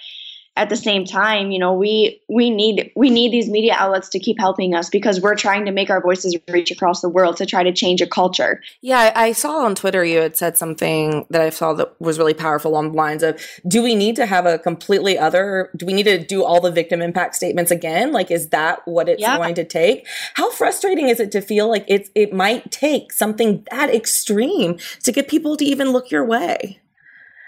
at 0.58 0.68
the 0.68 0.76
same 0.76 1.04
time, 1.04 1.52
you 1.52 1.58
know, 1.60 1.72
we 1.72 2.20
we 2.28 2.50
need 2.50 2.90
we 2.96 3.10
need 3.10 3.30
these 3.32 3.48
media 3.48 3.74
outlets 3.76 4.08
to 4.10 4.18
keep 4.18 4.38
helping 4.40 4.74
us 4.74 4.90
because 4.90 5.20
we're 5.20 5.36
trying 5.36 5.64
to 5.66 5.70
make 5.72 5.88
our 5.88 6.02
voices 6.02 6.36
reach 6.50 6.72
across 6.72 7.00
the 7.00 7.08
world 7.08 7.36
to 7.36 7.46
try 7.46 7.62
to 7.62 7.72
change 7.72 8.02
a 8.02 8.06
culture. 8.08 8.60
Yeah, 8.80 9.12
I, 9.14 9.26
I 9.26 9.32
saw 9.32 9.64
on 9.64 9.76
Twitter 9.76 10.04
you 10.04 10.18
had 10.18 10.36
said 10.36 10.58
something 10.58 11.26
that 11.30 11.40
I 11.40 11.50
saw 11.50 11.74
that 11.74 11.98
was 12.00 12.18
really 12.18 12.34
powerful 12.34 12.72
along 12.72 12.90
the 12.90 12.96
lines 12.96 13.22
of 13.22 13.40
do 13.68 13.82
we 13.84 13.94
need 13.94 14.16
to 14.16 14.26
have 14.26 14.46
a 14.46 14.58
completely 14.58 15.16
other 15.16 15.70
do 15.76 15.86
we 15.86 15.92
need 15.92 16.06
to 16.06 16.18
do 16.18 16.42
all 16.42 16.60
the 16.60 16.72
victim 16.72 17.00
impact 17.00 17.36
statements 17.36 17.70
again? 17.70 18.10
Like 18.10 18.32
is 18.32 18.48
that 18.48 18.80
what 18.84 19.08
it's 19.08 19.22
Yeah. 19.22 19.36
going 19.36 19.54
to 19.54 19.64
take? 19.64 20.08
How 20.34 20.50
frustrating 20.50 21.08
is 21.08 21.20
it 21.20 21.30
to 21.32 21.40
feel 21.40 21.68
like 21.68 21.84
it's 21.86 22.10
it 22.16 22.32
might 22.32 22.72
take 22.72 23.12
something 23.12 23.64
that 23.70 23.94
extreme 23.94 24.78
to 25.04 25.12
get 25.12 25.28
people 25.28 25.56
to 25.56 25.64
even 25.64 25.90
look 25.90 26.10
your 26.10 26.24
way? 26.24 26.80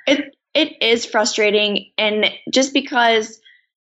It 0.07 0.35
it 0.55 0.83
is 0.83 1.07
frustrating 1.07 1.91
and 1.99 2.31
just 2.53 2.73
because 2.73 3.41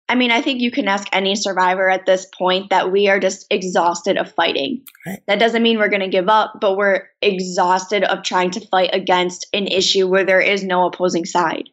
I 0.08 0.14
mean, 0.14 0.30
I 0.30 0.40
think 0.40 0.60
you 0.60 0.70
can 0.70 0.86
ask 0.86 1.08
any 1.10 1.34
survivor 1.34 1.90
at 1.90 2.06
this 2.06 2.26
point 2.26 2.70
that 2.70 2.92
we 2.92 3.08
are 3.08 3.18
just 3.18 3.44
exhausted 3.50 4.16
of 4.16 4.32
fighting. 4.32 4.82
Right. 5.04 5.20
That 5.26 5.40
doesn't 5.40 5.64
mean 5.64 5.78
we're 5.78 5.88
going 5.88 6.00
to 6.00 6.08
give 6.08 6.28
up, 6.28 6.58
but 6.60 6.76
we're 6.76 7.08
exhausted 7.20 8.04
of 8.04 8.22
trying 8.22 8.52
to 8.52 8.66
fight 8.68 8.90
against 8.92 9.48
an 9.52 9.66
issue 9.66 10.06
where 10.06 10.24
there 10.24 10.40
is 10.40 10.62
no 10.62 10.86
opposing 10.86 11.24
side. 11.24 11.70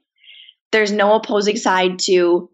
There's 0.72 0.92
no 0.92 1.14
opposing 1.14 1.58
side 1.58 2.00
to 2.06 2.50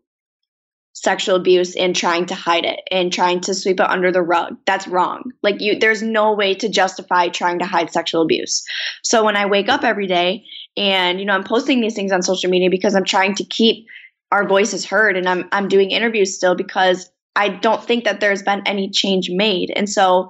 sexual 0.93 1.37
abuse 1.37 1.77
and 1.77 1.95
trying 1.95 2.25
to 2.25 2.35
hide 2.35 2.65
it 2.65 2.81
and 2.91 3.13
trying 3.13 3.39
to 3.39 3.53
sweep 3.53 3.79
it 3.79 3.89
under 3.89 4.11
the 4.11 4.21
rug. 4.21 4.57
That's 4.65 4.87
wrong. 4.87 5.31
Like 5.41 5.61
you 5.61 5.79
there's 5.79 6.01
no 6.01 6.33
way 6.33 6.55
to 6.55 6.67
justify 6.67 7.29
trying 7.29 7.59
to 7.59 7.65
hide 7.65 7.91
sexual 7.91 8.21
abuse. 8.21 8.65
So 9.03 9.23
when 9.23 9.37
I 9.37 9.45
wake 9.45 9.69
up 9.69 9.85
every 9.85 10.07
day 10.07 10.43
and 10.79 11.19
you 11.19 11.25
know 11.25 11.33
I'm 11.33 11.43
posting 11.43 11.81
these 11.81 11.93
things 11.93 12.11
on 12.11 12.23
social 12.23 12.49
media 12.49 12.69
because 12.71 12.95
I'm 12.95 13.03
trying 13.03 13.35
to 13.35 13.43
keep 13.43 13.85
our 14.31 14.47
voices 14.47 14.85
heard 14.85 15.17
and 15.17 15.27
I'm 15.27 15.47
I'm 15.51 15.67
doing 15.67 15.91
interviews 15.91 16.33
still 16.33 16.55
because 16.55 17.11
I 17.35 17.49
don't 17.49 17.83
think 17.83 18.05
that 18.05 18.21
there's 18.21 18.41
been 18.41 18.63
any 18.65 18.89
change 18.89 19.29
made. 19.29 19.71
And 19.75 19.89
so 19.89 20.29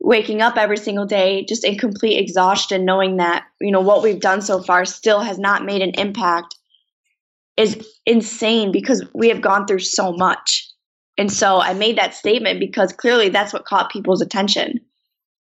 waking 0.00 0.42
up 0.42 0.56
every 0.56 0.76
single 0.76 1.06
day 1.06 1.44
just 1.48 1.64
in 1.64 1.78
complete 1.78 2.18
exhaustion 2.18 2.84
knowing 2.84 3.16
that 3.16 3.44
you 3.60 3.72
know 3.72 3.80
what 3.80 4.02
we've 4.02 4.20
done 4.20 4.42
so 4.42 4.62
far 4.62 4.84
still 4.84 5.20
has 5.20 5.38
not 5.38 5.64
made 5.64 5.82
an 5.82 5.92
impact 5.98 6.54
is 7.56 7.82
insane 8.04 8.70
because 8.70 9.02
we 9.14 9.28
have 9.28 9.40
gone 9.40 9.66
through 9.66 9.78
so 9.78 10.12
much. 10.12 10.68
And 11.16 11.32
so 11.32 11.58
I 11.62 11.72
made 11.72 11.96
that 11.96 12.12
statement 12.12 12.60
because 12.60 12.92
clearly 12.92 13.30
that's 13.30 13.54
what 13.54 13.64
caught 13.64 13.90
people's 13.90 14.20
attention. 14.20 14.80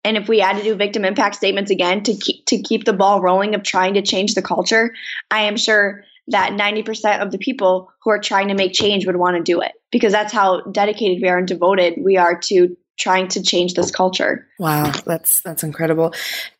And 0.04 0.18
if 0.18 0.28
we 0.28 0.40
had 0.40 0.58
to 0.58 0.64
do 0.64 0.76
victim 0.76 1.04
impact 1.04 1.36
statements 1.36 1.72
again 1.72 2.04
to 2.04 2.16
keep 2.16 2.46
to 2.46 2.62
keep 2.62 2.86
the 2.86 2.94
ball 2.94 3.22
rolling 3.22 3.56
of 3.56 3.64
trying 3.64 3.96
to 3.96 4.02
change 4.02 4.34
the 4.34 4.42
culture, 4.42 4.94
I 5.30 5.42
am 5.42 5.58
sure 5.58 6.04
that 6.30 6.52
90% 6.52 7.22
of 7.22 7.32
the 7.32 7.38
people 7.38 7.92
who 8.04 8.12
are 8.12 8.20
trying 8.20 8.50
to 8.50 8.54
make 8.54 8.72
change 8.74 9.06
would 9.06 9.16
want 9.16 9.38
to 9.38 9.44
do 9.44 9.62
it 9.62 9.72
because 9.92 10.14
that's 10.14 10.32
how 10.32 10.62
dedicated 10.62 11.22
we 11.22 11.28
are 11.28 11.40
and 11.40 11.48
devoted 11.48 11.96
we 12.04 12.18
are 12.18 12.40
to 12.40 12.78
trying 13.00 13.28
to 13.30 13.42
change 13.42 13.74
this 13.74 13.92
culture. 13.92 14.48
Wow, 14.60 14.92
that's 15.06 15.42
that's 15.42 15.64
incredible. 15.64 16.14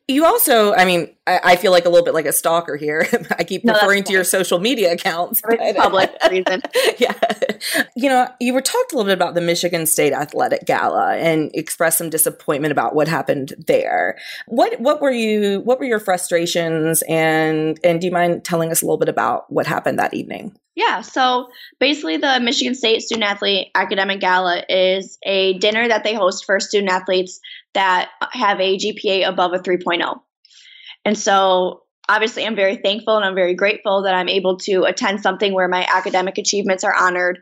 You 0.10 0.26
also, 0.26 0.74
I 0.74 0.86
mean, 0.86 1.08
I, 1.28 1.40
I 1.44 1.56
feel 1.56 1.72
like 1.72 1.86
a 1.86 1.90
little 1.90 2.04
bit 2.04 2.16
like 2.16 2.26
a 2.26 2.32
stalker 2.32 2.76
here. 2.78 3.08
I 3.38 3.44
keep 3.44 3.64
No, 3.64 3.74
referring 3.74 4.04
to 4.06 4.12
your 4.12 4.24
social 4.24 4.58
media 4.60 4.92
accounts. 4.92 5.40
But- 5.48 5.62
uh, 5.62 5.74
public 5.76 6.12
reason. 6.32 6.64
yeah. 6.98 7.14
You 7.96 8.10
know, 8.10 8.28
you 8.40 8.56
were 8.56 8.62
talked 8.62 8.92
a 8.92 8.96
little 8.96 9.08
bit 9.08 9.14
about 9.14 9.36
the 9.36 9.42
Michigan 9.42 9.86
State 9.86 10.12
Athletic 10.12 10.66
Gala 10.66 11.16
and 11.16 11.52
expressed 11.54 12.00
some 12.00 12.10
disappointment 12.10 12.72
about 12.72 12.96
what 12.96 13.08
happened 13.08 13.54
there. 13.68 14.18
What 14.48 14.80
what 14.80 15.00
were 15.00 15.12
you 15.12 15.60
what 15.60 15.78
were 15.78 15.86
your 15.86 16.00
frustrations 16.00 17.04
and 17.08 17.80
and 17.84 18.02
do 18.02 18.08
you 18.08 18.12
mind 18.14 18.44
telling 18.44 18.72
us 18.72 18.82
a 18.82 18.86
little 18.86 18.98
bit 18.98 19.10
about 19.10 19.52
what 19.52 19.68
happened 19.68 20.00
that 20.00 20.16
evening? 20.16 20.58
Yeah, 20.76 21.02
so 21.02 21.50
basically, 21.82 22.16
the 22.16 22.40
Michigan 22.40 22.74
State 22.74 23.02
Student 23.02 23.30
Athlete 23.30 23.68
Academic 23.76 24.22
Gala 24.22 24.64
is 24.70 25.18
a 25.24 25.58
dinner 25.58 25.86
that 25.90 26.06
they 26.06 26.14
host 26.16 26.46
for 26.46 26.58
student 26.62 26.90
athletes 26.90 27.42
that 27.74 28.10
have 28.32 28.60
a 28.60 28.78
GPA 28.78 29.28
above 29.28 29.54
a 29.54 29.60
3.0. 29.60 30.20
And 31.06 31.18
so, 31.18 31.84
obviously, 32.08 32.46
I'm 32.46 32.56
very 32.56 32.78
thankful 32.78 33.16
and 33.16 33.26
I'm 33.26 33.36
very 33.36 33.54
grateful 33.54 34.04
that 34.04 34.16
I'm 34.16 34.30
able 34.30 34.58
to 34.60 34.84
attend 34.84 35.22
something 35.22 35.54
where 35.54 35.68
my 35.68 35.88
academic 35.94 36.38
achievements 36.38 36.84
are 36.84 36.96
honored 36.96 37.40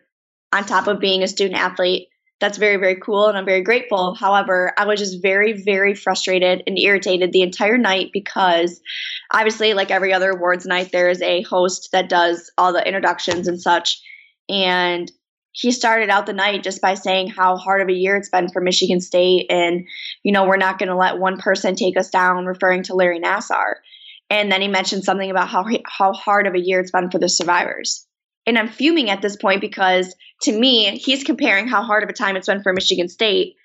on 0.53 0.65
top 0.65 0.87
of 0.87 0.99
being 0.99 1.23
a 1.23 1.27
student 1.27 1.59
athlete. 1.59 2.07
That's 2.39 2.59
very, 2.59 2.77
very 2.77 2.97
cool, 2.97 3.27
and 3.27 3.35
I'm 3.35 3.45
very 3.45 3.63
grateful. 3.63 4.13
However, 4.13 4.71
I 4.77 4.85
was 4.85 4.99
just 4.99 5.23
very, 5.23 5.53
very 5.63 5.95
frustrated 5.95 6.61
and 6.67 6.77
irritated 6.77 7.31
the 7.31 7.41
entire 7.41 7.79
night 7.79 8.11
because 8.13 8.79
obviously, 9.33 9.73
like 9.73 9.89
every 9.89 10.13
other 10.13 10.29
awards 10.29 10.65
night, 10.67 10.91
there 10.91 11.09
is 11.09 11.21
a 11.23 11.41
host 11.41 11.89
that 11.93 12.09
does 12.09 12.51
all 12.57 12.73
the 12.73 12.85
introductions 12.85 13.47
and 13.47 13.59
such. 13.59 13.99
And 14.49 15.11
he 15.59 15.71
started 15.71 16.11
out 16.11 16.27
the 16.27 16.33
night 16.33 16.61
just 16.61 16.81
by 16.81 16.93
saying 16.93 17.29
how 17.29 17.57
hard 17.57 17.81
of 17.81 17.89
a 17.89 17.93
year 17.93 18.15
it's 18.15 18.29
been 18.29 18.47
for 18.47 18.61
Michigan 18.61 19.01
State. 19.01 19.47
And, 19.49 19.87
you 20.21 20.31
know, 20.31 20.45
we're 20.45 20.55
not 20.55 20.77
going 20.77 20.89
to 20.89 20.95
let 20.95 21.17
one 21.17 21.39
person 21.39 21.73
take 21.73 21.97
us 21.97 22.11
down, 22.11 22.45
referring 22.45 22.83
to 22.83 22.93
Larry 22.93 23.19
Nassar. 23.19 23.77
And 24.29 24.51
then 24.51 24.61
he 24.61 24.67
mentioned 24.67 25.03
something 25.03 25.31
about 25.31 25.47
how, 25.47 25.65
how 25.85 26.13
hard 26.13 26.45
of 26.45 26.53
a 26.53 26.59
year 26.59 26.79
it's 26.79 26.91
been 26.91 27.09
for 27.09 27.17
the 27.17 27.27
survivors. 27.27 28.05
And 28.45 28.55
I'm 28.55 28.67
fuming 28.67 29.09
at 29.09 29.23
this 29.23 29.35
point 29.35 29.61
because 29.61 30.15
to 30.43 30.51
me, 30.51 30.95
he's 30.99 31.23
comparing 31.23 31.67
how 31.67 31.81
hard 31.81 32.03
of 32.03 32.09
a 32.09 32.13
time 32.13 32.35
it's 32.35 32.47
been 32.47 32.61
for 32.61 32.71
Michigan 32.71 33.09
State 33.09 33.55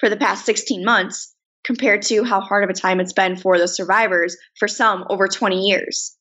for 0.00 0.08
the 0.08 0.16
past 0.16 0.44
16 0.46 0.84
months 0.84 1.32
compared 1.64 2.02
to 2.02 2.24
how 2.24 2.40
hard 2.40 2.64
of 2.64 2.70
a 2.70 2.74
time 2.74 2.98
it's 2.98 3.12
been 3.12 3.36
for 3.36 3.56
the 3.56 3.68
survivors 3.68 4.36
for 4.58 4.66
some 4.66 5.04
over 5.10 5.28
20 5.28 5.60
years. 5.60 6.16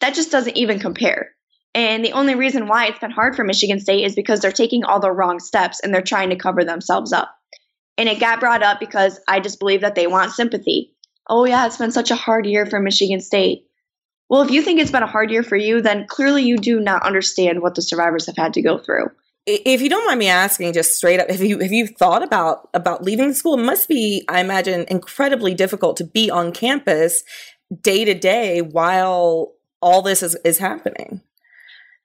That 0.00 0.14
just 0.14 0.30
doesn't 0.30 0.56
even 0.56 0.78
compare. 0.78 1.32
And 1.74 2.04
the 2.04 2.12
only 2.12 2.34
reason 2.34 2.66
why 2.66 2.86
it's 2.86 2.98
been 2.98 3.10
hard 3.10 3.36
for 3.36 3.44
Michigan 3.44 3.78
State 3.78 4.04
is 4.04 4.14
because 4.14 4.40
they're 4.40 4.50
taking 4.50 4.84
all 4.84 5.00
the 5.00 5.12
wrong 5.12 5.38
steps 5.38 5.80
and 5.80 5.94
they're 5.94 6.02
trying 6.02 6.30
to 6.30 6.36
cover 6.36 6.64
themselves 6.64 7.12
up. 7.12 7.30
And 7.96 8.08
it 8.08 8.18
got 8.18 8.40
brought 8.40 8.62
up 8.62 8.80
because 8.80 9.20
I 9.28 9.40
just 9.40 9.60
believe 9.60 9.82
that 9.82 9.94
they 9.94 10.06
want 10.06 10.32
sympathy. 10.32 10.94
Oh, 11.28 11.44
yeah, 11.44 11.66
it's 11.66 11.76
been 11.76 11.92
such 11.92 12.10
a 12.10 12.16
hard 12.16 12.46
year 12.46 12.66
for 12.66 12.80
Michigan 12.80 13.20
State. 13.20 13.66
Well, 14.28 14.42
if 14.42 14.50
you 14.50 14.62
think 14.62 14.80
it's 14.80 14.90
been 14.90 15.02
a 15.02 15.08
hard 15.08 15.30
year 15.30 15.42
for 15.42 15.56
you, 15.56 15.80
then 15.80 16.06
clearly 16.08 16.44
you 16.44 16.56
do 16.56 16.80
not 16.80 17.04
understand 17.04 17.62
what 17.62 17.74
the 17.74 17.82
survivors 17.82 18.26
have 18.26 18.36
had 18.36 18.54
to 18.54 18.62
go 18.62 18.78
through. 18.78 19.10
If 19.46 19.80
you 19.80 19.88
don't 19.88 20.06
mind 20.06 20.18
me 20.18 20.28
asking, 20.28 20.72
just 20.72 20.96
straight 20.96 21.18
up, 21.18 21.30
have 21.30 21.40
you 21.40 21.58
have 21.58 21.72
you 21.72 21.86
thought 21.86 22.22
about 22.22 22.68
about 22.74 23.02
leaving 23.02 23.28
the 23.28 23.34
school? 23.34 23.58
It 23.58 23.64
must 23.64 23.88
be, 23.88 24.24
I 24.28 24.40
imagine, 24.40 24.84
incredibly 24.88 25.54
difficult 25.54 25.96
to 25.96 26.04
be 26.04 26.30
on 26.30 26.52
campus 26.52 27.24
day 27.82 28.04
to 28.04 28.14
day 28.14 28.60
while 28.60 29.54
all 29.80 30.02
this 30.02 30.22
is, 30.22 30.36
is 30.44 30.58
happening. 30.58 31.22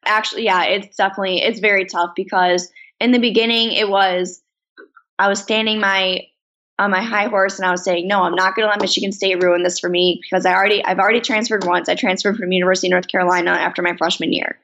Actually 0.06 0.44
yeah 0.44 0.64
it's 0.64 0.96
definitely 0.96 1.42
it's 1.42 1.60
very 1.60 1.86
tough 1.86 2.12
because 2.16 2.70
in 3.00 3.12
the 3.12 3.20
beginning 3.20 3.72
it 3.72 3.90
was 3.90 4.42
i 5.20 5.28
was 5.28 5.42
standing 5.42 5.80
my 5.80 6.22
on 6.78 6.92
my 6.92 7.02
high 7.02 7.28
horse 7.28 7.58
and 7.58 7.66
i 7.66 7.72
was 7.72 7.84
saying 7.84 8.08
no 8.08 8.24
i'm 8.24 8.36
not 8.36 8.56
going 8.56 8.66
to 8.66 8.70
let 8.70 8.82
michigan 8.82 9.12
state 9.12 9.42
ruin 9.42 9.64
this 9.64 9.80
for 9.80 9.90
me 9.90 10.20
because 10.22 10.46
i 10.46 10.54
already 10.54 10.84
i've 10.86 11.00
already 11.00 11.22
transferred 11.22 11.66
once. 11.66 11.90
I 11.90 11.96
transferred 11.96 12.38
from 12.38 12.52
university 12.52 12.88
of 12.88 12.92
north 12.92 13.08
carolina 13.08 13.52
after 13.52 13.82
my 13.82 13.96
freshman 13.98 14.34
year. 14.34 14.60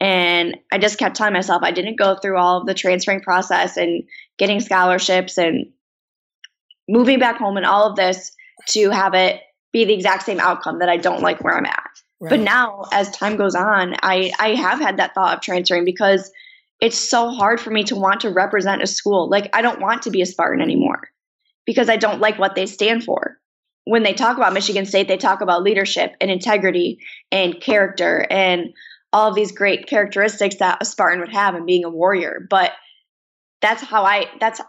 And 0.00 0.56
i 0.72 0.78
just 0.78 0.98
kept 0.98 1.16
telling 1.16 1.32
myself 1.32 1.62
i 1.62 1.70
didn't 1.70 1.98
go 1.98 2.16
through 2.16 2.38
all 2.38 2.60
of 2.60 2.66
the 2.66 2.74
transferring 2.74 3.20
process 3.20 3.76
and 3.76 4.02
getting 4.38 4.60
scholarships 4.60 5.38
and 5.38 5.66
moving 6.88 7.18
back 7.18 7.36
home 7.36 7.56
and 7.56 7.66
all 7.66 7.88
of 7.88 7.96
this 7.96 8.32
to 8.68 8.90
have 8.90 9.14
it 9.14 9.40
be 9.72 9.84
the 9.84 9.94
exact 9.94 10.24
same 10.24 10.40
outcome 10.40 10.80
that 10.80 10.88
i 10.88 10.96
don't 10.96 11.22
like 11.22 11.42
where 11.42 11.56
i'm 11.56 11.66
at 11.66 11.91
but 12.28 12.40
now, 12.40 12.84
as 12.92 13.10
time 13.10 13.36
goes 13.36 13.54
on, 13.54 13.96
I, 14.02 14.32
I 14.38 14.54
have 14.54 14.78
had 14.78 14.98
that 14.98 15.14
thought 15.14 15.36
of 15.36 15.40
transferring 15.40 15.84
because 15.84 16.30
it's 16.80 16.98
so 16.98 17.30
hard 17.30 17.60
for 17.60 17.70
me 17.70 17.84
to 17.84 17.96
want 17.96 18.20
to 18.20 18.30
represent 18.30 18.82
a 18.82 18.86
school. 18.86 19.28
Like, 19.28 19.50
I 19.52 19.62
don't 19.62 19.80
want 19.80 20.02
to 20.02 20.10
be 20.10 20.22
a 20.22 20.26
Spartan 20.26 20.60
anymore 20.60 21.10
because 21.66 21.88
I 21.88 21.96
don't 21.96 22.20
like 22.20 22.38
what 22.38 22.54
they 22.54 22.66
stand 22.66 23.04
for. 23.04 23.38
When 23.84 24.04
they 24.04 24.14
talk 24.14 24.36
about 24.36 24.52
Michigan 24.52 24.86
State, 24.86 25.08
they 25.08 25.16
talk 25.16 25.40
about 25.40 25.62
leadership 25.62 26.14
and 26.20 26.30
integrity 26.30 27.00
and 27.32 27.60
character 27.60 28.26
and 28.30 28.72
all 29.12 29.28
of 29.28 29.34
these 29.34 29.52
great 29.52 29.86
characteristics 29.86 30.56
that 30.56 30.78
a 30.80 30.84
Spartan 30.84 31.20
would 31.20 31.32
have 31.32 31.54
and 31.54 31.66
being 31.66 31.84
a 31.84 31.90
warrior. 31.90 32.46
But 32.48 32.72
that's 33.60 33.82
how 33.82 34.04
I 34.04 34.26
that's 34.40 34.60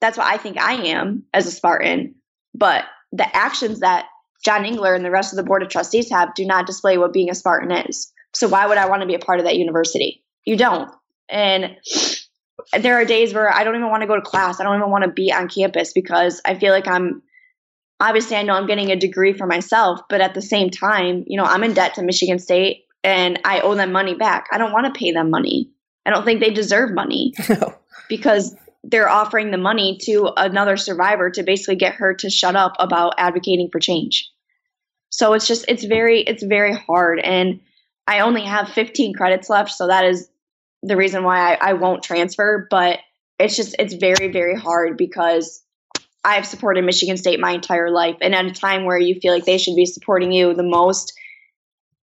that's 0.00 0.18
what 0.18 0.26
I 0.26 0.36
think 0.36 0.60
I 0.60 0.74
am 0.88 1.24
as 1.32 1.46
a 1.46 1.52
Spartan. 1.52 2.16
But 2.54 2.84
the 3.12 3.36
actions 3.36 3.80
that 3.80 4.06
John 4.46 4.64
Engler 4.64 4.94
and 4.94 5.04
the 5.04 5.10
rest 5.10 5.32
of 5.32 5.36
the 5.36 5.42
board 5.42 5.64
of 5.64 5.68
trustees 5.68 6.08
have 6.10 6.32
do 6.36 6.46
not 6.46 6.66
display 6.66 6.98
what 6.98 7.12
being 7.12 7.28
a 7.30 7.34
Spartan 7.34 7.72
is. 7.72 8.12
So 8.32 8.46
why 8.46 8.64
would 8.64 8.78
I 8.78 8.86
want 8.88 9.02
to 9.02 9.06
be 9.08 9.16
a 9.16 9.18
part 9.18 9.40
of 9.40 9.44
that 9.44 9.56
university? 9.56 10.22
You 10.44 10.56
don't. 10.56 10.88
And 11.28 11.76
there 12.78 12.94
are 12.94 13.04
days 13.04 13.34
where 13.34 13.52
I 13.52 13.64
don't 13.64 13.74
even 13.74 13.90
want 13.90 14.02
to 14.02 14.06
go 14.06 14.14
to 14.14 14.22
class. 14.22 14.60
I 14.60 14.62
don't 14.62 14.76
even 14.76 14.88
want 14.88 15.02
to 15.02 15.10
be 15.10 15.32
on 15.32 15.48
campus 15.48 15.92
because 15.92 16.40
I 16.44 16.54
feel 16.54 16.72
like 16.72 16.86
I'm 16.86 17.22
obviously 17.98 18.36
I 18.36 18.42
know 18.42 18.54
I'm 18.54 18.68
getting 18.68 18.92
a 18.92 18.96
degree 18.96 19.32
for 19.32 19.48
myself, 19.48 20.00
but 20.08 20.20
at 20.20 20.34
the 20.34 20.42
same 20.42 20.70
time, 20.70 21.24
you 21.26 21.36
know, 21.36 21.44
I'm 21.44 21.64
in 21.64 21.74
debt 21.74 21.94
to 21.94 22.02
Michigan 22.02 22.38
State 22.38 22.84
and 23.02 23.40
I 23.44 23.62
owe 23.62 23.74
them 23.74 23.90
money 23.90 24.14
back. 24.14 24.46
I 24.52 24.58
don't 24.58 24.72
want 24.72 24.86
to 24.86 24.96
pay 24.96 25.10
them 25.10 25.28
money. 25.28 25.72
I 26.04 26.10
don't 26.10 26.24
think 26.24 26.38
they 26.38 26.50
deserve 26.50 26.94
money 26.94 27.32
because 28.08 28.54
they're 28.84 29.08
offering 29.08 29.50
the 29.50 29.58
money 29.58 29.98
to 30.02 30.30
another 30.36 30.76
survivor 30.76 31.30
to 31.30 31.42
basically 31.42 31.74
get 31.74 31.94
her 31.94 32.14
to 32.14 32.30
shut 32.30 32.54
up 32.54 32.74
about 32.78 33.14
advocating 33.18 33.70
for 33.72 33.80
change. 33.80 34.30
So 35.10 35.32
it's 35.32 35.46
just 35.46 35.64
it's 35.68 35.84
very 35.84 36.20
it's 36.20 36.42
very 36.42 36.74
hard 36.74 37.20
and 37.20 37.60
I 38.06 38.20
only 38.20 38.42
have 38.42 38.68
15 38.68 39.14
credits 39.14 39.50
left, 39.50 39.72
so 39.72 39.88
that 39.88 40.04
is 40.04 40.28
the 40.82 40.96
reason 40.96 41.24
why 41.24 41.54
I, 41.54 41.70
I 41.70 41.72
won't 41.72 42.02
transfer, 42.02 42.66
but 42.70 43.00
it's 43.38 43.56
just 43.56 43.74
it's 43.78 43.94
very, 43.94 44.28
very 44.28 44.54
hard 44.54 44.96
because 44.96 45.62
I've 46.24 46.46
supported 46.46 46.84
Michigan 46.84 47.16
State 47.16 47.40
my 47.40 47.52
entire 47.52 47.90
life. 47.90 48.16
And 48.20 48.34
at 48.34 48.46
a 48.46 48.52
time 48.52 48.84
where 48.84 48.98
you 48.98 49.18
feel 49.20 49.32
like 49.32 49.44
they 49.44 49.58
should 49.58 49.76
be 49.76 49.86
supporting 49.86 50.32
you 50.32 50.54
the 50.54 50.62
most, 50.62 51.12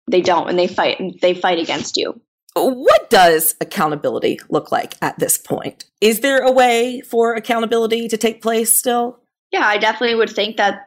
they 0.10 0.22
don't 0.22 0.50
and 0.50 0.58
they 0.58 0.68
fight 0.68 1.00
and 1.00 1.18
they 1.22 1.34
fight 1.34 1.60
against 1.60 1.98
you. 1.98 2.20
What 2.56 3.10
does 3.10 3.56
accountability 3.62 4.40
look 4.50 4.72
like 4.72 4.96
at 5.02 5.20
this 5.20 5.38
point? 5.38 5.86
Is 6.02 6.22
there 6.22 6.40
a 6.40 6.52
way 6.52 7.02
for 7.02 7.36
accountability 7.36 8.08
to 8.08 8.18
take 8.18 8.42
place 8.42 8.76
still? 8.76 9.20
Yeah, 9.52 9.66
I 9.66 9.78
definitely 9.78 10.16
would 10.16 10.32
think 10.32 10.58
that 10.58 10.87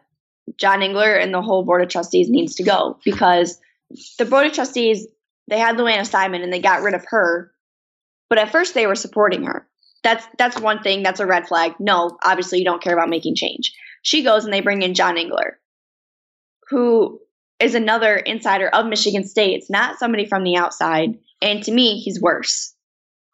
John 0.57 0.83
Engler 0.83 1.15
and 1.15 1.33
the 1.33 1.43
whole 1.43 1.65
board 1.65 1.83
of 1.83 1.89
trustees 1.89 2.29
needs 2.29 2.55
to 2.57 2.63
go 2.63 2.99
because 3.05 3.59
the 4.19 4.25
board 4.25 4.47
of 4.47 4.53
trustees 4.53 5.07
they 5.49 5.59
had 5.59 5.77
Lou 5.77 5.87
Anna 5.87 6.05
Simon 6.05 6.43
and 6.43 6.53
they 6.53 6.61
got 6.61 6.83
rid 6.83 6.95
of 6.95 7.05
her, 7.09 7.53
but 8.29 8.39
at 8.39 8.53
first 8.53 8.75
they 8.75 8.87
were 8.87 8.95
supporting 8.95 9.45
her. 9.45 9.67
That's 10.03 10.25
that's 10.39 10.61
one 10.61 10.83
thing. 10.83 11.03
That's 11.03 11.21
a 11.21 11.27
red 11.27 11.47
flag. 11.47 11.75
No, 11.79 12.17
obviously 12.23 12.59
you 12.59 12.65
don't 12.65 12.83
care 12.83 12.95
about 12.95 13.09
making 13.09 13.35
change. 13.35 13.73
She 14.03 14.23
goes 14.23 14.45
and 14.45 14.55
they 14.55 14.61
bring 14.61 14.83
in 14.83 14.95
John 14.95 15.19
Engler, 15.19 15.59
who 16.69 17.21
is 17.59 17.75
another 17.75 18.17
insider 18.17 18.69
of 18.69 18.87
Michigan 18.87 19.25
State. 19.25 19.57
It's 19.59 19.71
not 19.71 19.99
somebody 19.99 20.27
from 20.27 20.45
the 20.45 20.57
outside. 20.57 21.19
And 21.43 21.63
to 21.65 21.73
me, 21.73 21.99
he's 21.99 22.21
worse 22.21 22.75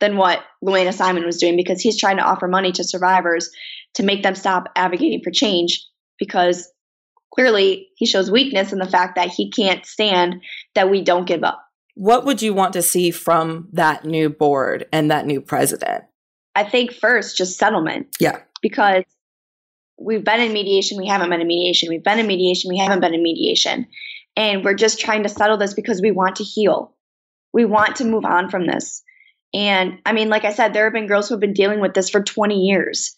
than 0.01 0.17
what 0.17 0.43
Lou 0.63 0.75
Anna 0.75 0.93
Simon 0.93 1.25
was 1.25 1.39
doing 1.39 1.57
because 1.57 1.81
he's 1.81 1.99
trying 1.99 2.17
to 2.17 2.25
offer 2.25 2.49
money 2.49 2.73
to 2.73 2.85
survivors 2.85 3.51
to 3.95 4.03
make 4.03 4.23
them 4.23 4.35
stop 4.35 4.69
advocating 4.77 5.23
for 5.23 5.31
change 5.31 5.87
because 6.19 6.71
clearly 7.35 7.89
he 7.97 8.07
shows 8.07 8.31
weakness 8.31 8.73
in 8.73 8.79
the 8.79 8.89
fact 8.89 9.17
that 9.17 9.29
he 9.29 9.51
can't 9.51 9.85
stand 9.85 10.43
that 10.75 10.91
we 10.91 11.03
don't 11.03 11.27
give 11.27 11.45
up. 11.45 11.63
What 11.95 12.25
would 12.25 12.43
you 12.43 12.53
want 12.53 12.75
to 12.75 12.83
see 12.83 13.11
from 13.11 13.69
that 13.73 14.05
new 14.05 14.29
board 14.29 14.87
and 14.93 15.11
that 15.11 15.27
new 15.27 15.41
president? 15.41 16.05
I 16.55 16.65
think 16.65 16.93
first, 16.93 17.37
just 17.37 17.59
settlement. 17.59 18.09
Yeah. 18.21 18.41
Because 18.63 19.05
we've 19.99 20.25
been 20.25 20.41
in 20.41 20.53
mediation, 20.53 20.99
we 20.99 21.07
haven't 21.07 21.31
been 21.31 21.41
in 21.41 21.47
mediation. 21.47 21.89
We've 21.89 22.05
been 22.05 22.19
in 22.19 22.27
mediation, 22.27 22.69
we 22.69 22.79
haven't 22.79 23.01
been 23.01 23.15
in 23.15 23.23
mediation. 23.23 23.87
And 24.37 24.65
we're 24.65 24.75
just 24.75 25.01
trying 25.01 25.23
to 25.23 25.29
settle 25.29 25.57
this 25.57 25.75
because 25.75 26.03
we 26.03 26.11
want 26.11 26.37
to 26.37 26.45
heal. 26.45 26.95
We 27.53 27.65
want 27.65 27.97
to 27.97 28.05
move 28.05 28.27
on 28.27 28.51
from 28.51 28.67
this. 28.67 29.03
And 29.55 29.99
I 30.05 30.13
mean, 30.13 30.29
like 30.29 30.45
I 30.45 30.53
said, 30.53 30.75
there 30.75 30.85
have 30.85 30.93
been 30.93 31.07
girls 31.07 31.29
who 31.29 31.35
have 31.35 31.41
been 31.41 31.55
dealing 31.55 31.81
with 31.81 31.95
this 31.95 32.11
for 32.11 32.23
20 32.23 32.57
years. 32.57 33.17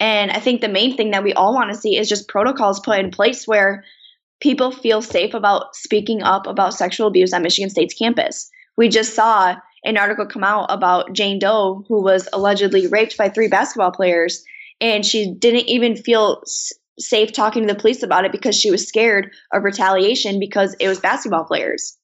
And 0.00 0.30
I 0.30 0.38
think 0.38 0.60
the 0.60 0.68
main 0.68 0.96
thing 0.96 1.10
that 1.10 1.24
we 1.24 1.32
all 1.32 1.54
want 1.54 1.70
to 1.72 1.78
see 1.78 1.96
is 1.96 2.08
just 2.08 2.28
protocols 2.28 2.80
put 2.80 2.98
in 2.98 3.10
place 3.10 3.46
where 3.46 3.84
people 4.40 4.70
feel 4.70 5.02
safe 5.02 5.34
about 5.34 5.74
speaking 5.74 6.22
up 6.22 6.46
about 6.46 6.74
sexual 6.74 7.08
abuse 7.08 7.32
on 7.32 7.42
Michigan 7.42 7.70
State's 7.70 7.94
campus. 7.94 8.50
We 8.76 8.88
just 8.88 9.14
saw 9.14 9.56
an 9.84 9.96
article 9.96 10.26
come 10.26 10.44
out 10.44 10.66
about 10.68 11.12
Jane 11.12 11.38
Doe, 11.38 11.84
who 11.88 12.02
was 12.02 12.28
allegedly 12.32 12.86
raped 12.86 13.16
by 13.16 13.28
three 13.28 13.48
basketball 13.48 13.90
players, 13.90 14.44
and 14.80 15.04
she 15.04 15.34
didn't 15.34 15.68
even 15.68 15.96
feel 15.96 16.42
s- 16.46 16.72
safe 16.98 17.32
talking 17.32 17.66
to 17.66 17.72
the 17.72 17.78
police 17.80 18.02
about 18.02 18.24
it 18.24 18.32
because 18.32 18.56
she 18.56 18.70
was 18.70 18.86
scared 18.86 19.30
of 19.52 19.64
retaliation 19.64 20.38
because 20.38 20.74
it 20.78 20.88
was 20.88 21.00
basketball 21.00 21.44
players. 21.44 21.96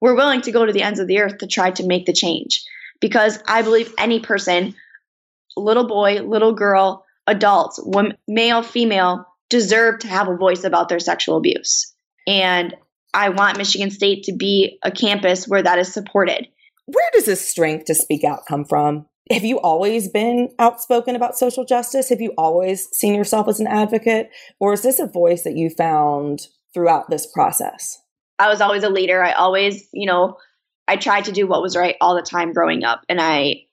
We're 0.00 0.16
willing 0.16 0.42
to 0.42 0.52
go 0.52 0.64
to 0.64 0.72
the 0.72 0.82
ends 0.82 1.00
of 1.00 1.08
the 1.08 1.18
earth 1.20 1.38
to 1.38 1.46
try 1.46 1.70
to 1.72 1.86
make 1.86 2.06
the 2.06 2.12
change 2.12 2.64
because 3.00 3.38
I 3.46 3.62
believe 3.62 3.92
any 3.98 4.20
person, 4.20 4.74
little 5.56 5.86
boy, 5.86 6.22
little 6.22 6.52
girl, 6.52 7.04
adults, 7.28 7.78
wom- 7.84 8.14
male, 8.26 8.62
female, 8.62 9.24
deserve 9.48 10.00
to 10.00 10.08
have 10.08 10.28
a 10.28 10.36
voice 10.36 10.64
about 10.64 10.88
their 10.88 10.98
sexual 10.98 11.36
abuse. 11.36 11.94
And 12.26 12.74
I 13.14 13.28
want 13.30 13.56
Michigan 13.56 13.90
State 13.90 14.24
to 14.24 14.32
be 14.32 14.78
a 14.82 14.90
campus 14.90 15.46
where 15.46 15.62
that 15.62 15.78
is 15.78 15.92
supported. 15.92 16.48
Where 16.86 17.10
does 17.12 17.26
this 17.26 17.46
strength 17.46 17.86
to 17.86 17.94
speak 17.94 18.24
out 18.24 18.46
come 18.46 18.64
from? 18.64 19.06
Have 19.30 19.44
you 19.44 19.60
always 19.60 20.08
been 20.08 20.48
outspoken 20.58 21.14
about 21.14 21.36
social 21.36 21.64
justice? 21.64 22.08
Have 22.08 22.20
you 22.20 22.32
always 22.38 22.88
seen 22.92 23.14
yourself 23.14 23.46
as 23.46 23.60
an 23.60 23.66
advocate? 23.66 24.30
Or 24.58 24.72
is 24.72 24.82
this 24.82 24.98
a 24.98 25.06
voice 25.06 25.44
that 25.44 25.56
you 25.56 25.68
found 25.68 26.48
throughout 26.72 27.10
this 27.10 27.26
process? 27.32 28.00
I 28.38 28.48
was 28.48 28.60
always 28.60 28.84
a 28.84 28.88
leader. 28.88 29.22
I 29.22 29.32
always, 29.32 29.86
you 29.92 30.06
know, 30.06 30.38
I 30.86 30.96
tried 30.96 31.26
to 31.26 31.32
do 31.32 31.46
what 31.46 31.60
was 31.60 31.76
right 31.76 31.96
all 32.00 32.14
the 32.14 32.22
time 32.22 32.54
growing 32.54 32.84
up. 32.84 33.02
And 33.08 33.20
I 33.20 33.64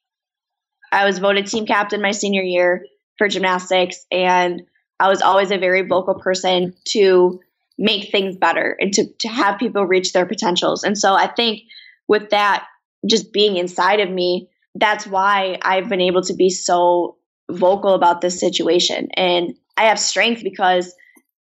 I 0.92 1.06
was 1.06 1.20
voted 1.20 1.48
team 1.48 1.66
captain 1.66 2.02
my 2.02 2.12
senior 2.12 2.42
year 2.42 2.86
for 3.18 3.28
gymnastics 3.28 4.06
and 4.12 4.62
I 5.00 5.10
was 5.10 5.22
always 5.22 5.52
a 5.52 5.58
very 5.58 5.82
vocal 5.82 6.16
person 6.16 6.74
to 6.90 7.40
make 7.78 8.12
things 8.12 8.38
better 8.38 8.78
and 8.80 8.94
to 8.94 9.06
to 9.20 9.28
have 9.28 9.60
people 9.60 9.86
reach 9.86 10.14
their 10.14 10.26
potentials. 10.26 10.84
And 10.84 10.98
so 10.98 11.14
I 11.14 11.28
think 11.28 11.62
with 12.08 12.30
that 12.30 12.66
just 13.08 13.34
being 13.34 13.58
inside 13.58 14.00
of 14.00 14.10
me, 14.10 14.50
that's 14.76 15.06
why 15.06 15.58
I've 15.62 15.90
been 15.90 16.02
able 16.02 16.22
to 16.24 16.34
be 16.34 16.50
so 16.50 17.18
vocal 17.52 17.94
about 17.94 18.22
this 18.22 18.40
situation. 18.40 19.10
And 19.16 19.54
I 19.78 19.86
have 19.86 20.00
strength 20.00 20.44
because 20.44 20.94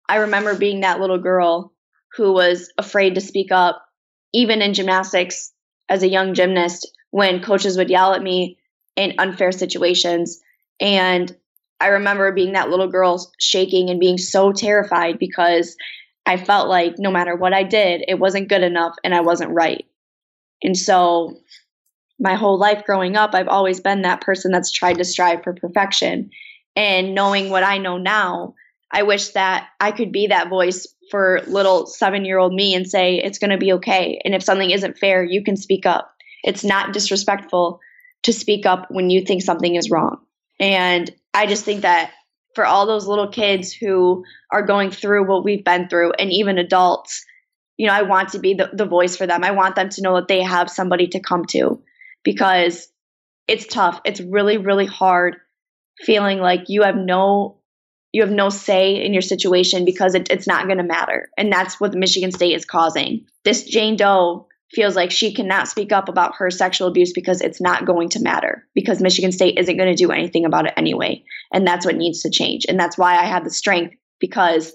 I 0.09 0.17
remember 0.17 0.57
being 0.57 0.81
that 0.81 1.01
little 1.01 1.19
girl 1.19 1.73
who 2.17 2.33
was 2.33 2.73
afraid 2.79 3.15
to 3.15 3.21
speak 3.21 3.53
up, 3.53 3.85
even 4.33 4.63
in 4.63 4.75
gymnastics 4.75 5.53
as 5.89 6.03
a 6.03 6.09
young 6.09 6.35
gymnast, 6.35 6.91
when 7.11 7.43
coaches 7.43 7.77
would 7.77 7.91
yell 7.91 8.15
at 8.15 8.23
me 8.23 8.59
in 8.97 9.15
unfair 9.19 9.53
situations. 9.53 10.41
And 10.81 11.35
I 11.81 11.89
remember 11.89 12.31
being 12.33 12.53
that 12.53 12.71
little 12.71 12.89
girl 12.89 13.31
shaking 13.39 13.91
and 13.91 13.99
being 13.99 14.19
so 14.19 14.53
terrified 14.53 15.19
because 15.19 15.77
I 16.27 16.37
felt 16.37 16.69
like 16.69 16.95
no 16.99 17.11
matter 17.11 17.35
what 17.35 17.55
I 17.55 17.63
did, 17.63 18.05
it 18.07 18.19
wasn't 18.19 18.49
good 18.49 18.63
enough 18.63 18.95
and 19.03 19.15
I 19.15 19.21
wasn't 19.21 19.53
right. 19.53 19.85
And 20.63 20.77
so 20.77 21.39
my 22.19 22.35
whole 22.35 22.59
life 22.59 22.85
growing 22.85 23.17
up, 23.17 23.35
I've 23.35 23.49
always 23.49 23.81
been 23.81 24.03
that 24.03 24.21
person 24.21 24.53
that's 24.53 24.71
tried 24.71 24.99
to 24.99 25.05
strive 25.05 25.43
for 25.43 25.55
perfection. 25.55 26.31
And 26.77 27.15
knowing 27.15 27.49
what 27.49 27.65
I 27.65 27.79
know 27.79 27.97
now, 27.97 28.55
I 28.93 29.03
wish 29.03 29.29
that 29.31 29.69
I 29.81 29.93
could 29.93 30.13
be 30.13 30.27
that 30.27 30.51
voice 30.51 30.87
for 31.11 31.41
little 31.47 31.87
seven 31.87 32.25
year 32.25 32.39
old 32.39 32.53
me 32.53 32.75
and 32.75 32.89
say, 32.89 33.17
it's 33.17 33.39
going 33.39 33.51
to 33.51 33.59
be 33.59 33.73
okay. 33.75 34.21
And 34.25 34.35
if 34.35 34.43
something 34.43 34.71
isn't 34.71 34.99
fair, 34.99 35.25
you 35.25 35.43
can 35.43 35.57
speak 35.57 35.87
up. 35.87 36.15
It's 36.43 36.65
not 36.65 36.93
disrespectful 36.93 37.81
to 38.23 38.33
speak 38.33 38.67
up 38.67 38.87
when 38.91 39.11
you 39.11 39.25
think 39.25 39.43
something 39.43 39.75
is 39.75 39.91
wrong. 39.91 40.19
And 40.59 41.11
I 41.35 41.47
just 41.47 41.65
think 41.65 41.83
that 41.83 42.13
for 42.55 42.67
all 42.67 42.87
those 42.87 43.07
little 43.07 43.29
kids 43.29 43.73
who 43.73 44.25
are 44.51 44.67
going 44.67 44.91
through 44.91 45.29
what 45.29 45.45
we've 45.45 45.65
been 45.65 45.89
through, 45.89 46.13
and 46.13 46.33
even 46.33 46.59
adults, 46.59 47.25
you 47.77 47.87
know, 47.87 47.93
I 47.93 48.03
want 48.03 48.31
to 48.31 48.39
be 48.39 48.55
the, 48.55 48.71
the 48.73 48.85
voice 48.85 49.17
for 49.17 49.27
them. 49.27 49.45
I 49.45 49.53
want 49.53 49.77
them 49.77 49.89
to 49.91 50.03
know 50.03 50.17
that 50.17 50.29
they 50.29 50.43
have 50.43 50.69
somebody 50.71 51.07
to 51.09 51.21
come 51.21 51.45
to 51.47 51.83
because 52.25 52.89
it's 53.47 53.67
tough. 53.67 54.01
It's 54.05 54.21
really, 54.21 54.59
really 54.59 54.87
hard 54.87 55.37
feeling 56.05 56.39
like 56.39 56.69
you 56.69 56.83
have 56.83 56.97
no 56.97 57.57
you 58.13 58.23
have 58.23 58.33
no 58.33 58.49
say 58.49 59.05
in 59.05 59.13
your 59.13 59.23
situation 59.23 59.85
because 59.85 60.17
it, 60.17 60.29
it's 60.31 60.47
not 60.47 60.67
going 60.67 60.79
to 60.79 60.85
matter 60.85 61.29
and 61.37 61.53
that's 61.53 61.81
what 61.81 61.95
michigan 61.95 62.33
state 62.33 62.55
is 62.55 62.65
causing 62.65 63.25
this 63.45 63.65
jane 63.65 63.97
doe 63.97 64.47
feels 64.73 64.95
like 64.95 65.11
she 65.11 65.35
cannot 65.35 65.69
speak 65.69 65.93
up 65.93 66.09
about 66.09 66.37
her 66.37 66.51
sexual 66.51 66.89
abuse 66.89 67.13
because 67.13 67.41
it's 67.41 67.61
not 67.61 67.87
going 67.87 68.09
to 68.09 68.21
matter 68.21 68.67
because 68.75 69.03
michigan 69.03 69.33
state 69.33 69.59
isn't 69.59 69.77
going 69.77 69.95
to 69.95 70.03
do 70.03 70.13
anything 70.13 70.45
about 70.45 70.67
it 70.67 70.75
anyway 70.77 71.23
and 71.53 71.67
that's 71.67 71.85
what 71.85 71.97
needs 71.97 72.23
to 72.23 72.31
change 72.31 72.67
and 72.69 72.79
that's 72.79 72.99
why 72.99 73.17
i 73.17 73.25
have 73.25 73.45
the 73.45 73.51
strength 73.51 73.95
because 74.21 74.73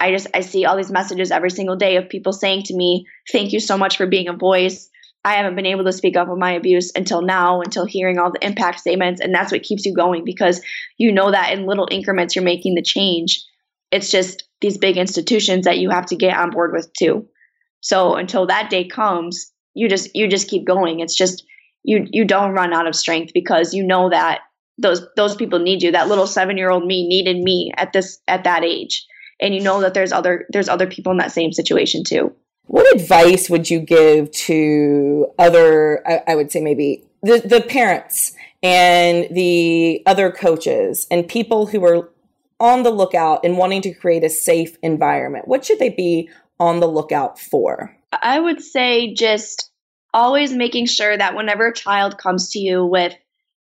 i 0.00 0.10
just 0.10 0.26
i 0.34 0.40
see 0.40 0.64
all 0.64 0.76
these 0.76 0.90
messages 0.90 1.30
every 1.30 1.50
single 1.50 1.76
day 1.76 1.96
of 1.96 2.08
people 2.08 2.32
saying 2.32 2.62
to 2.62 2.74
me 2.74 3.06
thank 3.30 3.52
you 3.52 3.60
so 3.60 3.78
much 3.78 3.96
for 3.96 4.06
being 4.06 4.28
a 4.28 4.36
voice 4.36 4.90
I 5.24 5.34
haven't 5.34 5.56
been 5.56 5.66
able 5.66 5.84
to 5.84 5.92
speak 5.92 6.16
up 6.16 6.28
on 6.28 6.38
my 6.38 6.52
abuse 6.52 6.92
until 6.94 7.20
now, 7.20 7.60
until 7.60 7.84
hearing 7.84 8.18
all 8.18 8.32
the 8.32 8.44
impact 8.44 8.80
statements. 8.80 9.20
And 9.20 9.34
that's 9.34 9.52
what 9.52 9.62
keeps 9.62 9.84
you 9.84 9.94
going 9.94 10.24
because 10.24 10.62
you 10.96 11.12
know 11.12 11.30
that 11.30 11.52
in 11.52 11.66
little 11.66 11.88
increments 11.90 12.34
you're 12.34 12.44
making 12.44 12.74
the 12.74 12.82
change. 12.82 13.44
It's 13.90 14.10
just 14.10 14.44
these 14.60 14.78
big 14.78 14.96
institutions 14.96 15.66
that 15.66 15.78
you 15.78 15.90
have 15.90 16.06
to 16.06 16.16
get 16.16 16.36
on 16.36 16.50
board 16.50 16.72
with 16.72 16.90
too. 16.94 17.28
So 17.80 18.14
until 18.14 18.46
that 18.46 18.70
day 18.70 18.86
comes, 18.86 19.52
you 19.74 19.88
just 19.88 20.14
you 20.14 20.28
just 20.28 20.48
keep 20.48 20.66
going. 20.66 21.00
It's 21.00 21.14
just 21.14 21.44
you 21.82 22.06
you 22.10 22.24
don't 22.24 22.52
run 22.52 22.72
out 22.72 22.86
of 22.86 22.94
strength 22.94 23.32
because 23.32 23.74
you 23.74 23.84
know 23.84 24.10
that 24.10 24.40
those 24.78 25.06
those 25.16 25.36
people 25.36 25.58
need 25.58 25.82
you. 25.82 25.92
That 25.92 26.08
little 26.08 26.26
seven 26.26 26.56
year 26.56 26.70
old 26.70 26.86
me 26.86 27.06
needed 27.06 27.38
me 27.38 27.72
at 27.76 27.92
this 27.92 28.20
at 28.28 28.44
that 28.44 28.64
age. 28.64 29.06
And 29.40 29.54
you 29.54 29.60
know 29.60 29.80
that 29.80 29.94
there's 29.94 30.12
other 30.12 30.46
there's 30.50 30.68
other 30.68 30.86
people 30.86 31.12
in 31.12 31.18
that 31.18 31.32
same 31.32 31.52
situation 31.52 32.04
too. 32.04 32.34
What 32.70 32.94
advice 32.94 33.50
would 33.50 33.68
you 33.68 33.80
give 33.80 34.30
to 34.30 35.26
other, 35.40 36.06
I, 36.06 36.22
I 36.28 36.36
would 36.36 36.52
say 36.52 36.60
maybe 36.60 37.02
the, 37.20 37.40
the 37.44 37.60
parents 37.60 38.32
and 38.62 39.26
the 39.28 40.04
other 40.06 40.30
coaches 40.30 41.08
and 41.10 41.26
people 41.26 41.66
who 41.66 41.84
are 41.84 42.12
on 42.60 42.84
the 42.84 42.90
lookout 42.90 43.44
and 43.44 43.58
wanting 43.58 43.82
to 43.82 43.92
create 43.92 44.22
a 44.22 44.30
safe 44.30 44.76
environment? 44.84 45.48
What 45.48 45.64
should 45.64 45.80
they 45.80 45.88
be 45.88 46.30
on 46.60 46.78
the 46.78 46.86
lookout 46.86 47.40
for? 47.40 47.96
I 48.22 48.38
would 48.38 48.62
say 48.62 49.14
just 49.14 49.70
always 50.12 50.52
making 50.52 50.86
sure 50.86 51.16
that 51.16 51.34
whenever 51.34 51.68
a 51.68 51.74
child 51.74 52.18
comes 52.18 52.50
to 52.50 52.58
you 52.60 52.84
with 52.84 53.14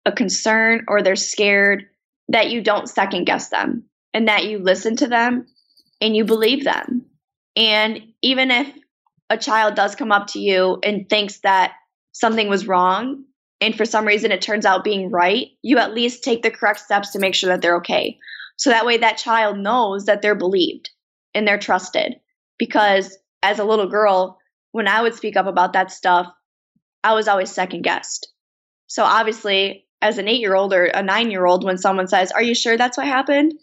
a 0.06 0.12
concern 0.12 0.86
or 0.88 1.02
they're 1.02 1.16
scared, 1.16 1.86
that 2.30 2.50
you 2.50 2.62
don't 2.62 2.90
second 2.90 3.26
guess 3.26 3.50
them 3.50 3.86
and 4.14 4.28
that 4.28 4.46
you 4.46 4.58
listen 4.58 4.96
to 4.98 5.08
them 5.08 5.46
and 6.00 6.16
you 6.16 6.26
believe 6.26 6.64
them. 6.64 7.06
And 7.56 8.02
even 8.22 8.50
if 8.50 8.68
a 9.30 9.38
child 9.38 9.76
does 9.76 9.96
come 9.96 10.12
up 10.12 10.28
to 10.28 10.40
you 10.40 10.80
and 10.84 11.08
thinks 11.08 11.40
that 11.42 11.74
something 12.14 12.50
was 12.50 12.68
wrong, 12.68 13.26
and 13.60 13.76
for 13.76 13.86
some 13.86 14.06
reason 14.06 14.32
it 14.32 14.42
turns 14.42 14.66
out 14.66 14.84
being 14.84 15.12
right, 15.12 15.50
you 15.62 15.78
at 15.78 15.94
least 15.94 16.24
take 16.24 16.42
the 16.42 16.50
correct 16.50 16.80
steps 16.80 17.12
to 17.12 17.20
make 17.20 17.36
sure 17.36 17.50
that 17.50 17.62
they're 17.62 17.78
okay. 17.78 18.18
So 18.58 18.70
that 18.70 18.86
way 18.86 18.98
that 18.98 19.18
child 19.18 19.58
knows 19.58 20.06
that 20.06 20.22
they're 20.22 20.36
believed 20.36 20.90
and 21.36 21.48
they're 21.48 21.60
trusted. 21.60 22.16
Because 22.62 23.18
as 23.42 23.58
a 23.58 23.64
little 23.64 23.88
girl, 23.88 24.38
when 24.72 24.88
I 24.88 25.02
would 25.02 25.16
speak 25.16 25.36
up 25.36 25.48
about 25.48 25.74
that 25.74 25.90
stuff, 25.90 26.28
I 27.04 27.16
was 27.16 27.28
always 27.28 27.50
second 27.50 27.82
guessed. 27.82 28.32
So 28.86 29.04
obviously, 29.04 29.88
as 30.00 30.20
an 30.20 30.28
eight 30.28 30.42
year 30.42 30.54
old 30.54 30.72
or 30.72 30.86
a 30.86 31.02
nine 31.02 31.32
year 31.32 31.48
old, 31.48 31.64
when 31.64 31.80
someone 31.80 32.08
says, 32.08 32.32
Are 32.32 32.44
you 32.44 32.54
sure 32.54 32.78
that's 32.78 32.98
what 32.98 33.08
happened? 33.08 33.54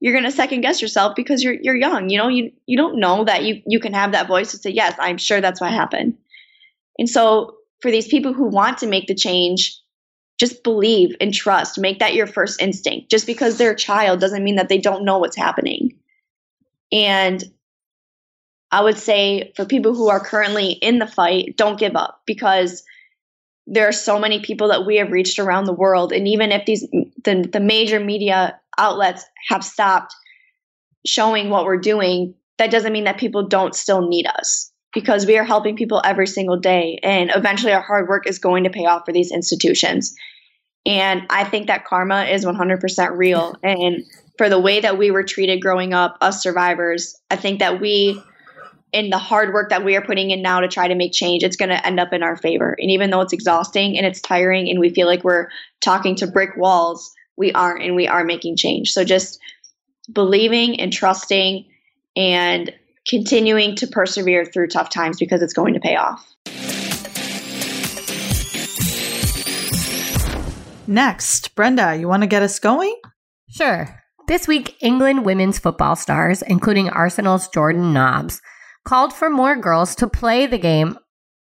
You're 0.00 0.14
gonna 0.14 0.30
second 0.30 0.62
guess 0.62 0.80
yourself 0.80 1.16
because 1.16 1.42
you're 1.42 1.58
you're 1.60 1.76
young. 1.76 2.08
You 2.08 2.16
know, 2.16 2.28
you 2.28 2.50
you 2.64 2.78
don't 2.78 2.98
know 2.98 3.24
that 3.24 3.44
you 3.44 3.60
you 3.66 3.78
can 3.78 3.92
have 3.92 4.12
that 4.12 4.26
voice 4.26 4.52
to 4.52 4.56
say, 4.56 4.70
Yes, 4.70 4.96
I'm 4.98 5.18
sure 5.18 5.42
that's 5.42 5.60
what 5.60 5.70
happened. 5.70 6.16
And 6.98 7.10
so 7.10 7.56
for 7.82 7.90
these 7.90 8.08
people 8.08 8.32
who 8.32 8.48
want 8.48 8.78
to 8.78 8.86
make 8.86 9.06
the 9.06 9.14
change, 9.14 9.78
just 10.40 10.64
believe 10.64 11.14
and 11.20 11.34
trust. 11.34 11.78
Make 11.78 11.98
that 11.98 12.14
your 12.14 12.26
first 12.26 12.62
instinct. 12.62 13.10
Just 13.10 13.26
because 13.26 13.58
they're 13.58 13.72
a 13.72 13.76
child 13.76 14.18
doesn't 14.18 14.44
mean 14.44 14.56
that 14.56 14.70
they 14.70 14.78
don't 14.78 15.04
know 15.04 15.18
what's 15.18 15.36
happening. 15.36 15.98
And 16.90 17.44
I 18.70 18.82
would 18.82 18.98
say 18.98 19.52
for 19.56 19.64
people 19.64 19.94
who 19.94 20.08
are 20.08 20.20
currently 20.20 20.72
in 20.72 20.98
the 20.98 21.06
fight, 21.06 21.56
don't 21.56 21.78
give 21.78 21.96
up 21.96 22.22
because 22.26 22.82
there 23.66 23.88
are 23.88 23.92
so 23.92 24.18
many 24.18 24.40
people 24.40 24.68
that 24.68 24.86
we 24.86 24.96
have 24.96 25.12
reached 25.12 25.38
around 25.38 25.64
the 25.64 25.72
world. 25.72 26.12
And 26.12 26.26
even 26.26 26.52
if 26.52 26.64
these 26.66 26.86
the, 27.24 27.48
the 27.50 27.60
major 27.60 28.00
media 28.00 28.58
outlets 28.78 29.24
have 29.48 29.64
stopped 29.64 30.14
showing 31.06 31.50
what 31.50 31.64
we're 31.64 31.78
doing, 31.78 32.34
that 32.58 32.70
doesn't 32.70 32.92
mean 32.92 33.04
that 33.04 33.18
people 33.18 33.46
don't 33.46 33.74
still 33.74 34.06
need 34.06 34.26
us 34.26 34.70
because 34.94 35.26
we 35.26 35.38
are 35.38 35.44
helping 35.44 35.76
people 35.76 36.00
every 36.04 36.26
single 36.26 36.58
day. 36.58 36.98
And 37.02 37.30
eventually 37.34 37.72
our 37.72 37.80
hard 37.80 38.08
work 38.08 38.26
is 38.26 38.38
going 38.38 38.64
to 38.64 38.70
pay 38.70 38.86
off 38.86 39.04
for 39.04 39.12
these 39.12 39.30
institutions. 39.30 40.14
And 40.86 41.26
I 41.28 41.44
think 41.44 41.66
that 41.66 41.84
karma 41.84 42.24
is 42.24 42.44
100% 42.44 43.16
real. 43.16 43.54
And 43.62 44.04
for 44.38 44.48
the 44.48 44.60
way 44.60 44.80
that 44.80 44.96
we 44.96 45.10
were 45.10 45.22
treated 45.22 45.60
growing 45.60 45.92
up, 45.92 46.16
us 46.20 46.42
survivors, 46.42 47.14
I 47.30 47.36
think 47.36 47.58
that 47.58 47.80
we, 47.80 48.22
in 48.92 49.10
the 49.10 49.18
hard 49.18 49.52
work 49.52 49.70
that 49.70 49.84
we 49.84 49.96
are 49.96 50.02
putting 50.02 50.30
in 50.30 50.42
now 50.42 50.60
to 50.60 50.68
try 50.68 50.88
to 50.88 50.94
make 50.94 51.12
change, 51.12 51.42
it's 51.42 51.56
going 51.56 51.68
to 51.68 51.86
end 51.86 52.00
up 52.00 52.12
in 52.12 52.22
our 52.22 52.36
favor. 52.36 52.74
And 52.78 52.90
even 52.90 53.10
though 53.10 53.20
it's 53.20 53.32
exhausting 53.32 53.96
and 53.96 54.06
it's 54.06 54.20
tiring 54.20 54.68
and 54.68 54.80
we 54.80 54.90
feel 54.90 55.06
like 55.06 55.24
we're 55.24 55.48
talking 55.82 56.14
to 56.16 56.26
brick 56.26 56.56
walls, 56.56 57.12
we 57.36 57.52
aren't 57.52 57.84
and 57.84 57.94
we 57.94 58.08
are 58.08 58.24
making 58.24 58.56
change. 58.56 58.92
So 58.92 59.04
just 59.04 59.38
believing 60.12 60.80
and 60.80 60.92
trusting 60.92 61.66
and 62.16 62.72
continuing 63.06 63.76
to 63.76 63.86
persevere 63.86 64.44
through 64.44 64.68
tough 64.68 64.90
times 64.90 65.18
because 65.18 65.42
it's 65.42 65.52
going 65.52 65.74
to 65.74 65.80
pay 65.80 65.96
off. 65.96 66.26
Next, 70.86 71.54
Brenda, 71.54 71.96
you 71.96 72.08
want 72.08 72.22
to 72.22 72.26
get 72.26 72.42
us 72.42 72.58
going? 72.58 72.96
Sure. 73.50 74.02
This 74.26 74.48
week, 74.48 74.76
England 74.80 75.24
women's 75.24 75.58
football 75.58 75.96
stars, 75.96 76.42
including 76.42 76.88
Arsenal's 76.90 77.48
Jordan 77.48 77.92
Nobbs, 77.92 78.40
called 78.88 79.12
for 79.12 79.28
more 79.28 79.54
girls 79.54 79.94
to 79.94 80.08
play 80.08 80.46
the 80.46 80.56
game 80.56 80.96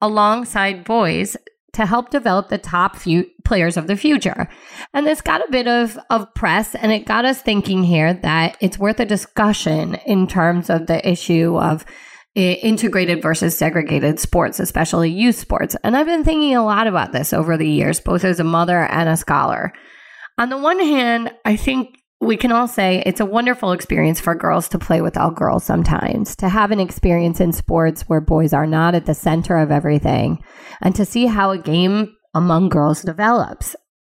alongside 0.00 0.84
boys 0.84 1.36
to 1.72 1.84
help 1.84 2.10
develop 2.10 2.48
the 2.48 2.58
top 2.58 2.94
few 2.94 3.26
players 3.44 3.76
of 3.76 3.88
the 3.88 3.96
future. 3.96 4.48
And 4.92 5.04
this 5.04 5.20
got 5.20 5.40
a 5.40 5.50
bit 5.50 5.66
of, 5.66 5.98
of 6.10 6.32
press, 6.34 6.76
and 6.76 6.92
it 6.92 7.06
got 7.06 7.24
us 7.24 7.42
thinking 7.42 7.82
here 7.82 8.14
that 8.14 8.56
it's 8.60 8.78
worth 8.78 9.00
a 9.00 9.04
discussion 9.04 9.96
in 10.06 10.28
terms 10.28 10.70
of 10.70 10.86
the 10.86 11.06
issue 11.08 11.58
of 11.58 11.84
integrated 12.36 13.20
versus 13.20 13.58
segregated 13.58 14.20
sports, 14.20 14.60
especially 14.60 15.10
youth 15.10 15.34
sports. 15.36 15.74
And 15.82 15.96
I've 15.96 16.06
been 16.06 16.22
thinking 16.22 16.54
a 16.54 16.64
lot 16.64 16.86
about 16.86 17.10
this 17.10 17.32
over 17.32 17.56
the 17.56 17.68
years, 17.68 17.98
both 17.98 18.22
as 18.22 18.38
a 18.38 18.44
mother 18.44 18.86
and 18.86 19.08
a 19.08 19.16
scholar. 19.16 19.72
On 20.38 20.50
the 20.50 20.58
one 20.58 20.78
hand, 20.78 21.32
I 21.44 21.56
think 21.56 21.98
we 22.24 22.36
can 22.36 22.52
all 22.52 22.66
say 22.66 23.02
it's 23.04 23.20
a 23.20 23.26
wonderful 23.26 23.72
experience 23.72 24.20
for 24.20 24.34
girls 24.34 24.68
to 24.70 24.78
play 24.78 25.00
with 25.00 25.16
all 25.16 25.30
girls 25.30 25.64
sometimes, 25.64 26.34
to 26.36 26.48
have 26.48 26.70
an 26.70 26.80
experience 26.80 27.40
in 27.40 27.52
sports 27.52 28.02
where 28.02 28.20
boys 28.20 28.52
are 28.52 28.66
not 28.66 28.94
at 28.94 29.06
the 29.06 29.14
center 29.14 29.58
of 29.58 29.70
everything, 29.70 30.42
and 30.80 30.94
to 30.96 31.04
see 31.04 31.26
how 31.26 31.50
a 31.50 31.58
game 31.58 32.14
among 32.34 32.68
girls 32.68 33.02
develops. 33.02 33.76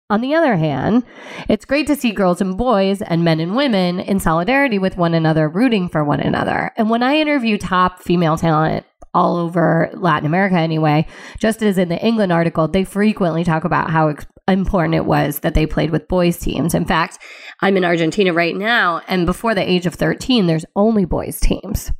On 0.09 0.21
the 0.21 0.35
other 0.35 0.55
hand, 0.55 1.03
it's 1.49 1.65
great 1.65 1.87
to 1.87 1.95
see 1.95 2.11
girls 2.11 2.39
and 2.39 2.55
boys 2.57 3.01
and 3.01 3.23
men 3.23 3.39
and 3.39 3.55
women 3.55 3.99
in 3.99 4.19
solidarity 4.19 4.77
with 4.77 4.97
one 4.97 5.15
another, 5.15 5.49
rooting 5.49 5.89
for 5.89 6.03
one 6.03 6.19
another. 6.19 6.71
And 6.77 6.91
when 6.91 7.01
I 7.01 7.17
interview 7.17 7.57
top 7.57 8.03
female 8.03 8.37
talent 8.37 8.85
all 9.15 9.37
over 9.37 9.89
Latin 9.93 10.27
America 10.27 10.57
anyway, 10.57 11.07
just 11.39 11.63
as 11.63 11.77
in 11.77 11.89
the 11.89 12.05
England 12.05 12.31
article, 12.31 12.67
they 12.67 12.83
frequently 12.83 13.43
talk 13.43 13.63
about 13.63 13.89
how 13.89 14.09
ex- 14.09 14.27
important 14.47 14.93
it 14.93 15.05
was 15.05 15.39
that 15.39 15.55
they 15.55 15.65
played 15.65 15.89
with 15.89 16.07
boys 16.07 16.37
teams. 16.37 16.75
In 16.75 16.85
fact, 16.85 17.17
I'm 17.61 17.77
in 17.77 17.85
Argentina 17.85 18.33
right 18.33 18.55
now, 18.55 19.01
and 19.07 19.25
before 19.25 19.55
the 19.55 19.67
age 19.67 19.85
of 19.85 19.95
13, 19.95 20.45
there's 20.45 20.65
only 20.75 21.05
boys 21.05 21.39
teams. 21.39 21.91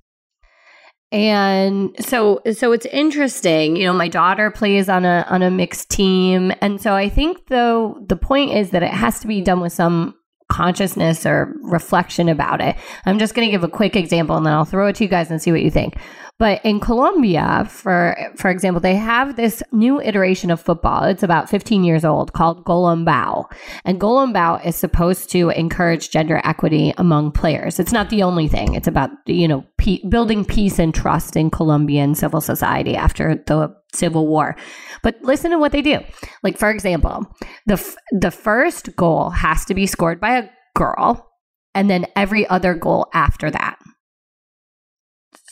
And 1.11 1.95
so 1.99 2.41
so 2.51 2.74
it's 2.74 2.86
interesting, 2.88 3.78
you 3.78 3.86
know, 3.86 3.93
my 3.93 4.09
daughter 4.09 4.51
plays 4.51 4.89
on 4.89 5.05
a 5.05 5.26
on 5.30 5.41
a 5.43 5.51
mixed 5.51 5.89
team, 5.89 6.51
and 6.61 6.82
so 6.82 6.93
I 6.93 7.07
think 7.09 7.47
though 7.47 8.03
the 8.05 8.18
point 8.18 8.51
is 8.51 8.72
that 8.72 8.84
it 8.84 8.91
has 8.91 9.20
to 9.22 9.28
be 9.28 9.41
done 9.41 9.61
with 9.61 9.72
some 9.72 10.16
consciousness 10.49 11.25
or 11.25 11.55
reflection 11.61 12.29
about 12.29 12.61
it. 12.61 12.75
I'm 13.05 13.19
just 13.19 13.33
going 13.33 13.47
to 13.47 13.51
give 13.51 13.63
a 13.63 13.67
quick 13.67 13.95
example 13.95 14.37
and 14.37 14.45
then 14.45 14.53
I'll 14.53 14.65
throw 14.65 14.87
it 14.87 14.95
to 14.97 15.03
you 15.03 15.09
guys 15.09 15.31
and 15.31 15.41
see 15.41 15.51
what 15.51 15.61
you 15.61 15.71
think. 15.71 15.95
But 16.37 16.63
in 16.65 16.81
Colombia, 16.81 17.65
for 17.69 18.15
for 18.35 18.49
example, 18.49 18.81
they 18.81 18.95
have 18.95 19.37
this 19.37 19.63
new 19.71 20.01
iteration 20.01 20.51
of 20.51 20.59
football. 20.59 21.05
It's 21.05 21.23
about 21.23 21.49
15 21.49 21.85
years 21.85 22.03
old 22.03 22.33
called 22.33 22.65
Golombiao. 22.65 23.45
And 23.85 24.01
Golombiao 24.01 24.65
is 24.65 24.75
supposed 24.75 25.29
to 25.31 25.49
encourage 25.51 26.09
gender 26.09 26.41
equity 26.43 26.93
among 26.97 27.31
players. 27.31 27.79
It's 27.79 27.93
not 27.93 28.09
the 28.09 28.23
only 28.23 28.49
thing. 28.49 28.73
It's 28.73 28.87
about, 28.87 29.11
you 29.25 29.47
know, 29.47 29.63
pe- 29.77 30.03
building 30.09 30.43
peace 30.43 30.77
and 30.77 30.93
trust 30.93 31.37
in 31.37 31.49
Colombian 31.49 32.15
civil 32.15 32.41
society 32.41 32.97
after 32.97 33.41
the 33.47 33.73
civil 33.95 34.27
war. 34.27 34.55
But 35.03 35.21
listen 35.21 35.51
to 35.51 35.59
what 35.59 35.71
they 35.71 35.81
do. 35.81 35.99
Like 36.43 36.57
for 36.57 36.69
example, 36.69 37.25
the 37.65 37.73
f- 37.73 37.95
the 38.11 38.31
first 38.31 38.95
goal 38.95 39.29
has 39.31 39.65
to 39.65 39.73
be 39.73 39.87
scored 39.87 40.19
by 40.19 40.37
a 40.37 40.49
girl 40.75 41.31
and 41.73 41.89
then 41.89 42.07
every 42.15 42.47
other 42.47 42.73
goal 42.73 43.07
after 43.13 43.51
that. 43.51 43.77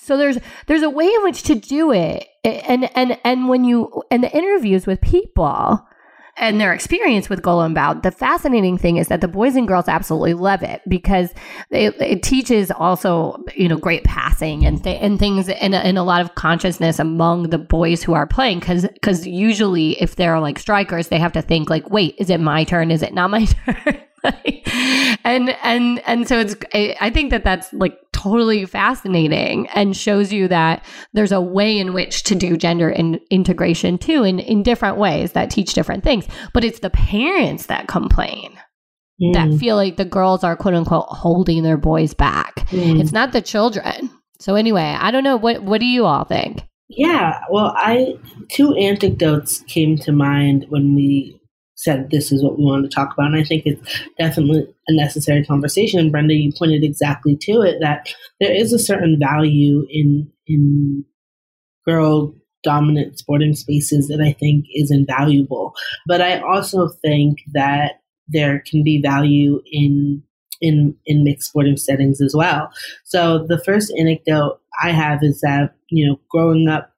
So 0.03 0.17
there's 0.17 0.37
there's 0.67 0.81
a 0.81 0.89
way 0.89 1.05
in 1.05 1.23
which 1.23 1.43
to 1.43 1.55
do 1.55 1.91
it, 1.91 2.27
and 2.43 2.89
and 2.95 3.17
and 3.23 3.47
when 3.47 3.63
you 3.63 4.03
and 4.11 4.23
the 4.23 4.35
interviews 4.35 4.85
with 4.85 4.99
people 5.01 5.85
and 6.37 6.59
their 6.59 6.73
experience 6.73 7.29
with 7.29 7.41
Golombiao, 7.41 8.01
the 8.01 8.11
fascinating 8.11 8.77
thing 8.77 8.97
is 8.97 9.07
that 9.07 9.21
the 9.21 9.27
boys 9.27 9.55
and 9.55 9.67
girls 9.67 9.87
absolutely 9.87 10.33
love 10.33 10.63
it 10.63 10.81
because 10.87 11.33
it, 11.69 11.95
it 12.01 12.23
teaches 12.23 12.71
also 12.71 13.43
you 13.55 13.67
know 13.67 13.77
great 13.77 14.03
passing 14.03 14.65
and 14.65 14.83
th- 14.83 14.99
and 15.01 15.19
things 15.19 15.47
and, 15.49 15.75
and 15.75 15.97
a 15.97 16.03
lot 16.03 16.21
of 16.21 16.35
consciousness 16.35 16.99
among 16.99 17.49
the 17.49 17.57
boys 17.57 18.03
who 18.03 18.13
are 18.13 18.25
playing 18.25 18.59
because 18.59 18.87
because 18.93 19.27
usually 19.27 19.91
if 20.01 20.15
they're 20.15 20.39
like 20.39 20.57
strikers 20.57 21.09
they 21.09 21.19
have 21.19 21.33
to 21.33 21.41
think 21.41 21.69
like 21.69 21.89
wait 21.89 22.15
is 22.17 22.29
it 22.29 22.39
my 22.39 22.63
turn? 22.63 22.89
Is 22.89 23.03
it 23.03 23.13
not 23.13 23.29
my 23.29 23.45
turn 23.65 24.01
and 25.23 25.49
and 25.63 26.01
and 26.07 26.27
so 26.27 26.39
it's 26.39 26.55
I 26.73 26.95
I 27.01 27.09
think 27.09 27.31
that 27.31 27.43
that's 27.43 27.71
like 27.73 27.97
totally 28.13 28.65
fascinating 28.65 29.67
and 29.69 29.95
shows 29.97 30.31
you 30.31 30.47
that 30.47 30.85
there's 31.11 31.31
a 31.31 31.41
way 31.41 31.77
in 31.77 31.93
which 31.93 32.23
to 32.23 32.35
do 32.35 32.55
gender 32.55 32.89
in, 32.89 33.19
integration 33.29 33.97
too 33.97 34.23
in 34.23 34.39
in 34.39 34.63
different 34.63 34.97
ways 34.97 35.33
that 35.33 35.49
teach 35.49 35.73
different 35.73 36.03
things. 36.03 36.25
But 36.53 36.63
it's 36.63 36.79
the 36.79 36.89
parents 36.89 37.65
that 37.67 37.87
complain. 37.87 38.57
That 39.33 39.49
Mm, 39.49 39.59
feel 39.59 39.75
like 39.75 39.95
the 39.95 40.05
girls 40.05 40.43
are 40.43 40.57
quote 40.57 40.73
unquote 40.73 41.05
holding 41.07 41.63
their 41.63 41.77
boys 41.77 42.13
back. 42.13 42.67
Mm. 42.71 42.99
it's 42.99 43.13
not 43.13 43.31
the 43.31 43.41
children. 43.41 44.09
So 44.39 44.55
anyway 44.55 44.97
i 44.99 45.11
don't 45.11 45.23
know. 45.23 45.37
What 45.37 45.63
what 45.63 45.79
do 45.79 45.85
you 45.85 46.05
all 46.05 46.25
think? 46.25 46.63
Yeah, 46.89 47.39
well, 47.49 47.73
I 47.75 48.15
two 48.49 48.73
anecdotes 48.75 49.61
came 49.61 49.97
to 49.99 50.11
mind 50.11 50.65
when 50.69 50.95
we 50.95 51.39
said 51.83 52.09
this 52.09 52.31
is 52.31 52.43
what 52.43 52.57
we 52.57 52.65
wanted 52.65 52.89
to 52.89 52.95
talk 52.95 53.13
about, 53.13 53.27
and 53.27 53.35
I 53.35 53.43
think 53.43 53.63
it's 53.65 54.01
definitely 54.17 54.67
a 54.87 54.95
necessary 54.95 55.45
conversation. 55.45 55.99
And 55.99 56.11
Brenda, 56.11 56.33
you 56.33 56.51
pointed 56.57 56.83
exactly 56.83 57.35
to 57.41 57.61
it 57.61 57.79
that 57.81 58.13
there 58.39 58.53
is 58.53 58.73
a 58.73 58.79
certain 58.79 59.19
value 59.19 59.85
in 59.89 60.31
in 60.47 61.05
girl 61.85 62.33
dominant 62.63 63.19
sporting 63.19 63.53
spaces 63.53 64.07
that 64.07 64.21
I 64.21 64.31
think 64.33 64.65
is 64.73 64.89
invaluable. 64.89 65.73
But 66.07 66.21
I 66.21 66.39
also 66.39 66.87
think 67.03 67.39
that 67.53 67.99
there 68.27 68.63
can 68.65 68.83
be 68.83 69.01
value 69.01 69.61
in 69.71 70.23
in 70.61 70.95
in 71.05 71.23
mixed 71.23 71.49
sporting 71.49 71.77
settings 71.77 72.21
as 72.21 72.33
well. 72.35 72.69
So 73.03 73.45
the 73.47 73.61
first 73.63 73.93
anecdote 73.99 74.59
I 74.81 74.91
have 74.91 75.19
is 75.21 75.41
that 75.41 75.75
you 75.89 76.07
know 76.07 76.19
growing 76.29 76.67
up 76.67 76.91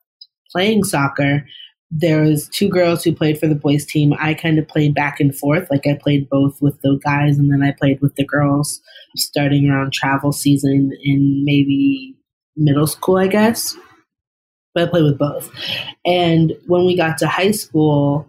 playing 0.51 0.83
soccer, 0.83 1.45
there 1.91 2.21
was 2.21 2.49
two 2.49 2.67
girls 2.67 3.03
who 3.03 3.13
played 3.13 3.39
for 3.39 3.47
the 3.47 3.55
boys 3.55 3.86
team. 3.86 4.13
I 4.19 4.33
kind 4.33 4.57
of 4.57 4.67
played 4.67 4.95
back 4.95 5.19
and 5.19 5.36
forth, 5.36 5.69
like 5.69 5.86
I 5.88 5.97
played 6.01 6.29
both 6.29 6.61
with 6.61 6.81
the 6.81 6.99
guys 7.03 7.38
and 7.38 7.51
then 7.51 7.61
I 7.61 7.71
played 7.71 8.01
with 8.01 8.15
the 8.15 8.25
girls, 8.25 8.81
starting 9.15 9.69
around 9.69 9.93
travel 9.93 10.31
season 10.31 10.91
in 11.03 11.43
maybe 11.45 12.15
middle 12.57 12.88
school, 12.88 13.17
I 13.17 13.27
guess. 13.27 13.75
But 14.73 14.88
I 14.88 14.91
played 14.91 15.03
with 15.03 15.17
both. 15.17 15.49
And 16.05 16.53
when 16.67 16.86
we 16.86 16.97
got 16.97 17.17
to 17.19 17.27
high 17.27 17.51
school, 17.51 18.27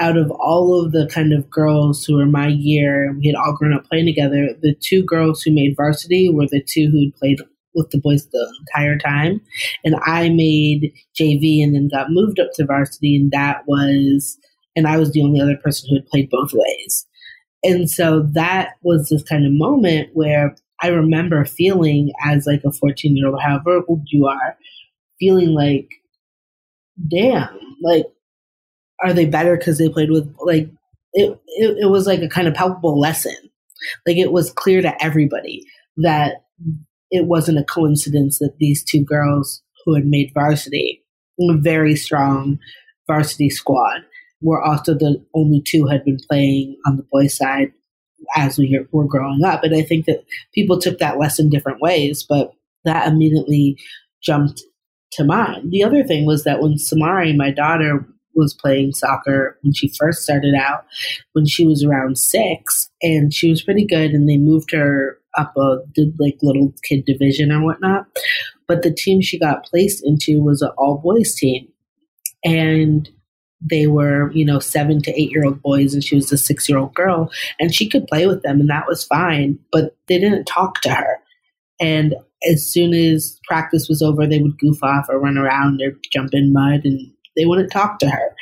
out 0.00 0.16
of 0.16 0.30
all 0.30 0.82
of 0.82 0.92
the 0.92 1.06
kind 1.06 1.32
of 1.32 1.48
girls 1.50 2.04
who 2.04 2.16
were 2.16 2.26
my 2.26 2.48
year, 2.48 3.14
we 3.18 3.26
had 3.26 3.36
all 3.36 3.54
grown 3.54 3.74
up 3.74 3.84
playing 3.84 4.06
together. 4.06 4.48
The 4.60 4.74
two 4.74 5.04
girls 5.04 5.42
who 5.42 5.52
made 5.52 5.76
varsity 5.76 6.30
were 6.30 6.46
the 6.46 6.62
two 6.66 6.88
who'd 6.90 7.14
played 7.16 7.40
with 7.74 7.90
the 7.90 7.98
boys 7.98 8.26
the 8.32 8.54
entire 8.60 8.98
time. 8.98 9.40
And 9.84 9.96
I 10.04 10.28
made 10.28 10.92
JV 11.18 11.62
and 11.62 11.74
then 11.74 11.88
got 11.88 12.10
moved 12.10 12.40
up 12.40 12.50
to 12.54 12.66
varsity, 12.66 13.16
and 13.16 13.30
that 13.32 13.62
was, 13.66 14.38
and 14.76 14.86
I 14.86 14.96
was 14.96 15.12
the 15.12 15.22
only 15.22 15.40
other 15.40 15.56
person 15.56 15.88
who 15.88 15.96
had 15.96 16.06
played 16.06 16.30
both 16.30 16.52
ways. 16.52 17.06
And 17.62 17.90
so 17.90 18.28
that 18.32 18.74
was 18.82 19.08
this 19.08 19.22
kind 19.22 19.46
of 19.46 19.52
moment 19.52 20.10
where 20.12 20.54
I 20.82 20.88
remember 20.88 21.44
feeling 21.44 22.12
as 22.24 22.46
like 22.46 22.62
a 22.64 22.72
14 22.72 23.16
year 23.16 23.28
old, 23.28 23.40
however 23.40 23.82
old 23.88 24.02
you 24.08 24.26
are, 24.26 24.56
feeling 25.18 25.50
like, 25.50 25.88
damn, 27.08 27.58
like, 27.82 28.06
are 29.02 29.12
they 29.12 29.26
better 29.26 29.56
because 29.56 29.78
they 29.78 29.88
played 29.88 30.10
with 30.10 30.32
like 30.40 30.68
it, 31.12 31.38
it 31.46 31.78
it 31.82 31.90
was 31.90 32.06
like 32.06 32.20
a 32.20 32.28
kind 32.28 32.48
of 32.48 32.54
palpable 32.54 32.98
lesson 32.98 33.34
like 34.06 34.16
it 34.16 34.32
was 34.32 34.52
clear 34.52 34.80
to 34.82 35.04
everybody 35.04 35.64
that 35.96 36.44
it 37.10 37.26
wasn't 37.26 37.58
a 37.58 37.64
coincidence 37.64 38.38
that 38.38 38.56
these 38.58 38.82
two 38.82 39.04
girls 39.04 39.62
who 39.84 39.94
had 39.94 40.06
made 40.06 40.32
varsity 40.34 41.02
a 41.40 41.54
very 41.54 41.96
strong 41.96 42.58
varsity 43.06 43.50
squad 43.50 44.02
were 44.40 44.62
also 44.62 44.94
the 44.94 45.24
only 45.34 45.60
two 45.60 45.86
had 45.86 46.04
been 46.04 46.18
playing 46.28 46.76
on 46.86 46.96
the 46.96 47.06
boys 47.10 47.36
side 47.36 47.72
as 48.36 48.56
we 48.56 48.78
were 48.92 49.06
growing 49.06 49.44
up. 49.44 49.64
And 49.64 49.74
i 49.74 49.82
think 49.82 50.06
that 50.06 50.24
people 50.54 50.78
took 50.78 50.98
that 50.98 51.18
lesson 51.18 51.48
different 51.48 51.80
ways 51.80 52.24
but 52.28 52.52
that 52.84 53.08
immediately 53.08 53.78
jumped 54.22 54.62
to 55.12 55.24
mind. 55.24 55.70
The 55.70 55.84
other 55.84 56.02
thing 56.02 56.26
was 56.26 56.44
that 56.44 56.60
when 56.60 56.74
samari 56.74 57.36
my 57.36 57.50
daughter 57.50 58.06
was 58.34 58.54
playing 58.54 58.92
soccer 58.92 59.58
when 59.62 59.72
she 59.72 59.92
first 59.96 60.22
started 60.22 60.54
out 60.54 60.84
when 61.34 61.46
she 61.46 61.66
was 61.66 61.84
around 61.84 62.18
six 62.18 62.90
and 63.00 63.32
she 63.32 63.48
was 63.48 63.62
pretty 63.62 63.86
good 63.86 64.10
and 64.10 64.28
they 64.28 64.36
moved 64.36 64.72
her 64.72 65.18
up 65.38 65.54
a 65.56 65.78
like 66.18 66.38
little 66.42 66.72
kid 66.88 67.04
division 67.04 67.50
and 67.50 67.64
whatnot. 67.64 68.06
But 68.66 68.82
the 68.82 68.92
team 68.92 69.20
she 69.20 69.38
got 69.38 69.64
placed 69.64 70.04
into 70.04 70.42
was 70.42 70.62
an 70.62 70.70
all 70.78 70.98
boys 70.98 71.34
team. 71.34 71.68
And 72.44 73.08
they 73.66 73.86
were 73.86 74.30
you 74.32 74.44
know 74.44 74.58
seven 74.58 75.00
to 75.00 75.20
eight 75.20 75.30
year 75.30 75.44
old 75.44 75.62
boys 75.62 75.94
and 75.94 76.04
she 76.04 76.14
was 76.14 76.30
a 76.30 76.36
six 76.36 76.68
year 76.68 76.76
old 76.76 76.92
girl 76.94 77.30
and 77.58 77.74
she 77.74 77.88
could 77.88 78.06
play 78.06 78.26
with 78.26 78.42
them 78.42 78.60
and 78.60 78.68
that 78.68 78.86
was 78.86 79.04
fine 79.04 79.58
but 79.72 79.96
they 80.06 80.18
didn't 80.18 80.44
talk 80.44 80.82
to 80.82 80.90
her. 80.90 81.18
And 81.80 82.14
as 82.46 82.70
soon 82.70 82.92
as 82.92 83.40
practice 83.48 83.88
was 83.88 84.02
over 84.02 84.26
they 84.26 84.38
would 84.38 84.58
goof 84.58 84.82
off 84.82 85.06
or 85.08 85.18
run 85.18 85.38
around 85.38 85.80
or 85.80 85.92
jump 86.12 86.30
in 86.34 86.52
mud 86.52 86.82
and 86.84 87.00
they 87.36 87.46
wouldn't 87.46 87.72
talk 87.72 87.98
to 88.00 88.10
her. 88.10 88.34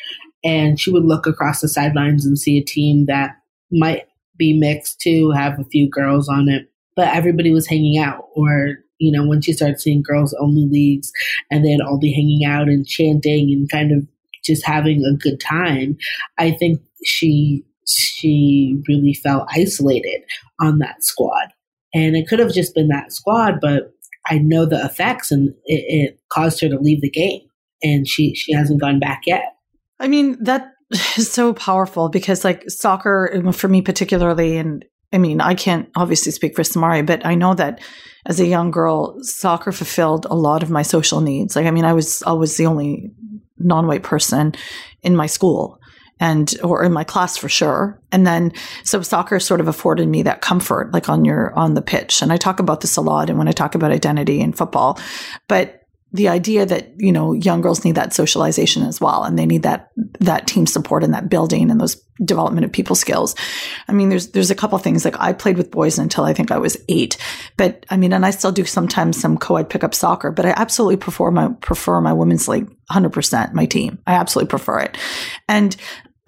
And 0.44 0.78
she 0.78 0.90
would 0.90 1.04
look 1.04 1.26
across 1.26 1.60
the 1.60 1.68
sidelines 1.68 2.26
and 2.26 2.38
see 2.38 2.58
a 2.58 2.64
team 2.64 3.06
that 3.06 3.36
might 3.70 4.06
be 4.36 4.58
mixed 4.58 5.00
too, 5.00 5.30
have 5.30 5.58
a 5.58 5.64
few 5.64 5.88
girls 5.88 6.28
on 6.28 6.48
it, 6.48 6.68
but 6.96 7.14
everybody 7.14 7.52
was 7.52 7.66
hanging 7.66 7.98
out. 7.98 8.24
Or, 8.34 8.76
you 8.98 9.12
know, 9.12 9.26
when 9.26 9.40
she 9.40 9.52
started 9.52 9.80
seeing 9.80 10.02
girls 10.02 10.34
only 10.40 10.66
leagues 10.70 11.10
and 11.50 11.64
they'd 11.64 11.80
all 11.80 11.98
be 11.98 12.12
hanging 12.12 12.44
out 12.44 12.68
and 12.68 12.86
chanting 12.86 13.50
and 13.50 13.70
kind 13.70 13.92
of 13.92 14.06
just 14.44 14.64
having 14.64 15.04
a 15.04 15.16
good 15.16 15.40
time, 15.40 15.96
I 16.38 16.50
think 16.52 16.80
she 17.04 17.64
she 17.86 18.80
really 18.88 19.14
felt 19.14 19.48
isolated 19.50 20.22
on 20.60 20.78
that 20.78 21.02
squad. 21.02 21.48
And 21.94 22.16
it 22.16 22.26
could 22.26 22.38
have 22.38 22.52
just 22.52 22.74
been 22.74 22.88
that 22.88 23.12
squad, 23.12 23.58
but 23.60 23.92
I 24.26 24.38
know 24.38 24.64
the 24.64 24.82
effects 24.84 25.30
and 25.30 25.50
it, 25.66 25.84
it 25.88 26.20
caused 26.30 26.60
her 26.60 26.68
to 26.68 26.78
leave 26.78 27.00
the 27.02 27.10
game 27.10 27.42
and 27.82 28.08
she 28.08 28.34
she 28.34 28.52
hasn't 28.52 28.80
gone 28.80 29.00
back 29.00 29.22
yet. 29.26 29.56
I 29.98 30.08
mean, 30.08 30.42
that 30.42 30.72
is 31.16 31.30
so 31.30 31.52
powerful 31.52 32.08
because, 32.08 32.44
like, 32.44 32.68
soccer, 32.68 33.42
for 33.52 33.68
me 33.68 33.82
particularly, 33.82 34.56
and 34.56 34.84
I 35.12 35.18
mean, 35.18 35.40
I 35.40 35.54
can't 35.54 35.88
obviously 35.94 36.32
speak 36.32 36.56
for 36.56 36.62
Samari, 36.62 37.04
but 37.04 37.24
I 37.26 37.34
know 37.34 37.54
that 37.54 37.80
as 38.26 38.40
a 38.40 38.46
young 38.46 38.70
girl, 38.70 39.16
soccer 39.22 39.72
fulfilled 39.72 40.26
a 40.30 40.36
lot 40.36 40.62
of 40.62 40.70
my 40.70 40.82
social 40.82 41.20
needs. 41.20 41.56
Like, 41.56 41.66
I 41.66 41.70
mean, 41.70 41.84
I 41.84 41.92
was 41.92 42.22
I 42.24 42.32
was 42.32 42.56
the 42.56 42.66
only 42.66 43.10
non-white 43.58 44.02
person 44.02 44.54
in 45.02 45.16
my 45.16 45.26
school 45.26 45.80
and 46.20 46.54
or 46.62 46.84
in 46.84 46.92
my 46.92 47.04
class 47.04 47.36
for 47.36 47.48
sure 47.48 48.00
and 48.10 48.26
then 48.26 48.52
so 48.84 49.02
soccer 49.02 49.38
sort 49.40 49.60
of 49.60 49.68
afforded 49.68 50.08
me 50.08 50.22
that 50.22 50.40
comfort 50.40 50.92
like 50.92 51.08
on 51.08 51.24
your 51.24 51.52
on 51.54 51.74
the 51.74 51.82
pitch 51.82 52.22
and 52.22 52.32
i 52.32 52.36
talk 52.36 52.60
about 52.60 52.80
this 52.80 52.96
a 52.96 53.00
lot 53.00 53.28
and 53.28 53.38
when 53.38 53.48
i 53.48 53.52
talk 53.52 53.74
about 53.74 53.92
identity 53.92 54.40
in 54.40 54.52
football 54.52 54.98
but 55.48 55.81
the 56.12 56.28
idea 56.28 56.66
that 56.66 56.92
you 56.98 57.12
know 57.12 57.32
young 57.32 57.60
girls 57.60 57.84
need 57.84 57.94
that 57.94 58.12
socialization 58.12 58.82
as 58.82 59.00
well 59.00 59.24
and 59.24 59.38
they 59.38 59.46
need 59.46 59.62
that 59.62 59.90
that 60.20 60.46
team 60.46 60.66
support 60.66 61.02
and 61.02 61.14
that 61.14 61.28
building 61.28 61.70
and 61.70 61.80
those 61.80 61.96
development 62.24 62.64
of 62.64 62.72
people 62.72 62.94
skills. 62.94 63.34
I 63.88 63.92
mean 63.92 64.08
there's 64.08 64.28
there's 64.28 64.50
a 64.50 64.54
couple 64.54 64.78
things. 64.78 65.04
Like 65.04 65.18
i 65.18 65.32
played 65.32 65.56
with 65.56 65.70
boys 65.70 65.98
until 65.98 66.24
i 66.24 66.32
think 66.32 66.50
i 66.50 66.58
was 66.58 66.76
eight 66.88 67.16
but 67.56 67.84
i 67.90 67.96
mean 67.96 68.12
and 68.12 68.26
i 68.26 68.30
still 68.30 68.52
do 68.52 68.64
sometimes 68.64 69.20
some 69.20 69.38
co-ed 69.38 69.68
pickup 69.68 69.94
soccer 69.94 70.30
but 70.30 70.46
i 70.46 70.50
absolutely 70.50 70.96
prefer 70.96 71.30
my 71.30 71.48
prefer 71.60 72.00
my 72.00 72.12
women's 72.12 72.48
league 72.48 72.70
100% 72.92 73.52
my 73.52 73.66
team. 73.66 73.98
I 74.06 74.14
absolutely 74.14 74.50
prefer 74.50 74.80
it. 74.80 74.98
And 75.48 75.74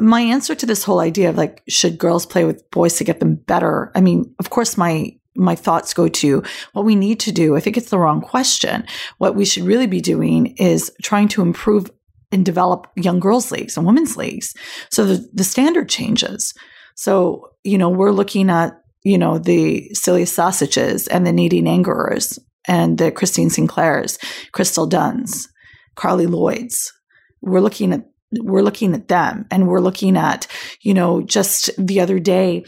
my 0.00 0.20
answer 0.20 0.54
to 0.54 0.66
this 0.66 0.82
whole 0.82 1.00
idea 1.00 1.30
of 1.30 1.36
like 1.36 1.62
should 1.68 1.98
girls 1.98 2.26
play 2.26 2.44
with 2.44 2.68
boys 2.70 2.96
to 2.96 3.04
get 3.04 3.20
them 3.20 3.36
better? 3.36 3.92
I 3.94 4.00
mean 4.00 4.34
of 4.38 4.50
course 4.50 4.76
my 4.76 5.16
my 5.36 5.54
thoughts 5.54 5.94
go 5.94 6.08
to 6.08 6.42
what 6.72 6.84
we 6.84 6.94
need 6.94 7.20
to 7.20 7.32
do. 7.32 7.56
I 7.56 7.60
think 7.60 7.76
it's 7.76 7.90
the 7.90 7.98
wrong 7.98 8.20
question. 8.20 8.86
What 9.18 9.34
we 9.34 9.44
should 9.44 9.64
really 9.64 9.86
be 9.86 10.00
doing 10.00 10.54
is 10.56 10.92
trying 11.02 11.28
to 11.28 11.42
improve 11.42 11.90
and 12.32 12.44
develop 12.44 12.90
young 12.96 13.20
girls 13.20 13.50
leagues 13.52 13.76
and 13.76 13.86
women's 13.86 14.16
leagues. 14.16 14.54
So 14.90 15.04
the, 15.04 15.28
the 15.32 15.44
standard 15.44 15.88
changes. 15.88 16.52
So, 16.96 17.50
you 17.62 17.78
know, 17.78 17.88
we're 17.88 18.12
looking 18.12 18.50
at, 18.50 18.80
you 19.02 19.18
know, 19.18 19.38
the 19.38 19.88
Celia 19.94 20.24
Šašićs 20.24 21.08
and 21.10 21.26
the 21.26 21.32
Nadine 21.32 21.66
Angerers 21.66 22.38
and 22.66 22.98
the 22.98 23.10
Christine 23.10 23.50
Sinclairs, 23.50 24.18
Crystal 24.52 24.86
Dunns, 24.86 25.48
Carly 25.94 26.26
Lloyds. 26.26 26.92
We're 27.40 27.60
looking 27.60 27.92
at 27.92 28.06
we're 28.40 28.62
looking 28.62 28.94
at 28.94 29.06
them 29.06 29.46
and 29.50 29.68
we're 29.68 29.80
looking 29.80 30.16
at, 30.16 30.48
you 30.80 30.92
know, 30.92 31.22
just 31.22 31.70
the 31.78 32.00
other 32.00 32.18
day, 32.18 32.64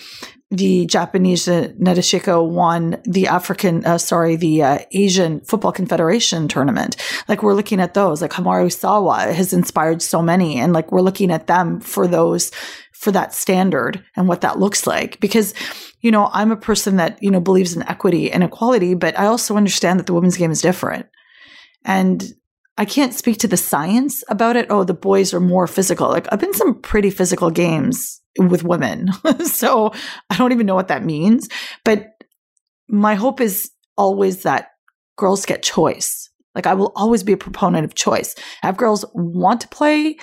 the 0.51 0.87
Japanese 0.87 1.49
uh, 1.49 1.69
Nadeshiko 1.81 2.49
won 2.49 3.01
the 3.05 3.27
African, 3.27 3.85
uh, 3.85 3.99
sorry, 3.99 4.37
the 4.37 4.63
uh, 4.63 4.79
Asian 4.93 5.41
Football 5.41 5.73
Confederation 5.73 6.47
tournament. 6.47 6.97
Like 7.27 7.43
we're 7.43 7.55
looking 7.55 7.81
at 7.81 7.95
those, 7.95 8.23
like 8.23 8.31
Homare 8.31 8.73
Sawa 8.73 9.33
has 9.33 9.53
inspired 9.53 10.03
so 10.03 10.23
many, 10.23 10.59
and 10.59 10.73
like 10.73 10.93
we're 10.93 11.01
looking 11.01 11.33
at 11.33 11.49
them 11.49 11.81
for 11.81 12.07
those, 12.07 12.53
for 12.93 13.11
that 13.11 13.35
standard 13.35 14.05
and 14.15 14.29
what 14.29 14.43
that 14.43 14.61
looks 14.61 14.87
like. 14.87 15.19
Because, 15.19 15.53
you 16.01 16.13
know, 16.13 16.31
I'm 16.33 16.53
a 16.53 16.57
person 16.57 16.97
that 16.97 17.21
you 17.21 17.31
know 17.31 17.41
believes 17.41 17.75
in 17.75 17.83
equity 17.83 18.31
and 18.31 18.45
equality, 18.45 18.95
but 18.95 19.19
I 19.19 19.27
also 19.27 19.57
understand 19.57 19.99
that 19.99 20.07
the 20.07 20.15
women's 20.15 20.37
game 20.37 20.53
is 20.53 20.63
different, 20.63 21.07
and 21.85 22.25
I 22.79 22.85
can't 22.85 23.15
speak 23.15 23.39
to 23.39 23.49
the 23.49 23.57
science 23.57 24.23
about 24.29 24.55
it. 24.55 24.67
Oh, 24.71 24.85
the 24.85 24.95
boys 24.95 25.35
are 25.35 25.41
more 25.41 25.67
physical. 25.67 26.09
Like 26.09 26.29
I've 26.31 26.39
been 26.39 26.55
some 26.55 26.81
pretty 26.81 27.11
physical 27.11 27.51
games 27.51 28.23
with 28.39 28.65
women. 28.65 29.11
so 29.45 29.93
I 30.31 30.37
don't 30.37 30.53
even 30.53 30.67
know 30.67 30.75
what 30.75 30.89
that 30.89 31.05
means. 31.05 31.49
But 31.85 32.09
my 32.89 33.15
hope 33.15 33.41
is 33.41 33.71
always 33.97 34.43
that 34.43 34.71
girls 35.17 35.47
get 35.47 35.63
choice. 35.63 36.31
Like 36.55 36.67
I 36.67 36.75
will 36.75 36.93
always 36.97 37.23
be 37.23 37.33
a 37.33 37.39
proponent 37.39 37.85
of 37.85 37.95
choice. 37.95 38.35
Have 38.63 38.77
girls 38.77 39.05
want 39.15 39.61
to 39.63 39.69
play 39.69 40.17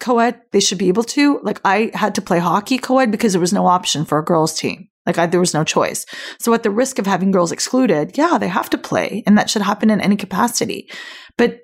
co-ed, 0.00 0.40
they 0.52 0.60
should 0.60 0.78
be 0.78 0.88
able 0.88 1.04
to. 1.04 1.40
Like 1.42 1.60
I 1.64 1.90
had 1.94 2.14
to 2.16 2.22
play 2.22 2.38
hockey 2.38 2.78
co-ed 2.78 3.10
because 3.10 3.32
there 3.32 3.40
was 3.40 3.52
no 3.52 3.66
option 3.66 4.04
for 4.04 4.18
a 4.18 4.24
girls 4.24 4.58
team. 4.58 4.88
Like 5.06 5.18
I, 5.18 5.26
there 5.26 5.40
was 5.40 5.54
no 5.54 5.64
choice. 5.64 6.04
So 6.38 6.52
at 6.54 6.62
the 6.62 6.70
risk 6.70 6.98
of 6.98 7.06
having 7.06 7.30
girls 7.30 7.52
excluded, 7.52 8.16
yeah, 8.16 8.38
they 8.38 8.48
have 8.48 8.70
to 8.70 8.78
play 8.78 9.22
and 9.26 9.36
that 9.38 9.50
should 9.50 9.62
happen 9.62 9.90
in 9.90 10.00
any 10.00 10.16
capacity. 10.16 10.90
But 11.36 11.60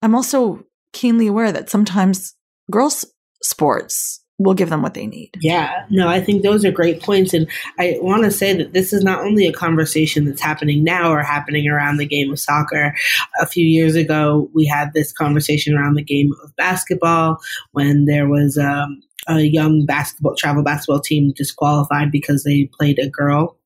I'm 0.00 0.14
also 0.14 0.62
keenly 0.92 1.26
aware 1.26 1.52
that 1.52 1.70
sometimes 1.70 2.34
girls 2.70 3.04
sports 3.42 4.21
will 4.42 4.54
give 4.54 4.70
them 4.70 4.82
what 4.82 4.94
they 4.94 5.06
need. 5.06 5.30
Yeah, 5.40 5.86
no, 5.90 6.08
I 6.08 6.20
think 6.20 6.42
those 6.42 6.64
are 6.64 6.70
great 6.70 7.02
points. 7.02 7.32
And 7.34 7.48
I 7.78 7.96
want 8.00 8.24
to 8.24 8.30
say 8.30 8.52
that 8.54 8.72
this 8.72 8.92
is 8.92 9.02
not 9.02 9.20
only 9.20 9.46
a 9.46 9.52
conversation 9.52 10.24
that's 10.24 10.40
happening 10.40 10.84
now 10.84 11.12
or 11.12 11.22
happening 11.22 11.68
around 11.68 11.96
the 11.96 12.06
game 12.06 12.32
of 12.32 12.38
soccer. 12.38 12.94
A 13.40 13.46
few 13.46 13.66
years 13.66 13.94
ago, 13.94 14.50
we 14.54 14.66
had 14.66 14.92
this 14.92 15.12
conversation 15.12 15.74
around 15.74 15.94
the 15.94 16.02
game 16.02 16.32
of 16.42 16.54
basketball 16.56 17.38
when 17.72 18.04
there 18.04 18.28
was 18.28 18.58
um, 18.58 19.02
a 19.28 19.40
young 19.40 19.86
basketball, 19.86 20.34
travel 20.36 20.62
basketball 20.62 21.00
team 21.00 21.32
disqualified 21.36 22.10
because 22.10 22.44
they 22.44 22.68
played 22.78 22.98
a 22.98 23.08
girl 23.08 23.56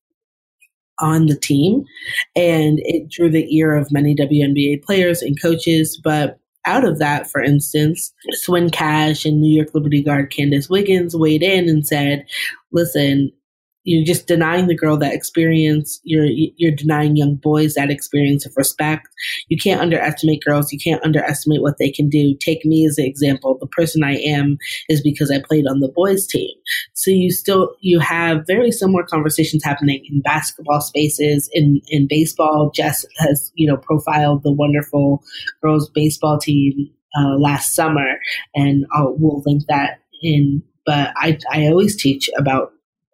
on 0.99 1.27
the 1.27 1.37
team. 1.37 1.85
And 2.35 2.81
it 2.83 3.09
drew 3.11 3.31
the 3.31 3.55
ear 3.55 3.77
of 3.77 3.93
many 3.93 4.15
WNBA 4.15 4.83
players 4.83 5.23
and 5.23 5.41
coaches. 5.41 6.01
But 6.03 6.39
out 6.67 6.85
of 6.85 6.99
that, 6.99 7.31
for 7.31 7.43
instance, 7.43 8.13
Swin 8.33 8.71
Cash 8.71 9.25
and 9.25 9.41
New 9.41 9.55
York 9.55 9.75
Liberty 9.75 10.03
Guard 10.03 10.33
Candice 10.33 10.69
Wiggins 10.69 11.17
weighed 11.17 11.43
in 11.43 11.69
and 11.69 11.87
said, 11.87 12.27
listen, 12.73 13.31
you're 13.87 14.05
just 14.05 14.27
denying 14.27 14.67
the 14.67 14.77
girl 14.77 14.97
that 14.97 15.15
experience. 15.15 16.01
You're 16.03 16.27
you're 16.27 16.75
denying 16.75 17.17
young 17.17 17.37
boys 17.37 17.75
that 17.75 17.89
experience 17.89 18.45
of 18.45 18.53
respect. 18.57 19.07
You 19.49 19.57
can't 19.57 19.81
underestimate 19.81 20.43
girls. 20.45 20.73
You 20.73 20.79
can't 20.83 21.03
underestimate 21.05 21.63
what 21.63 21.79
they 21.79 21.91
can 21.93 22.09
do. 22.09 22.35
Take 22.41 22.65
me 22.65 22.85
as 22.85 22.99
an 22.99 23.05
example. 23.05 23.57
The 23.61 23.69
person 23.69 24.03
I 24.03 24.17
am 24.17 24.59
is 24.89 25.01
because 25.01 25.31
I 25.31 25.41
played 25.41 25.69
on 25.69 25.79
the 25.79 25.89
boys 25.89 26.27
team. 26.27 26.51
So 26.95 27.13
you 27.13 27.31
still 27.31 27.77
you 27.81 28.01
have 28.01 28.45
very 28.49 28.73
similar 28.73 29.05
conversations 29.05 29.63
happening 29.63 30.05
in 30.11 30.21
basketball 30.21 30.81
spaces. 30.81 31.49
In 31.53 31.81
in 31.89 32.09
baseball, 32.09 32.73
Jess 32.75 33.07
has 33.19 33.53
you 33.55 33.69
know 33.69 33.77
profiled 33.77 34.43
the 34.43 34.53
wonderful 34.53 35.23
girls 35.63 35.89
baseball 35.91 36.39
team 36.39 36.91
uh, 37.17 37.37
last 37.39 37.77
summer, 37.77 38.19
and 38.57 38.85
I'll, 38.93 39.15
we'll 39.17 39.45
link 39.47 39.63
that 39.69 40.01
in. 40.23 40.65
But 40.85 41.13
I 41.17 41.39
I 41.53 41.67
always 41.69 41.95
teach 41.95 42.29
about 42.37 42.73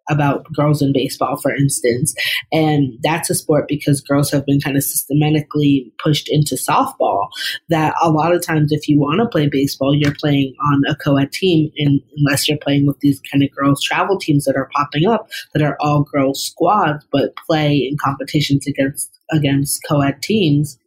about 0.09 0.45
girls 0.53 0.81
in 0.81 0.93
baseball, 0.93 1.37
for 1.37 1.55
instance. 1.55 2.13
And 2.51 2.97
that's 3.03 3.29
a 3.29 3.35
sport 3.35 3.65
because 3.67 4.01
girls 4.01 4.31
have 4.31 4.45
been 4.45 4.59
kind 4.59 4.77
of 4.77 4.83
systematically 4.83 5.91
pushed 6.01 6.29
into 6.29 6.55
softball. 6.55 7.27
That 7.69 7.95
a 8.01 8.09
lot 8.09 8.33
of 8.33 8.45
times, 8.45 8.71
if 8.71 8.87
you 8.87 8.99
want 8.99 9.19
to 9.21 9.27
play 9.27 9.47
baseball, 9.49 9.95
you're 9.95 10.15
playing 10.15 10.53
on 10.71 10.81
a 10.89 10.95
co 10.95 11.17
ed 11.17 11.31
team, 11.31 11.71
and 11.77 12.01
unless 12.17 12.47
you're 12.47 12.57
playing 12.57 12.85
with 12.85 12.99
these 12.99 13.21
kind 13.31 13.43
of 13.43 13.51
girls' 13.51 13.83
travel 13.83 14.17
teams 14.17 14.45
that 14.45 14.55
are 14.55 14.69
popping 14.75 15.07
up 15.07 15.29
that 15.53 15.63
are 15.63 15.77
all 15.79 16.03
girls 16.03 16.45
squads, 16.45 17.05
but 17.11 17.35
play 17.47 17.77
in 17.77 17.97
competitions 18.03 18.67
against 18.67 19.19
against 19.31 19.81
co 19.87 20.01
ed 20.01 20.21
teams. 20.21 20.77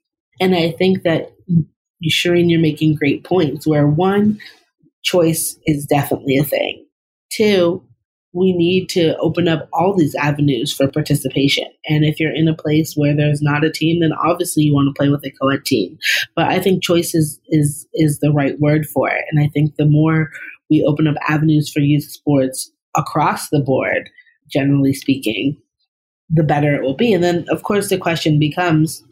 And 0.41 0.55
I 0.55 0.73
think 0.73 1.03
that 1.03 1.33
Shireen, 2.05 2.51
you're 2.51 2.61
making 2.61 2.97
great 2.97 3.25
points 3.25 3.67
where 3.67 3.87
one, 3.87 4.39
choice 5.03 5.59
is 5.67 5.87
definitely 5.87 6.37
a 6.37 6.45
thing. 6.45 6.87
Two, 7.33 7.83
we 8.37 8.53
need 8.53 8.89
to 8.91 9.17
open 9.17 9.49
up 9.49 9.67
all 9.73 9.97
these 9.97 10.15
avenues 10.17 10.73
for 10.73 10.87
participation. 10.89 11.65
And 11.89 12.05
if 12.05 12.21
you're 12.21 12.35
in 12.35 12.49
a 12.49 12.55
place 12.55 12.95
where 12.95 13.17
there's 13.17 13.41
not 13.41 13.65
a 13.65 13.73
team, 13.73 14.01
then 14.01 14.13
obviously 14.13 14.65
you 14.65 14.75
want 14.75 14.95
to 14.95 14.99
play 14.99 15.09
with 15.09 15.25
a 15.25 15.33
co-ed 15.41 15.65
team. 15.65 15.99
But 16.35 16.47
I 16.47 16.61
think 16.61 16.83
choice 16.83 17.15
is 17.15 17.41
is 17.49 17.87
is 17.95 18.19
the 18.19 18.31
right 18.31 18.61
word 18.61 18.87
for 18.87 19.09
it. 19.09 19.25
And 19.31 19.43
I 19.43 19.49
think 19.49 19.77
the 19.77 19.87
more 19.87 20.31
we 20.69 20.85
open 20.87 21.07
up 21.07 21.17
avenues 21.27 21.71
for 21.73 21.81
youth 21.81 22.05
sports 22.05 22.71
across 22.95 23.49
the 23.49 23.61
board, 23.61 24.11
generally 24.53 24.93
speaking, 24.93 25.57
the 26.29 26.43
better 26.43 26.75
it 26.75 26.83
will 26.83 26.97
be. 26.97 27.15
And 27.15 27.25
then 27.25 27.47
of 27.51 27.63
course 27.63 27.89
the 27.89 27.97
question 27.97 28.39
becomes 28.39 29.03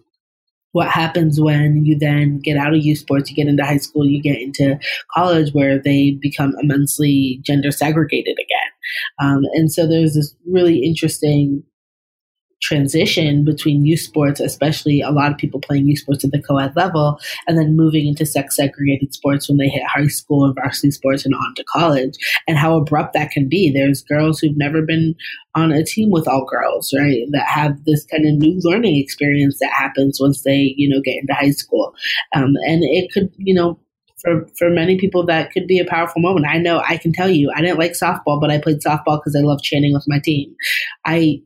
what 0.73 0.89
happens 0.89 1.41
when 1.41 1.87
you 1.87 1.97
then 1.97 2.41
get 2.41 2.57
out 2.57 2.75
of 2.75 2.85
youth 2.85 2.99
sports, 2.99 3.31
you 3.31 3.37
get 3.37 3.47
into 3.47 3.65
high 3.65 3.77
school, 3.77 4.05
you 4.05 4.21
get 4.21 4.41
into 4.41 4.77
college 5.15 5.53
where 5.53 5.79
they 5.79 6.19
become 6.21 6.53
immensely 6.61 7.41
gender 7.43 7.71
segregated 7.71 8.35
again. 8.35 8.74
Um, 9.21 9.43
and 9.55 9.71
so 9.71 9.87
there's 9.87 10.15
this 10.15 10.35
really 10.47 10.85
interesting 10.85 11.63
transition 12.63 13.45
between 13.45 13.85
youth 13.85 14.01
sports, 14.01 14.41
especially 14.41 15.03
a 15.03 15.11
lot 15.11 15.31
of 15.31 15.37
people 15.37 15.61
playing 15.61 15.87
youth 15.87 15.99
sports 15.99 16.25
at 16.25 16.31
the 16.31 16.41
co-ed 16.41 16.73
level, 16.75 17.19
and 17.47 17.59
then 17.59 17.77
moving 17.77 18.07
into 18.07 18.25
sex 18.25 18.57
segregated 18.57 19.13
sports 19.13 19.49
when 19.49 19.59
they 19.59 19.69
hit 19.69 19.83
high 19.87 20.07
school 20.07 20.47
and 20.47 20.55
varsity 20.55 20.91
sports 20.91 21.27
and 21.27 21.35
on 21.35 21.55
to 21.57 21.65
college, 21.65 22.15
and 22.49 22.57
how 22.57 22.77
abrupt 22.77 23.13
that 23.13 23.31
can 23.31 23.49
be. 23.51 23.71
There's 23.71 24.03
girls 24.03 24.39
who've 24.41 24.57
never 24.57 24.81
been 24.81 25.15
on 25.55 25.73
a 25.73 25.85
team 25.85 26.11
with 26.11 26.27
all 26.27 26.47
girls, 26.47 26.93
right? 26.99 27.25
That 27.33 27.47
have 27.47 27.85
this 27.85 28.07
kind 28.07 28.27
of 28.27 28.35
new 28.35 28.59
learning 28.65 28.97
experience 28.97 29.59
that 29.61 29.71
happens 29.71 30.19
once 30.21 30.43
they, 30.43 30.75
you 30.77 30.89
know, 30.89 31.03
get 31.05 31.17
into 31.21 31.35
high 31.35 31.51
school. 31.51 31.95
Um, 32.35 32.55
and 32.67 32.83
it 32.83 33.13
could, 33.13 33.31
you 33.37 33.55
know, 33.55 33.79
for, 34.25 34.47
for 34.59 34.71
many 34.71 34.99
people 34.99 35.25
that 35.27 35.53
could 35.53 35.67
be 35.67 35.79
a 35.79 35.85
powerful 35.85 36.23
moment. 36.23 36.47
I 36.47 36.59
know 36.59 36.81
I 36.87 36.97
can 36.97 37.13
tell 37.13 37.29
you, 37.29 37.53
I 37.55 37.61
didn't 37.61 37.79
like 37.79 37.93
softball, 37.93 38.41
but 38.41 38.51
I 38.51 38.59
played 38.59 38.81
softball 38.81 39.21
because 39.21 39.37
I 39.37 39.41
love 39.41 39.63
chanting 39.63 39.93
with 39.93 40.05
my 40.09 40.19
team. 40.19 40.55
I 41.05 41.43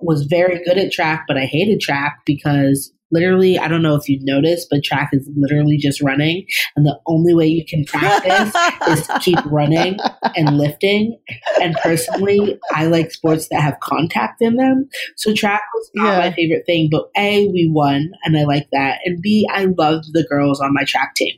was 0.00 0.24
very 0.24 0.62
good 0.64 0.78
at 0.78 0.92
track, 0.92 1.24
but 1.26 1.38
I 1.38 1.46
hated 1.46 1.80
track 1.80 2.18
because 2.26 2.92
literally, 3.12 3.58
I 3.58 3.68
don't 3.68 3.82
know 3.82 3.94
if 3.94 4.08
you've 4.08 4.24
noticed, 4.24 4.66
but 4.70 4.82
track 4.82 5.10
is 5.12 5.28
literally 5.36 5.76
just 5.78 6.02
running. 6.02 6.44
And 6.74 6.84
the 6.84 6.98
only 7.06 7.34
way 7.34 7.46
you 7.46 7.64
can 7.64 7.84
practice 7.84 8.52
is 8.88 9.06
to 9.06 9.18
keep 9.20 9.38
running 9.46 9.96
and 10.34 10.58
lifting. 10.58 11.18
And 11.62 11.76
personally, 11.82 12.58
I 12.74 12.86
like 12.86 13.12
sports 13.12 13.48
that 13.50 13.60
have 13.62 13.78
contact 13.80 14.42
in 14.42 14.56
them. 14.56 14.88
So 15.16 15.32
track 15.32 15.62
was 15.74 15.90
not 15.94 16.12
Yeah. 16.12 16.18
my 16.18 16.32
favorite 16.34 16.66
thing, 16.66 16.88
but 16.90 17.08
A, 17.16 17.46
we 17.48 17.70
won 17.72 18.10
and 18.24 18.36
I 18.36 18.44
like 18.44 18.68
that. 18.72 18.98
And 19.04 19.22
B, 19.22 19.48
I 19.50 19.66
loved 19.78 20.06
the 20.12 20.26
girls 20.28 20.60
on 20.60 20.74
my 20.74 20.84
track 20.84 21.14
team. 21.14 21.36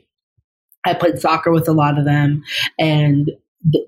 I 0.85 0.93
played 0.93 1.19
soccer 1.19 1.51
with 1.51 1.67
a 1.67 1.73
lot 1.73 1.97
of 1.97 2.05
them 2.05 2.43
and 2.77 3.31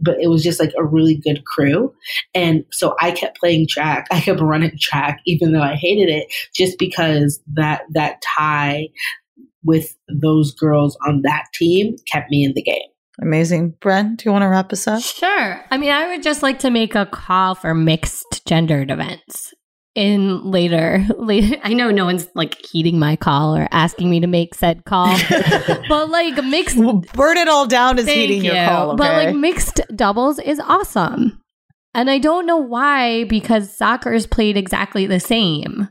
but 0.02 0.20
it 0.20 0.28
was 0.28 0.44
just 0.44 0.60
like 0.60 0.74
a 0.78 0.84
really 0.84 1.16
good 1.16 1.46
crew. 1.46 1.94
And 2.36 2.66
so 2.72 2.94
I 3.00 3.12
kept 3.12 3.40
playing 3.40 3.68
track. 3.70 4.08
I 4.12 4.20
kept 4.20 4.42
running 4.42 4.78
track 4.80 5.22
even 5.26 5.54
though 5.54 5.62
I 5.62 5.76
hated 5.76 6.10
it 6.10 6.28
just 6.54 6.78
because 6.78 7.40
that 7.54 7.84
that 7.94 8.22
tie 8.22 8.90
with 9.64 9.96
those 10.10 10.54
girls 10.54 10.98
on 11.08 11.22
that 11.24 11.46
team 11.54 11.96
kept 12.12 12.30
me 12.30 12.44
in 12.44 12.54
the 12.54 12.62
game. 12.62 12.82
Amazing. 13.22 13.74
Bren, 13.80 14.18
do 14.18 14.24
you 14.26 14.32
want 14.32 14.42
to 14.42 14.48
wrap 14.48 14.74
us 14.74 14.88
up? 14.88 15.02
Sure. 15.02 15.64
I 15.70 15.78
mean, 15.78 15.92
I 15.92 16.08
would 16.08 16.24
just 16.24 16.42
like 16.42 16.60
to 16.60 16.70
make 16.70 16.96
a 16.96 17.06
call 17.06 17.56
for 17.56 17.74
mixed 17.74 18.46
gendered 18.46 18.90
events 18.90 19.54
in 19.94 20.50
later 20.50 21.06
later 21.18 21.58
I 21.64 21.74
know 21.74 21.92
no 21.92 22.06
one's 22.06 22.28
like 22.34 22.66
heeding 22.66 22.98
my 22.98 23.16
call 23.16 23.56
or 23.56 23.68
asking 23.72 24.10
me 24.10 24.20
to 24.22 24.28
make 24.28 24.56
said 24.56 24.86
call. 24.86 25.18
but 25.90 26.10
like 26.10 26.44
mixed 26.44 26.78
Burn 26.78 27.38
it 27.38 27.48
all 27.48 27.68
down 27.68 28.00
is 28.00 28.06
Thank 28.06 28.18
heating 28.18 28.44
your 28.44 28.56
you. 28.56 28.66
call. 28.66 28.96
But 28.96 29.26
like 29.26 29.36
mixed 29.36 29.82
doubles 29.96 30.40
is 30.40 30.60
awesome. 30.60 31.42
And 31.94 32.10
I 32.10 32.20
don't 32.20 32.46
know 32.46 32.58
why, 32.58 33.26
because 33.26 33.76
soccer 33.76 34.14
is 34.14 34.26
played 34.26 34.56
exactly 34.56 35.06
the 35.06 35.20
same. 35.20 35.90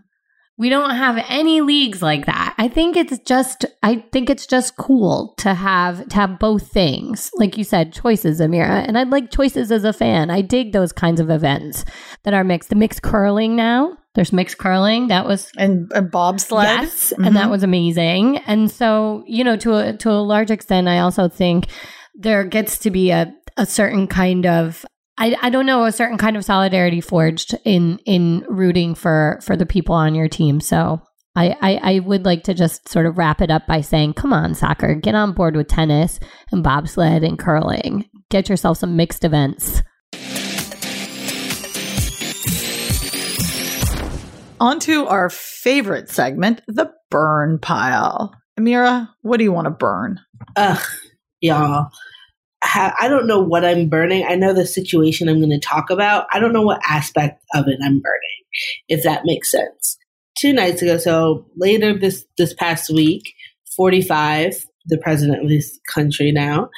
We 0.61 0.69
don't 0.69 0.95
have 0.95 1.25
any 1.31 1.63
leagues 1.63 2.03
like 2.03 2.27
that. 2.27 2.55
I 2.59 2.69
think 2.69 2.95
it's 2.95 3.19
just 3.21 3.65
I 3.83 4.05
think 4.13 4.29
it's 4.29 4.47
just 4.47 4.77
cool 4.77 5.33
to 5.39 5.55
have 5.55 6.07
to 6.09 6.15
have 6.17 6.39
both 6.39 6.71
things. 6.71 7.31
Like 7.37 7.57
you 7.57 7.65
said, 7.65 7.95
choices, 7.95 8.41
Amira. 8.41 8.87
And 8.87 8.99
I'd 8.99 9.09
like 9.09 9.31
choices 9.31 9.73
as 9.73 9.85
a 9.85 9.93
fan. 9.95 10.29
I 10.31 10.43
dig 10.43 10.73
those 10.73 10.93
kinds 10.93 11.19
of 11.19 11.31
events 11.31 11.87
that 12.25 12.35
are 12.35 12.45
mixed. 12.45 12.69
The 12.69 12.77
mixed 12.77 13.01
curling 13.01 13.57
now. 13.57 13.97
There's 14.15 14.35
mixed 14.35 14.59
curling. 14.59 15.09
That 15.09 15.27
was 15.27 15.51
and, 15.57 15.91
and 15.95 16.11
bobsled. 16.11 16.65
Yes, 16.65 17.13
and 17.13 17.35
that 17.37 17.47
Mhm. 17.47 17.51
was 17.51 17.63
amazing. 17.63 18.37
And 18.47 18.71
so, 18.71 19.25
you 19.27 19.45
know, 19.45 19.57
to 19.57 19.77
a 19.77 19.97
to 19.97 20.11
a 20.11 20.21
large 20.21 20.51
extent, 20.51 20.89
I 20.89 20.99
also 20.99 21.29
think 21.29 21.69
there 22.15 22.45
gets 22.45 22.79
to 22.81 22.91
be 22.91 23.11
a 23.13 23.33
a 23.57 23.65
certain 23.65 24.07
kind 24.07 24.45
of 24.47 24.85
I, 25.21 25.37
I 25.43 25.51
don't 25.51 25.67
know 25.67 25.85
a 25.85 25.93
certain 25.93 26.17
kind 26.17 26.35
of 26.39 26.47
solidarity 26.47 27.03
forged 27.03 27.55
in 27.67 27.99
in 28.07 28.43
rooting 28.49 28.95
for 28.95 29.39
for 29.43 29.55
the 29.55 29.67
people 29.67 29.95
on 29.95 30.15
your 30.15 30.29
team. 30.29 30.61
So 30.61 31.03
I, 31.37 31.55
I 31.61 31.81
I 31.83 31.99
would 31.99 32.25
like 32.25 32.45
to 32.45 32.55
just 32.55 32.89
sort 32.89 33.05
of 33.05 33.19
wrap 33.19 33.43
it 33.43 33.51
up 33.51 33.67
by 33.67 33.83
saying, 33.83 34.15
come 34.15 34.33
on, 34.33 34.55
soccer, 34.55 34.95
get 34.95 35.15
on 35.15 35.33
board 35.33 35.57
with 35.57 35.69
tennis 35.69 36.19
and 36.51 36.65
bobsled 36.65 37.23
and 37.23 37.39
curling. 37.39 38.09
Get 38.31 38.49
yourself 38.49 38.79
some 38.79 38.97
mixed 38.97 39.23
events. 39.23 39.83
On 44.59 44.81
to 44.81 45.07
our 45.07 45.29
favorite 45.29 46.09
segment, 46.09 46.63
the 46.67 46.91
burn 47.11 47.59
pile. 47.59 48.35
Amira, 48.59 49.11
what 49.21 49.37
do 49.37 49.45
you 49.45 49.53
want 49.53 49.67
to 49.67 49.71
burn? 49.71 50.21
Ugh, 50.57 50.83
y'all. 51.43 51.91
Ha- 52.63 52.95
I 53.01 53.09
don't 53.09 53.27
know 53.27 53.41
what 53.41 53.65
I'm 53.65 53.89
burning. 53.89 54.25
I 54.27 54.35
know 54.35 54.53
the 54.53 54.67
situation 54.67 55.29
I'm 55.29 55.39
going 55.39 55.51
to 55.51 55.59
talk 55.59 55.91
about. 55.91 56.27
I 56.33 56.39
don't 56.39 56.53
know 56.53 56.63
what 56.63 56.81
aspect 56.89 57.43
of 57.55 57.69
it 57.69 57.79
I'm 57.83 58.01
burning, 58.01 58.41
if 58.89 59.03
that 59.05 59.23
makes 59.25 59.51
sense. 59.51 59.99
Two 60.39 60.53
nights 60.53 60.83
ago, 60.83 60.97
so 60.97 61.47
later 61.57 61.97
this 61.97 62.25
this 62.39 62.55
past 62.55 62.91
week, 62.91 63.35
45, 63.77 64.67
the 64.87 64.99
president 64.99 65.43
of 65.43 65.49
this 65.49 65.79
country 65.93 66.33
now, 66.33 66.69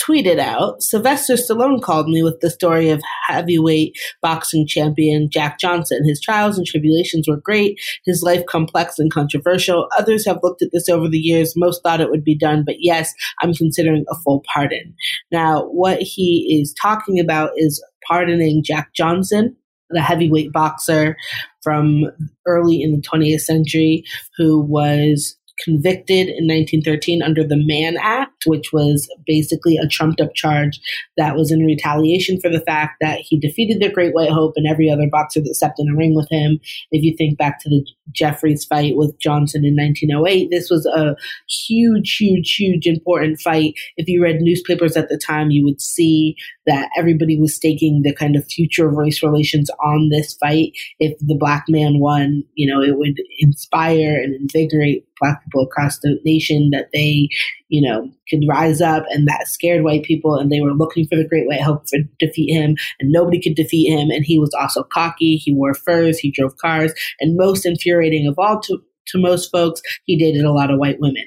tweeted 0.00 0.38
out 0.38 0.82
Sylvester 0.82 1.34
Stallone 1.34 1.82
called 1.82 2.08
me 2.08 2.22
with 2.22 2.40
the 2.40 2.50
story 2.50 2.88
of 2.90 3.02
heavyweight 3.28 3.96
boxing 4.22 4.66
champion 4.66 5.28
Jack 5.30 5.58
Johnson. 5.58 6.02
His 6.06 6.20
trials 6.20 6.56
and 6.56 6.66
tribulations 6.66 7.28
were 7.28 7.36
great, 7.36 7.78
his 8.04 8.22
life 8.22 8.44
complex 8.46 8.98
and 8.98 9.12
controversial. 9.12 9.88
Others 9.98 10.26
have 10.26 10.40
looked 10.42 10.62
at 10.62 10.70
this 10.72 10.88
over 10.88 11.08
the 11.08 11.18
years. 11.18 11.54
Most 11.56 11.82
thought 11.82 12.00
it 12.00 12.10
would 12.10 12.24
be 12.24 12.36
done, 12.36 12.64
but 12.64 12.76
yes, 12.78 13.12
I'm 13.40 13.54
considering 13.54 14.04
a 14.10 14.16
full 14.16 14.42
pardon. 14.52 14.94
Now, 15.30 15.64
what 15.66 16.00
he 16.00 16.60
is 16.60 16.74
talking 16.80 17.20
about 17.20 17.50
is 17.56 17.84
pardoning 18.06 18.62
Jack 18.64 18.94
Johnson. 18.94 19.56
The 19.92 20.00
heavyweight 20.00 20.52
boxer 20.52 21.16
from 21.64 22.04
early 22.46 22.80
in 22.80 22.92
the 22.92 23.02
20th 23.02 23.40
century 23.40 24.04
who 24.36 24.60
was 24.60 25.36
convicted 25.62 26.28
in 26.28 26.46
1913 26.46 27.22
under 27.22 27.44
the 27.44 27.56
Mann 27.56 27.96
Act, 28.00 28.44
which 28.46 28.72
was 28.72 29.08
basically 29.26 29.76
a 29.76 29.86
trumped 29.86 30.20
up 30.20 30.34
charge 30.34 30.80
that 31.16 31.36
was 31.36 31.50
in 31.52 31.66
retaliation 31.66 32.40
for 32.40 32.48
the 32.48 32.60
fact 32.60 32.96
that 33.00 33.20
he 33.20 33.38
defeated 33.38 33.80
the 33.80 33.92
Great 33.92 34.14
White 34.14 34.30
Hope 34.30 34.54
and 34.56 34.66
every 34.66 34.90
other 34.90 35.08
boxer 35.10 35.40
that 35.40 35.54
stepped 35.54 35.78
in 35.78 35.88
a 35.88 35.96
ring 35.96 36.14
with 36.14 36.28
him. 36.30 36.60
If 36.90 37.02
you 37.02 37.14
think 37.16 37.38
back 37.38 37.60
to 37.60 37.68
the 37.68 37.84
Jeffries 38.12 38.64
fight 38.64 38.96
with 38.96 39.18
Johnson 39.20 39.64
in 39.64 39.76
1908, 39.76 40.48
this 40.50 40.70
was 40.70 40.86
a 40.86 41.16
huge, 41.48 42.16
huge, 42.16 42.54
huge 42.56 42.86
important 42.86 43.40
fight. 43.40 43.74
If 43.96 44.08
you 44.08 44.22
read 44.22 44.40
newspapers 44.40 44.96
at 44.96 45.08
the 45.08 45.18
time, 45.18 45.50
you 45.50 45.64
would 45.64 45.80
see 45.80 46.36
that 46.70 46.88
everybody 46.96 47.36
was 47.36 47.52
staking 47.52 48.02
the 48.02 48.14
kind 48.14 48.36
of 48.36 48.46
future 48.46 48.88
of 48.88 48.94
race 48.94 49.24
relations 49.24 49.70
on 49.84 50.08
this 50.08 50.34
fight. 50.34 50.70
If 51.00 51.18
the 51.18 51.34
black 51.34 51.64
man 51.68 51.98
won, 51.98 52.44
you 52.54 52.72
know, 52.72 52.80
it 52.80 52.96
would 52.96 53.20
inspire 53.40 54.14
and 54.22 54.36
invigorate 54.36 55.04
black 55.20 55.42
people 55.42 55.64
across 55.64 55.98
the 55.98 56.20
nation 56.24 56.70
that 56.70 56.90
they, 56.94 57.28
you 57.70 57.82
know, 57.82 58.08
could 58.28 58.44
rise 58.48 58.80
up 58.80 59.02
and 59.10 59.26
that 59.26 59.48
scared 59.48 59.82
white 59.82 60.04
people 60.04 60.36
and 60.36 60.52
they 60.52 60.60
were 60.60 60.72
looking 60.72 61.08
for 61.08 61.16
the 61.16 61.26
great 61.26 61.48
white 61.48 61.60
hope 61.60 61.86
to 61.86 62.04
defeat 62.20 62.54
him 62.54 62.76
and 63.00 63.10
nobody 63.10 63.42
could 63.42 63.56
defeat 63.56 63.90
him. 63.90 64.10
And 64.10 64.24
he 64.24 64.38
was 64.38 64.54
also 64.60 64.84
cocky. 64.84 65.36
He 65.36 65.52
wore 65.52 65.74
furs. 65.74 66.20
He 66.20 66.30
drove 66.30 66.56
cars. 66.58 66.92
And 67.18 67.36
most 67.36 67.66
infuriating 67.66 68.28
of 68.28 68.38
all 68.38 68.60
to, 68.60 68.78
to 69.08 69.18
most 69.18 69.50
folks, 69.50 69.82
he 70.04 70.16
dated 70.16 70.44
a 70.44 70.52
lot 70.52 70.70
of 70.70 70.78
white 70.78 71.00
women. 71.00 71.24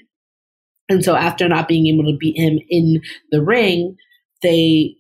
And 0.88 1.04
so 1.04 1.16
after 1.16 1.50
not 1.50 1.68
being 1.68 1.88
able 1.88 2.10
to 2.10 2.18
beat 2.18 2.38
him 2.38 2.60
in 2.70 3.02
the 3.32 3.44
ring, 3.44 3.98
they 4.42 4.96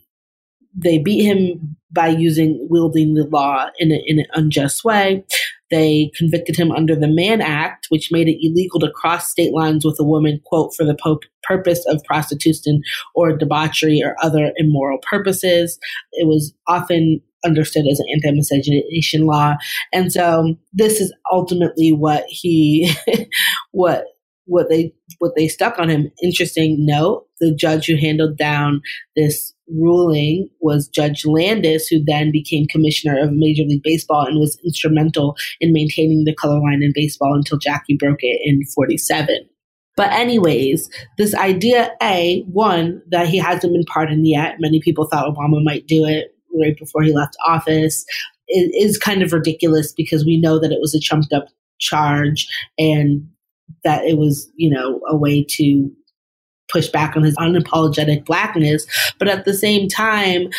they 0.75 0.97
beat 0.97 1.23
him 1.23 1.77
by 1.91 2.07
using 2.07 2.67
wielding 2.69 3.13
the 3.13 3.25
law 3.25 3.67
in, 3.77 3.91
a, 3.91 4.01
in 4.07 4.19
an 4.19 4.25
unjust 4.33 4.83
way. 4.83 5.23
They 5.69 6.11
convicted 6.15 6.55
him 6.55 6.71
under 6.71 6.95
the 6.95 7.07
Mann 7.07 7.41
Act, 7.41 7.87
which 7.89 8.11
made 8.11 8.27
it 8.27 8.37
illegal 8.41 8.79
to 8.79 8.91
cross 8.91 9.29
state 9.29 9.53
lines 9.53 9.85
with 9.85 9.97
a 9.99 10.03
woman, 10.03 10.39
quote, 10.45 10.73
for 10.75 10.85
the 10.85 10.95
po- 11.01 11.19
purpose 11.43 11.83
of 11.87 12.03
prostitution 12.03 12.81
or 13.15 13.35
debauchery 13.35 14.01
or 14.03 14.15
other 14.21 14.51
immoral 14.57 14.99
purposes. 14.99 15.79
It 16.13 16.27
was 16.27 16.53
often 16.67 17.21
understood 17.45 17.85
as 17.87 17.99
an 17.99 18.05
anti-miscegenation 18.13 19.25
law. 19.25 19.55
And 19.91 20.11
so 20.11 20.55
this 20.71 21.01
is 21.01 21.13
ultimately 21.31 21.91
what 21.91 22.25
he, 22.27 22.93
what 23.71 24.05
what 24.45 24.69
they 24.69 24.93
what 25.19 25.33
they 25.35 25.47
stuck 25.47 25.79
on 25.79 25.89
him. 25.89 26.11
Interesting 26.21 26.85
note: 26.85 27.22
the 27.43 27.55
judge 27.55 27.87
who 27.87 27.95
handled 27.95 28.37
down 28.37 28.81
this 29.15 29.53
ruling 29.67 30.49
was 30.61 30.87
Judge 30.87 31.25
Landis, 31.25 31.87
who 31.87 32.03
then 32.03 32.31
became 32.31 32.67
commissioner 32.67 33.19
of 33.19 33.31
Major 33.31 33.63
League 33.63 33.83
Baseball 33.83 34.25
and 34.25 34.39
was 34.39 34.57
instrumental 34.63 35.35
in 35.59 35.73
maintaining 35.73 36.23
the 36.23 36.35
color 36.35 36.59
line 36.59 36.83
in 36.83 36.91
baseball 36.93 37.33
until 37.35 37.57
Jackie 37.57 37.97
broke 37.97 38.19
it 38.21 38.41
in 38.43 38.61
'47. 38.75 39.49
But 39.95 40.11
anyways, 40.11 40.89
this 41.17 41.35
idea, 41.35 41.91
a 42.01 42.43
one 42.51 43.01
that 43.09 43.27
he 43.27 43.37
hasn't 43.37 43.73
been 43.73 43.85
pardoned 43.85 44.27
yet. 44.27 44.55
Many 44.59 44.81
people 44.81 45.05
thought 45.05 45.27
Obama 45.27 45.63
might 45.63 45.85
do 45.87 46.05
it 46.05 46.35
right 46.59 46.77
before 46.77 47.03
he 47.03 47.13
left 47.13 47.37
office. 47.45 48.03
It 48.47 48.71
is 48.75 48.97
kind 48.97 49.21
of 49.21 49.33
ridiculous 49.33 49.93
because 49.93 50.25
we 50.25 50.39
know 50.39 50.59
that 50.59 50.71
it 50.71 50.79
was 50.79 50.95
a 50.95 50.99
trumped 50.99 51.31
up 51.31 51.45
charge 51.79 52.47
and 52.77 53.27
that 53.83 54.03
it 54.05 54.17
was, 54.17 54.49
you 54.55 54.69
know, 54.69 54.99
a 55.07 55.15
way 55.15 55.45
to 55.49 55.91
push 56.73 56.89
back 56.89 57.15
on 57.15 57.23
his 57.23 57.37
unapologetic 57.37 58.25
blackness. 58.25 58.85
But 59.19 59.27
at 59.27 59.45
the 59.45 59.53
same 59.53 59.87
time, 59.87 60.49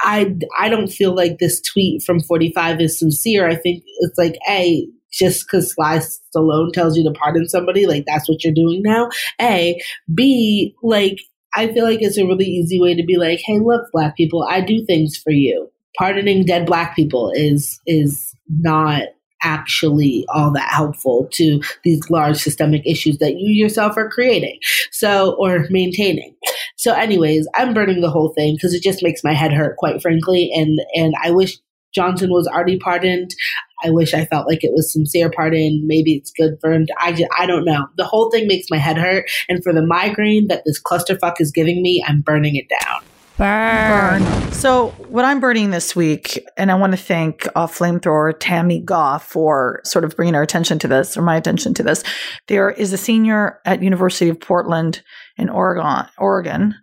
I 0.00 0.34
I 0.58 0.68
don't 0.68 0.88
feel 0.88 1.14
like 1.14 1.38
this 1.38 1.60
tweet 1.60 2.02
from 2.02 2.20
45 2.20 2.80
is 2.80 2.98
sincere. 2.98 3.48
I 3.48 3.56
think 3.56 3.82
it's 4.00 4.18
like, 4.18 4.36
a 4.48 4.86
just 5.12 5.46
because 5.46 5.72
Sly 5.72 5.98
Stallone 5.98 6.72
tells 6.72 6.96
you 6.96 7.04
to 7.04 7.18
pardon 7.18 7.48
somebody, 7.48 7.86
like 7.86 8.04
that's 8.06 8.28
what 8.28 8.42
you're 8.42 8.54
doing 8.54 8.82
now. 8.82 9.08
A, 9.40 9.80
B, 10.12 10.74
like 10.82 11.18
I 11.54 11.72
feel 11.72 11.84
like 11.84 12.02
it's 12.02 12.18
a 12.18 12.26
really 12.26 12.46
easy 12.46 12.80
way 12.80 12.94
to 12.94 13.04
be 13.04 13.16
like, 13.16 13.40
hey, 13.44 13.60
look, 13.60 13.90
black 13.92 14.16
people, 14.16 14.46
I 14.50 14.60
do 14.60 14.84
things 14.84 15.16
for 15.16 15.30
you. 15.30 15.70
Pardoning 15.96 16.44
dead 16.44 16.66
black 16.66 16.96
people 16.96 17.30
is 17.34 17.80
is 17.86 18.34
not 18.48 19.04
actually 19.44 20.24
all 20.34 20.50
that 20.52 20.70
helpful 20.72 21.28
to 21.32 21.60
these 21.84 22.00
large 22.10 22.36
systemic 22.36 22.82
issues 22.86 23.18
that 23.18 23.34
you 23.38 23.52
yourself 23.52 23.96
are 23.96 24.08
creating 24.08 24.58
so 24.90 25.36
or 25.38 25.66
maintaining. 25.70 26.34
So 26.76 26.92
anyways 26.92 27.46
i'm 27.54 27.74
burning 27.74 28.00
the 28.00 28.10
whole 28.10 28.32
thing 28.34 28.54
because 28.56 28.74
it 28.74 28.82
just 28.82 29.02
makes 29.02 29.22
my 29.22 29.32
head 29.32 29.52
hurt 29.52 29.76
quite 29.76 30.00
frankly 30.02 30.50
and 30.54 30.80
and 30.94 31.14
i 31.22 31.30
wish 31.30 31.56
johnson 31.94 32.30
was 32.30 32.48
already 32.48 32.78
pardoned. 32.78 33.30
I 33.84 33.90
wish 33.90 34.14
i 34.14 34.24
felt 34.24 34.48
like 34.48 34.64
it 34.64 34.72
was 34.72 34.92
sincere 34.92 35.30
pardon. 35.30 35.82
Maybe 35.86 36.14
it's 36.14 36.32
good 36.32 36.54
for 36.60 36.72
him 36.72 36.86
to, 36.86 36.94
i 37.00 37.12
just 37.12 37.30
i 37.38 37.46
don't 37.46 37.64
know. 37.64 37.86
The 37.96 38.04
whole 38.04 38.30
thing 38.30 38.46
makes 38.46 38.66
my 38.70 38.78
head 38.78 38.96
hurt 38.96 39.26
and 39.48 39.62
for 39.62 39.72
the 39.72 39.86
migraine 39.86 40.48
that 40.48 40.62
this 40.64 40.82
clusterfuck 40.82 41.34
is 41.40 41.52
giving 41.52 41.82
me 41.82 42.04
i'm 42.06 42.20
burning 42.22 42.56
it 42.56 42.66
down 42.68 43.02
Burn. 43.36 44.22
So, 44.52 44.90
what 45.08 45.24
I'm 45.24 45.40
burning 45.40 45.70
this 45.70 45.96
week, 45.96 46.38
and 46.56 46.70
I 46.70 46.76
want 46.76 46.92
to 46.92 46.96
thank 46.96 47.48
uh, 47.56 47.66
flamethrower 47.66 48.32
Tammy 48.38 48.80
Goff 48.80 49.26
for 49.26 49.80
sort 49.84 50.04
of 50.04 50.14
bringing 50.14 50.36
our 50.36 50.42
attention 50.42 50.78
to 50.80 50.88
this, 50.88 51.16
or 51.16 51.22
my 51.22 51.36
attention 51.36 51.74
to 51.74 51.82
this. 51.82 52.04
There 52.46 52.70
is 52.70 52.92
a 52.92 52.96
senior 52.96 53.58
at 53.64 53.82
University 53.82 54.28
of 54.28 54.40
Portland 54.40 55.02
in 55.36 55.48
Oregon, 55.48 56.06
Oregon, 56.16 56.76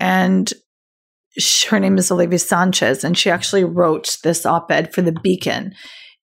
and 0.00 0.50
her 1.68 1.78
name 1.78 1.98
is 1.98 2.10
Olivia 2.10 2.38
Sanchez, 2.38 3.04
and 3.04 3.16
she 3.16 3.30
actually 3.30 3.64
wrote 3.64 4.16
this 4.24 4.46
op-ed 4.46 4.94
for 4.94 5.02
the 5.02 5.12
Beacon. 5.12 5.74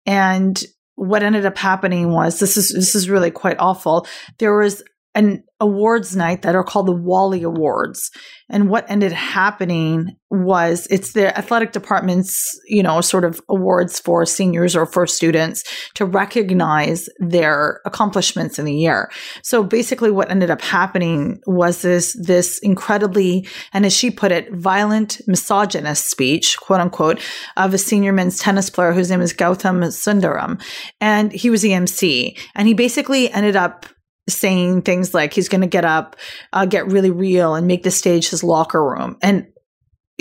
And 0.06 0.62
what 0.96 1.24
ended 1.24 1.46
up 1.46 1.58
happening 1.58 2.12
was 2.12 2.40
this 2.40 2.56
is 2.56 2.70
this 2.70 2.96
is 2.96 3.10
really 3.10 3.32
quite 3.32 3.58
awful. 3.60 4.08
There 4.40 4.56
was 4.56 4.82
an 5.16 5.44
awards 5.64 6.14
night 6.14 6.42
that 6.42 6.56
are 6.56 6.64
called 6.64 6.88
the 6.88 6.92
Wally 6.92 7.42
Awards. 7.42 8.12
And 8.50 8.70
what 8.70 8.86
ended 8.90 9.14
happening 9.14 10.18
was 10.30 10.88
it's 10.92 11.14
the 11.14 11.36
athletic 11.38 11.72
department's, 11.72 12.60
you 12.68 12.84
know, 12.84 13.00
sort 13.00 13.24
of 13.24 13.40
awards 13.48 14.00
for 14.00 14.26
seniors 14.26 14.76
or 14.76 14.86
for 14.86 15.08
students 15.08 15.64
to 15.96 16.06
recognize 16.06 17.08
their 17.20 17.80
accomplishments 17.86 18.60
in 18.60 18.66
the 18.66 18.76
year. 18.76 19.10
So 19.42 19.64
basically 19.64 20.12
what 20.12 20.30
ended 20.30 20.52
up 20.52 20.62
happening 20.62 21.40
was 21.48 21.82
this 21.82 22.18
this 22.22 22.60
incredibly 22.60 23.48
and 23.72 23.86
as 23.86 23.94
she 23.94 24.12
put 24.12 24.32
it, 24.32 24.54
violent 24.54 25.22
misogynist 25.26 26.10
speech, 26.10 26.58
quote 26.60 26.82
unquote, 26.82 27.22
of 27.56 27.74
a 27.74 27.78
senior 27.78 28.12
men's 28.12 28.40
tennis 28.40 28.70
player 28.70 28.92
whose 28.92 29.10
name 29.10 29.22
is 29.22 29.34
Gautam 29.34 29.82
Sundaram. 29.86 30.62
And 31.00 31.32
he 31.32 31.50
was 31.50 31.62
the 31.62 31.74
MC. 31.74 32.38
And 32.54 32.68
he 32.68 32.74
basically 32.74 33.32
ended 33.32 33.56
up 33.56 33.86
saying 34.30 34.84
things 34.84 35.14
like 35.14 35.34
he's 35.34 35.50
going 35.50 35.62
to 35.62 35.68
get 35.68 35.86
up, 35.86 36.16
uh, 36.54 36.66
get 36.66 36.88
really 36.88 37.12
real, 37.12 37.56
and 37.56 37.68
make 37.68 37.84
the 37.84 37.92
stage 37.92 38.30
his 38.30 38.44
locker 38.44 38.84
room. 38.84 39.18
And 39.22 39.48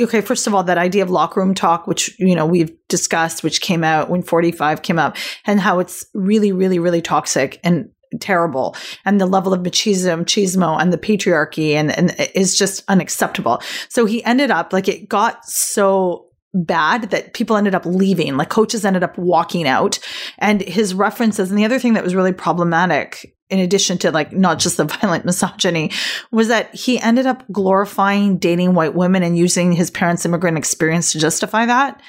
okay, 0.00 0.20
first 0.20 0.46
of 0.46 0.54
all, 0.54 0.64
that 0.64 0.78
idea 0.78 1.02
of 1.02 1.10
locker 1.10 1.40
room 1.40 1.54
talk, 1.54 1.86
which 1.86 2.18
you 2.18 2.34
know 2.34 2.46
we've 2.46 2.72
discussed, 2.88 3.42
which 3.42 3.60
came 3.60 3.84
out 3.84 4.10
when 4.10 4.22
Forty 4.22 4.52
Five 4.52 4.82
came 4.82 4.98
up, 4.98 5.16
and 5.46 5.60
how 5.60 5.78
it's 5.78 6.04
really, 6.14 6.52
really, 6.52 6.78
really 6.78 7.02
toxic 7.02 7.60
and 7.62 7.90
terrible 8.20 8.76
and 9.06 9.18
the 9.18 9.26
level 9.26 9.54
of 9.54 9.60
machismo 9.60 10.20
machismo 10.20 10.78
and 10.78 10.92
the 10.92 10.98
patriarchy 10.98 11.72
and, 11.72 11.96
and 11.96 12.14
is 12.34 12.58
just 12.58 12.84
unacceptable 12.88 13.62
so 13.88 14.04
he 14.04 14.22
ended 14.24 14.50
up 14.50 14.70
like 14.70 14.86
it 14.86 15.08
got 15.08 15.42
so 15.46 16.26
bad 16.54 17.10
that 17.10 17.34
people 17.34 17.56
ended 17.56 17.74
up 17.74 17.86
leaving 17.86 18.36
like 18.36 18.50
coaches 18.50 18.84
ended 18.84 19.02
up 19.02 19.16
walking 19.16 19.66
out. 19.66 19.98
And 20.38 20.60
his 20.60 20.94
references 20.94 21.50
and 21.50 21.58
the 21.58 21.64
other 21.64 21.78
thing 21.78 21.94
that 21.94 22.04
was 22.04 22.14
really 22.14 22.32
problematic 22.32 23.34
in 23.48 23.58
addition 23.58 23.98
to 23.98 24.10
like 24.10 24.32
not 24.32 24.58
just 24.58 24.76
the 24.78 24.84
violent 25.00 25.24
misogyny 25.24 25.90
was 26.30 26.48
that 26.48 26.74
he 26.74 26.98
ended 27.00 27.26
up 27.26 27.44
glorifying 27.52 28.38
dating 28.38 28.74
white 28.74 28.94
women 28.94 29.22
and 29.22 29.38
using 29.38 29.72
his 29.72 29.90
parents 29.90 30.24
immigrant 30.24 30.58
experience 30.58 31.12
to 31.12 31.18
justify 31.18 31.66
that 31.66 32.00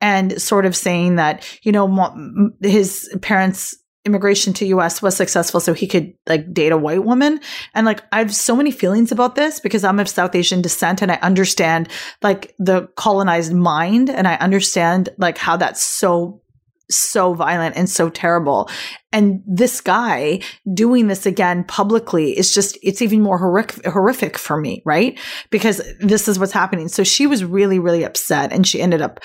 and 0.00 0.40
sort 0.40 0.64
of 0.64 0.74
saying 0.76 1.16
that 1.16 1.46
you 1.62 1.72
know 1.72 2.50
his 2.62 3.14
parents 3.20 3.76
immigration 4.08 4.52
to 4.54 4.66
US 4.66 5.00
was 5.02 5.16
successful 5.16 5.60
so 5.60 5.72
he 5.74 5.86
could 5.86 6.14
like 6.26 6.52
date 6.52 6.72
a 6.72 6.76
white 6.76 7.04
woman. 7.04 7.40
And 7.74 7.86
like 7.86 8.02
I 8.10 8.18
have 8.18 8.34
so 8.34 8.56
many 8.56 8.70
feelings 8.70 9.12
about 9.12 9.34
this 9.36 9.60
because 9.60 9.84
I'm 9.84 10.00
of 10.00 10.08
South 10.08 10.34
Asian 10.34 10.62
descent 10.62 11.02
and 11.02 11.12
I 11.12 11.16
understand 11.16 11.88
like 12.22 12.54
the 12.58 12.88
colonized 12.96 13.52
mind 13.52 14.10
and 14.10 14.26
I 14.26 14.34
understand 14.36 15.10
like 15.18 15.38
how 15.38 15.56
that's 15.56 15.82
so 15.82 16.42
so 16.90 17.34
violent 17.34 17.76
and 17.76 17.88
so 17.88 18.08
terrible. 18.08 18.68
And 19.12 19.42
this 19.46 19.80
guy 19.80 20.40
doing 20.72 21.08
this 21.08 21.26
again 21.26 21.64
publicly 21.64 22.36
is 22.36 22.52
just, 22.52 22.78
it's 22.82 23.02
even 23.02 23.22
more 23.22 23.38
horrific, 23.38 23.84
horrific 23.86 24.38
for 24.38 24.58
me, 24.58 24.82
right? 24.84 25.18
Because 25.50 25.82
this 26.00 26.28
is 26.28 26.38
what's 26.38 26.52
happening. 26.52 26.88
So 26.88 27.04
she 27.04 27.26
was 27.26 27.44
really, 27.44 27.78
really 27.78 28.04
upset 28.04 28.52
and 28.52 28.66
she 28.66 28.80
ended 28.80 29.02
up, 29.02 29.20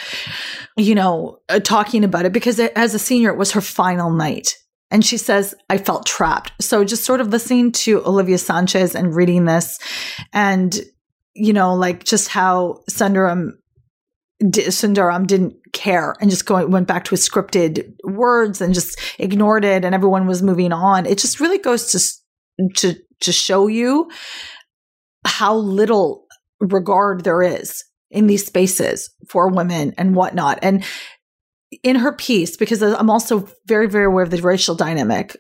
you 0.78 0.96
know, 0.96 1.40
uh, 1.50 1.60
talking 1.60 2.04
about 2.04 2.26
it 2.26 2.34
because 2.34 2.60
as 2.60 2.94
a 2.94 3.00
senior, 3.00 3.30
it 3.30 3.38
was 3.38 3.52
her 3.52 3.62
final 3.62 4.10
night. 4.12 4.58
And 4.94 5.04
she 5.04 5.18
says, 5.18 5.56
I 5.70 5.80
felt 5.80 6.06
trapped. 6.06 6.54
So 6.62 6.86
just 6.86 7.04
sort 7.04 7.20
of 7.20 7.30
listening 7.30 7.72
to 7.74 8.06
Olivia 8.06 8.38
Sanchez 8.38 8.94
and 8.96 9.16
reading 9.16 9.46
this 9.46 9.80
and, 10.32 10.80
you 11.34 11.52
know, 11.52 11.74
like 11.74 12.04
just 12.04 12.30
how 12.30 12.84
Sundaram 12.90 13.54
Sundaram 14.44 15.26
didn't 15.26 15.56
care 15.72 16.16
and 16.22 16.30
just 16.30 16.46
going 16.46 16.70
went 16.70 16.88
back 16.88 17.06
to 17.06 17.12
his 17.12 17.28
scripted 17.28 17.94
words 18.04 18.62
and 18.62 18.74
just 18.74 19.00
ignored 19.18 19.66
it 19.66 19.84
and 19.84 19.96
everyone 19.96 20.28
was 20.28 20.44
moving 20.44 20.72
on. 20.72 21.06
It 21.06 21.18
just 21.18 21.40
really 21.40 21.58
goes 21.58 21.92
to 21.92 22.70
to 22.76 23.00
to 23.22 23.32
show 23.32 23.68
you 23.68 24.12
how 25.26 25.56
little 25.56 26.26
regard 26.60 27.24
there 27.24 27.42
is 27.42 27.84
in 28.12 28.28
these 28.28 28.46
spaces 28.46 29.10
for 29.28 29.50
women 29.50 29.94
and 29.98 30.16
whatnot. 30.16 30.60
And 30.62 30.84
in 31.84 31.96
her 31.96 32.12
piece, 32.14 32.58
because 32.58 32.82
I'm 32.82 33.10
also 33.10 33.50
very, 33.66 33.88
very 33.88 34.06
aware 34.06 34.24
of 34.24 34.30
the 34.30 34.42
racial 34.42 34.76
dynamic, 34.76 35.36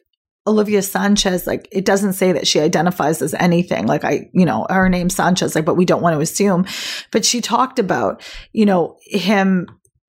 Olivia 0.45 0.81
Sanchez, 0.81 1.47
like 1.47 1.67
it 1.71 1.85
doesn't 1.85 2.13
say 2.13 2.31
that 2.33 2.47
she 2.47 2.59
identifies 2.59 3.21
as 3.21 3.33
anything. 3.35 3.87
Like 3.87 4.03
I, 4.03 4.29
you 4.33 4.45
know, 4.45 4.65
her 4.69 4.89
name 4.89 5.09
Sanchez, 5.09 5.55
like, 5.55 5.65
but 5.65 5.75
we 5.75 5.85
don't 5.85 6.01
want 6.01 6.15
to 6.15 6.21
assume. 6.21 6.65
But 7.11 7.23
she 7.23 7.39
talked 7.39 7.79
about, 7.79 8.21
you 8.51 8.65
know, 8.65 8.97
him 9.03 9.67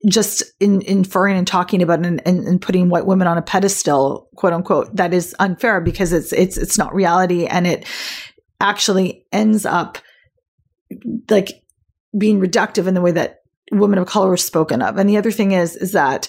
just 0.08 0.42
in, 0.60 0.82
inferring 0.82 1.38
and 1.38 1.46
talking 1.46 1.82
about 1.82 2.04
and, 2.04 2.20
and, 2.26 2.46
and 2.46 2.60
putting 2.60 2.88
white 2.88 3.06
women 3.06 3.26
on 3.26 3.38
a 3.38 3.42
pedestal, 3.42 4.28
quote 4.36 4.52
unquote, 4.52 4.94
that 4.96 5.14
is 5.14 5.34
unfair 5.38 5.80
because 5.80 6.12
it's 6.12 6.32
it's 6.32 6.56
it's 6.56 6.76
not 6.76 6.94
reality 6.94 7.46
and 7.46 7.66
it 7.66 7.86
actually 8.60 9.24
ends 9.32 9.64
up 9.64 9.98
like 11.30 11.62
being 12.16 12.40
reductive 12.40 12.86
in 12.86 12.94
the 12.94 13.00
way 13.00 13.12
that 13.12 13.43
women 13.72 13.98
of 13.98 14.06
color 14.06 14.30
are 14.30 14.36
spoken 14.36 14.82
of. 14.82 14.96
And 14.98 15.08
the 15.08 15.16
other 15.16 15.30
thing 15.30 15.52
is 15.52 15.76
is 15.76 15.92
that 15.92 16.28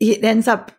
it 0.00 0.22
ends 0.24 0.48
up 0.48 0.72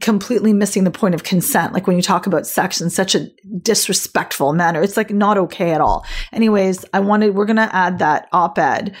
completely 0.00 0.52
missing 0.52 0.84
the 0.84 0.90
point 0.90 1.14
of 1.14 1.22
consent. 1.22 1.72
Like 1.72 1.86
when 1.86 1.96
you 1.96 2.02
talk 2.02 2.26
about 2.26 2.46
sex 2.46 2.80
in 2.80 2.90
such 2.90 3.14
a 3.14 3.28
disrespectful 3.60 4.52
manner, 4.52 4.82
it's 4.82 4.96
like 4.96 5.10
not 5.10 5.36
okay 5.36 5.72
at 5.72 5.80
all. 5.80 6.06
Anyways, 6.32 6.84
I 6.94 7.00
wanted, 7.00 7.34
we're 7.34 7.46
going 7.46 7.56
to 7.56 7.74
add 7.74 7.98
that 7.98 8.28
op 8.32 8.58
ed 8.58 8.94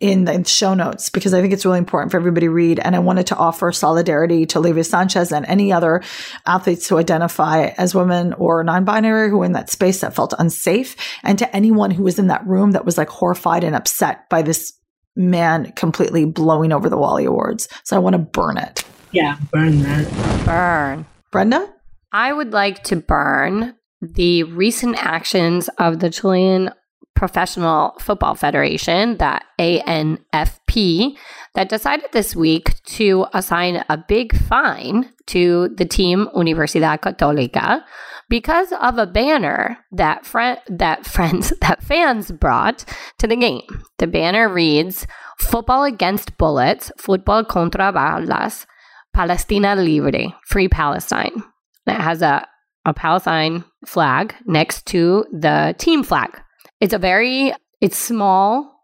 in 0.00 0.24
the 0.24 0.44
show 0.44 0.74
notes 0.74 1.08
because 1.08 1.32
I 1.32 1.40
think 1.40 1.52
it's 1.52 1.64
really 1.64 1.78
important 1.78 2.10
for 2.10 2.18
everybody 2.18 2.46
to 2.46 2.52
read. 2.52 2.78
And 2.80 2.94
I 2.94 2.98
wanted 2.98 3.28
to 3.28 3.36
offer 3.36 3.72
solidarity 3.72 4.46
to 4.46 4.58
Olivia 4.58 4.84
Sanchez 4.84 5.32
and 5.32 5.46
any 5.46 5.72
other 5.72 6.02
athletes 6.44 6.88
who 6.88 6.98
identify 6.98 7.68
as 7.78 7.94
women 7.94 8.32
or 8.34 8.62
non 8.64 8.84
binary 8.84 9.30
who 9.30 9.38
were 9.38 9.44
in 9.44 9.52
that 9.52 9.70
space 9.70 10.00
that 10.00 10.14
felt 10.14 10.34
unsafe, 10.38 10.96
and 11.22 11.38
to 11.38 11.56
anyone 11.56 11.90
who 11.90 12.02
was 12.02 12.18
in 12.18 12.26
that 12.26 12.46
room 12.46 12.72
that 12.72 12.84
was 12.84 12.98
like 12.98 13.08
horrified 13.08 13.64
and 13.64 13.74
upset 13.74 14.28
by 14.28 14.42
this 14.42 14.72
man 15.16 15.72
completely 15.72 16.24
blowing 16.24 16.72
over 16.72 16.88
the 16.88 16.96
Wally 16.96 17.24
Awards. 17.24 17.68
So 17.84 17.96
I 17.96 17.98
want 17.98 18.14
to 18.14 18.18
burn 18.18 18.58
it. 18.58 18.84
Yeah, 19.12 19.38
burn 19.52 19.82
that. 19.82 20.44
Burn. 20.44 21.06
Brenda? 21.32 21.72
I 22.12 22.32
would 22.32 22.52
like 22.52 22.82
to 22.84 22.96
burn 22.96 23.74
the 24.00 24.44
recent 24.44 24.96
actions 24.98 25.68
of 25.78 26.00
the 26.00 26.10
Chilean 26.10 26.70
Professional 27.14 27.94
Football 27.98 28.34
Federation, 28.34 29.16
that 29.16 29.44
ANFP, 29.58 31.16
that 31.54 31.70
decided 31.70 32.10
this 32.12 32.36
week 32.36 32.82
to 32.84 33.26
assign 33.32 33.82
a 33.88 33.96
big 33.96 34.36
fine 34.36 35.10
to 35.28 35.70
the 35.70 35.86
team 35.86 36.28
Universidad 36.36 37.00
Católica 37.00 37.82
because 38.28 38.72
of 38.80 38.98
a 38.98 39.06
banner 39.06 39.78
that 39.92 40.26
friend 40.26 40.58
that 40.68 41.06
friends 41.14 41.52
that 41.60 41.82
fans 41.82 42.30
brought 42.30 42.84
to 43.18 43.26
the 43.26 43.36
game. 43.36 43.84
The 43.98 44.06
banner 44.06 44.48
reads 44.48 45.06
Football 45.38 45.84
against 45.84 46.38
bullets, 46.38 46.90
football 46.96 47.44
contra 47.44 47.92
balas, 47.92 48.66
Palestina 49.14 49.76
libre, 49.76 50.34
free 50.46 50.68
Palestine. 50.68 51.42
It 51.86 52.00
has 52.00 52.22
a, 52.22 52.46
a 52.84 52.94
Palestine 52.94 53.64
flag 53.86 54.34
next 54.46 54.86
to 54.86 55.26
the 55.30 55.74
team 55.78 56.02
flag. 56.02 56.40
It's 56.80 56.94
a 56.94 56.98
very, 56.98 57.52
it's 57.80 57.98
small 57.98 58.80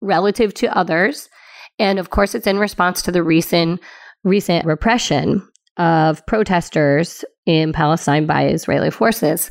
relative 0.00 0.54
to 0.54 0.76
others. 0.76 1.28
And 1.78 1.98
of 1.98 2.10
course, 2.10 2.34
it's 2.34 2.46
in 2.46 2.58
response 2.58 3.02
to 3.02 3.12
the 3.12 3.22
recent, 3.22 3.80
recent 4.24 4.66
repression 4.66 5.46
of 5.76 6.24
protesters 6.26 7.24
in 7.46 7.72
Palestine 7.72 8.26
by 8.26 8.46
Israeli 8.46 8.90
forces. 8.90 9.50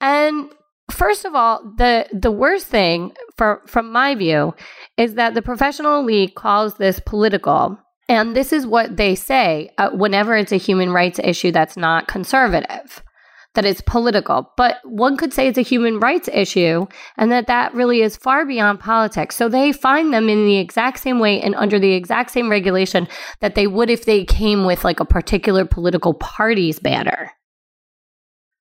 And 0.00 0.50
first 0.90 1.24
of 1.24 1.34
all, 1.34 1.62
the 1.76 2.06
the 2.12 2.30
worst 2.30 2.66
thing 2.66 3.12
for 3.36 3.62
from 3.66 3.92
my 3.92 4.14
view 4.14 4.54
is 4.96 5.14
that 5.14 5.34
the 5.34 5.42
professional 5.42 6.04
league 6.04 6.34
calls 6.34 6.74
this 6.74 7.00
political. 7.00 7.78
And 8.08 8.36
this 8.36 8.52
is 8.52 8.66
what 8.66 8.96
they 8.96 9.14
say 9.14 9.70
uh, 9.78 9.90
whenever 9.90 10.36
it's 10.36 10.52
a 10.52 10.56
human 10.56 10.92
rights 10.92 11.20
issue 11.22 11.52
that's 11.52 11.76
not 11.76 12.08
conservative, 12.08 13.02
that 13.54 13.64
it's 13.64 13.80
political. 13.82 14.50
But 14.56 14.76
one 14.84 15.16
could 15.16 15.32
say 15.32 15.46
it's 15.46 15.58
a 15.58 15.62
human 15.62 16.00
rights 16.00 16.28
issue 16.32 16.86
and 17.16 17.30
that 17.32 17.46
that 17.46 17.74
really 17.74 18.02
is 18.02 18.16
far 18.16 18.46
beyond 18.46 18.80
politics. 18.80 19.36
So 19.36 19.48
they 19.48 19.72
find 19.72 20.12
them 20.12 20.28
in 20.28 20.46
the 20.46 20.58
exact 20.58 21.00
same 21.00 21.18
way 21.18 21.40
and 21.40 21.54
under 21.54 21.78
the 21.78 21.92
exact 21.92 22.30
same 22.30 22.50
regulation 22.50 23.08
that 23.40 23.54
they 23.54 23.66
would 23.66 23.90
if 23.90 24.04
they 24.04 24.24
came 24.24 24.64
with 24.64 24.84
like 24.84 25.00
a 25.00 25.04
particular 25.04 25.64
political 25.64 26.14
party's 26.14 26.78
banner. 26.78 27.32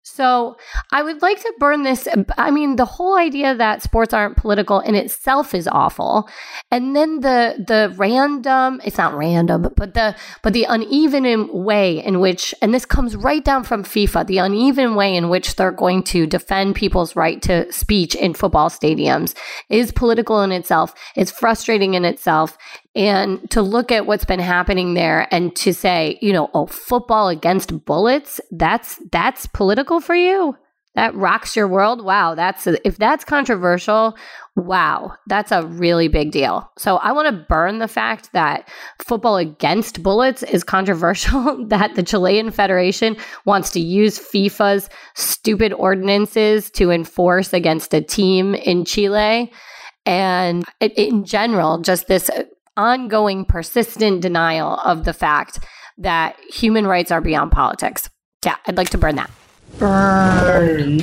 So 0.10 0.56
I 0.92 1.04
would 1.04 1.22
like 1.22 1.42
to 1.42 1.54
burn 1.60 1.84
this. 1.84 2.08
I 2.38 2.50
mean, 2.50 2.78
the 2.78 2.86
whole 2.86 3.18
idea 3.18 3.54
that 3.54 3.84
sports 3.84 4.14
aren't 4.14 4.38
political 4.38 4.80
in 4.80 4.96
itself 4.96 5.54
is 5.54 5.68
awful, 5.68 6.30
and 6.72 6.96
then 6.96 7.20
the 7.20 7.64
the 7.68 7.94
random. 7.98 8.82
It's 8.86 8.98
not 8.98 9.16
random, 9.16 9.74
but 9.76 9.94
the 9.94 10.16
but 10.44 10.54
the 10.54 10.64
uneven 10.64 11.50
way 11.52 12.04
in 12.04 12.22
which, 12.22 12.56
and 12.62 12.74
this 12.74 12.86
comes 12.86 13.18
right 13.18 13.44
down 13.44 13.66
from 13.66 13.84
FIFA, 13.84 14.26
the 14.28 14.38
uneven 14.38 14.96
way 14.96 15.14
in 15.14 15.28
which 15.28 15.56
they're 15.56 15.72
going 15.72 16.04
to 16.04 16.26
defend 16.26 16.76
people's 16.76 17.16
right 17.16 17.42
to 17.42 17.72
speech 17.72 18.16
in 18.16 18.34
football 18.34 18.70
stadiums 18.70 19.36
is 19.70 19.92
political 19.92 20.42
in 20.42 20.54
itself. 20.54 20.94
It's 21.16 21.32
frustrating 21.32 21.96
in 21.96 22.06
itself, 22.06 22.58
and 22.98 23.50
to 23.52 23.62
look 23.62 23.92
at 23.92 24.08
what's 24.08 24.26
been 24.26 24.40
happening 24.40 24.96
there 24.96 25.28
and 25.32 25.56
to 25.58 25.72
say, 25.72 26.18
you 26.20 26.34
know, 26.34 26.50
oh, 26.56 26.66
football 26.66 27.30
against 27.30 27.86
bullets, 27.86 28.42
that's 28.52 29.00
that's 29.12 29.46
political 29.46 30.02
for 30.02 30.16
you? 30.16 30.58
That 30.96 31.14
rocks 31.14 31.56
your 31.56 31.68
world? 31.68 32.04
Wow, 32.04 32.34
that's 32.34 32.66
if 32.66 32.98
that's 32.98 33.24
controversial, 33.24 34.18
wow, 34.56 35.14
that's 35.28 35.52
a 35.52 35.68
really 35.68 36.08
big 36.08 36.32
deal. 36.32 36.72
So 36.80 36.98
I 36.98 37.12
want 37.12 37.28
to 37.28 37.46
burn 37.48 37.78
the 37.78 37.88
fact 37.88 38.34
that 38.34 38.68
football 39.06 39.38
against 39.38 40.02
bullets 40.02 40.42
is 40.42 40.64
controversial, 40.64 41.66
that 41.68 41.94
the 41.94 42.02
Chilean 42.02 42.50
Federation 42.50 43.16
wants 43.46 43.70
to 43.72 43.80
use 43.80 44.18
FIFA's 44.18 44.90
stupid 45.14 45.72
ordinances 45.72 46.72
to 46.72 46.90
enforce 46.90 47.54
against 47.54 47.94
a 47.94 48.02
team 48.02 48.56
in 48.56 48.86
Chile 48.86 49.52
and 50.08 50.64
in 50.80 51.26
general, 51.26 51.80
just 51.80 52.08
this 52.08 52.32
ongoing, 52.78 53.44
persistent 53.44 54.22
denial 54.22 54.76
of 54.86 55.04
the 55.04 55.14
fact 55.14 55.60
that 55.98 56.40
human 56.54 56.88
rights 56.88 57.12
are 57.12 57.22
beyond 57.22 57.52
politics. 57.52 58.10
Yeah, 58.46 58.56
I'd 58.68 58.78
like 58.78 58.92
to 58.92 58.98
burn 58.98 59.16
that. 59.16 59.32
Burn. 59.80 61.02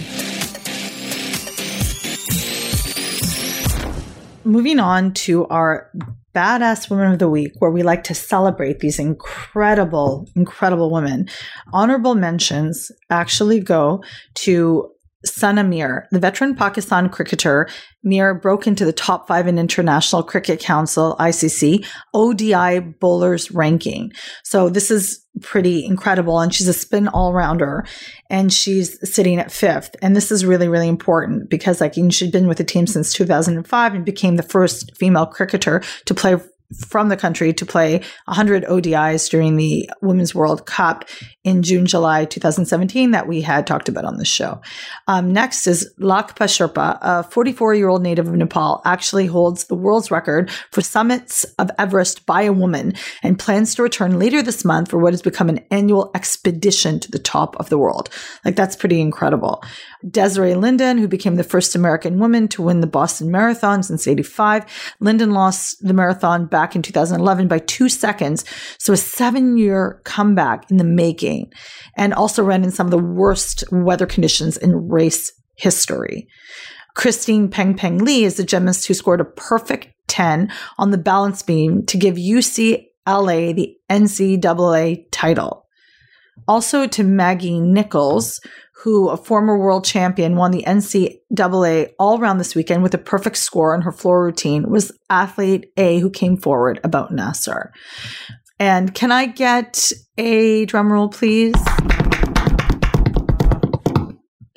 Moving 4.44 4.78
on 4.78 5.12
to 5.14 5.46
our 5.48 5.90
Badass 6.34 6.90
Women 6.90 7.12
of 7.12 7.18
the 7.18 7.28
Week, 7.28 7.52
where 7.58 7.70
we 7.70 7.82
like 7.82 8.02
to 8.04 8.14
celebrate 8.14 8.80
these 8.80 8.98
incredible, 8.98 10.28
incredible 10.34 10.90
women. 10.90 11.28
Honorable 11.72 12.14
mentions 12.14 12.90
actually 13.08 13.60
go 13.60 14.02
to 14.34 14.90
Sana 15.24 15.64
Mir, 15.64 16.06
the 16.10 16.18
veteran 16.18 16.54
Pakistan 16.54 17.08
cricketer. 17.08 17.68
Mir 18.02 18.34
broke 18.34 18.66
into 18.66 18.84
the 18.84 18.92
top 18.92 19.26
five 19.26 19.46
in 19.46 19.58
International 19.58 20.22
Cricket 20.22 20.60
Council, 20.60 21.16
ICC, 21.18 21.86
ODI 22.12 22.80
bowlers 22.80 23.50
ranking. 23.50 24.12
So 24.42 24.68
this 24.68 24.90
is 24.90 25.24
pretty 25.40 25.84
incredible. 25.84 26.40
And 26.40 26.54
she's 26.54 26.68
a 26.68 26.72
spin 26.72 27.08
all 27.08 27.32
rounder 27.32 27.84
and 28.30 28.52
she's 28.52 28.98
sitting 29.10 29.38
at 29.38 29.50
fifth. 29.50 29.96
And 30.02 30.14
this 30.14 30.30
is 30.30 30.44
really, 30.44 30.68
really 30.68 30.88
important 30.88 31.50
because 31.50 31.80
like 31.80 31.94
she'd 32.10 32.32
been 32.32 32.46
with 32.46 32.58
the 32.58 32.64
team 32.64 32.86
since 32.86 33.12
2005 33.12 33.94
and 33.94 34.04
became 34.04 34.36
the 34.36 34.42
first 34.42 34.96
female 34.96 35.26
cricketer 35.26 35.82
to 36.04 36.14
play 36.14 36.36
from 36.86 37.08
the 37.08 37.16
country 37.16 37.52
to 37.52 37.66
play 37.66 37.98
100 38.26 38.64
ODIs 38.64 39.28
during 39.30 39.56
the 39.56 39.88
Women's 40.00 40.34
World 40.34 40.66
Cup 40.66 41.04
in 41.44 41.62
June, 41.62 41.86
July 41.86 42.24
2017 42.24 43.10
that 43.10 43.28
we 43.28 43.42
had 43.42 43.66
talked 43.66 43.88
about 43.88 44.04
on 44.04 44.16
the 44.16 44.24
show. 44.24 44.60
Um, 45.06 45.32
next 45.32 45.66
is 45.66 45.92
Lhakpa 45.98 46.44
Sherpa, 46.44 46.98
a 47.02 47.22
44 47.24 47.74
year 47.74 47.88
old 47.88 48.02
native 48.02 48.26
of 48.26 48.34
Nepal, 48.34 48.80
actually 48.84 49.26
holds 49.26 49.64
the 49.64 49.74
world's 49.74 50.10
record 50.10 50.50
for 50.70 50.80
summits 50.80 51.44
of 51.58 51.70
Everest 51.78 52.26
by 52.26 52.42
a 52.42 52.52
woman 52.52 52.94
and 53.22 53.38
plans 53.38 53.74
to 53.74 53.82
return 53.82 54.18
later 54.18 54.42
this 54.42 54.64
month 54.64 54.90
for 54.90 54.98
what 54.98 55.12
has 55.12 55.22
become 55.22 55.48
an 55.48 55.64
annual 55.70 56.10
expedition 56.14 56.98
to 57.00 57.10
the 57.10 57.18
top 57.18 57.56
of 57.56 57.68
the 57.68 57.78
world. 57.78 58.08
Like, 58.44 58.56
that's 58.56 58.76
pretty 58.76 59.00
incredible. 59.00 59.62
Desiree 60.08 60.54
Linden, 60.54 60.98
who 60.98 61.08
became 61.08 61.36
the 61.36 61.44
first 61.44 61.74
American 61.74 62.18
woman 62.18 62.48
to 62.48 62.62
win 62.62 62.80
the 62.80 62.86
Boston 62.86 63.30
Marathon 63.30 63.82
since 63.82 64.08
85. 64.08 64.64
Linden 65.00 65.32
lost 65.32 65.86
the 65.86 65.94
marathon 65.94 66.46
back 66.46 66.63
in 66.74 66.82
2011 66.82 67.48
by 67.48 67.58
two 67.58 67.88
seconds. 67.88 68.44
So 68.78 68.92
a 68.92 68.96
seven 68.96 69.56
year 69.56 70.00
comeback 70.04 70.70
in 70.70 70.78
the 70.78 70.84
making 70.84 71.52
and 71.96 72.14
also 72.14 72.42
ran 72.42 72.64
in 72.64 72.70
some 72.70 72.86
of 72.86 72.90
the 72.90 72.98
worst 72.98 73.64
weather 73.70 74.06
conditions 74.06 74.56
in 74.56 74.88
race 74.88 75.32
history. 75.56 76.26
Christine 76.94 77.48
Peng 77.48 77.76
Peng 77.76 77.98
Lee 77.98 78.24
is 78.24 78.36
the 78.36 78.44
gymnast 78.44 78.86
who 78.86 78.94
scored 78.94 79.20
a 79.20 79.24
perfect 79.24 79.88
10 80.08 80.50
on 80.78 80.90
the 80.90 80.98
balance 80.98 81.42
beam 81.42 81.84
to 81.86 81.96
give 81.96 82.14
UCLA 82.14 83.54
the 83.54 83.76
NCAA 83.90 85.04
title. 85.10 85.66
Also 86.46 86.86
to 86.86 87.02
Maggie 87.02 87.60
Nichols, 87.60 88.40
who, 88.84 89.08
a 89.08 89.16
former 89.16 89.56
world 89.56 89.82
champion, 89.82 90.36
won 90.36 90.50
the 90.50 90.62
NCAA 90.66 91.88
all 91.98 92.18
round 92.18 92.38
this 92.38 92.54
weekend 92.54 92.82
with 92.82 92.92
a 92.92 92.98
perfect 92.98 93.38
score 93.38 93.74
on 93.74 93.80
her 93.80 93.90
floor 93.90 94.22
routine, 94.22 94.68
was 94.68 94.92
athlete 95.08 95.72
A 95.78 96.00
who 96.00 96.10
came 96.10 96.36
forward 96.36 96.80
about 96.84 97.10
Nassar. 97.10 97.70
And 98.60 98.94
can 98.94 99.10
I 99.10 99.24
get 99.24 99.90
a 100.18 100.66
drum 100.66 100.92
roll, 100.92 101.08
please? 101.08 101.54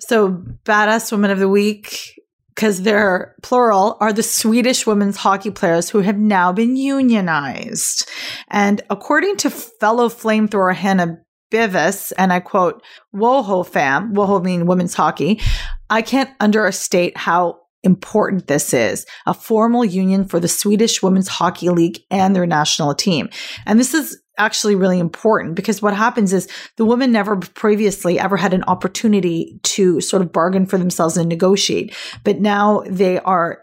So, 0.02 0.44
Badass 0.66 1.10
Women 1.10 1.32
of 1.32 1.40
the 1.40 1.48
Week, 1.48 2.22
because 2.54 2.82
they're 2.82 3.34
plural, 3.44 3.96
are 4.02 4.12
the 4.12 4.24
Swedish 4.24 4.86
women's 4.86 5.16
hockey 5.16 5.52
players 5.52 5.90
who 5.90 6.02
have 6.02 6.18
now 6.18 6.52
been 6.52 6.76
unionized. 6.76 8.10
And 8.50 8.82
according 8.90 9.38
to 9.38 9.50
fellow 9.50 10.10
flamethrower 10.10 10.76
Hannah 10.76 11.20
Bivis, 11.52 12.12
and 12.18 12.34
I 12.34 12.39
quote, 12.39 12.84
Woho 13.14 13.64
fam, 13.64 14.14
Woho 14.14 14.39
mean 14.39 14.66
women's 14.66 14.93
hockey, 14.93 15.41
I 15.89 16.02
can't 16.02 16.30
understate 16.39 17.18
how 17.18 17.60
important 17.84 18.48
this 18.48 18.74
is 18.74 19.06
a 19.26 19.34
formal 19.34 19.86
union 19.86 20.26
for 20.26 20.39
the 20.39 20.48
Swedish 20.48 21.02
Women's 21.02 21.28
Hockey 21.28 21.70
League 21.70 22.00
and 22.12 22.36
their 22.36 22.45
national 22.45 22.93
team. 22.93 23.30
And 23.66 23.80
this 23.80 23.93
is 23.93 24.20
actually 24.38 24.76
really 24.76 25.00
important 25.00 25.56
because 25.56 25.82
what 25.82 25.95
happens 25.95 26.34
is 26.34 26.48
the 26.76 26.86
women 26.86 27.12
never 27.12 27.38
previously 27.38 28.20
ever 28.20 28.38
had 28.38 28.54
an 28.54 28.64
opportunity 28.68 29.60
to 29.64 30.00
sort 30.02 30.22
of 30.22 30.32
bargain 30.32 30.66
for 30.66 30.78
themselves 30.78 31.18
and 31.18 31.28
negotiate. 31.30 31.95
But 32.24 32.39
now 32.39 32.84
they 32.88 33.20
are 33.20 33.60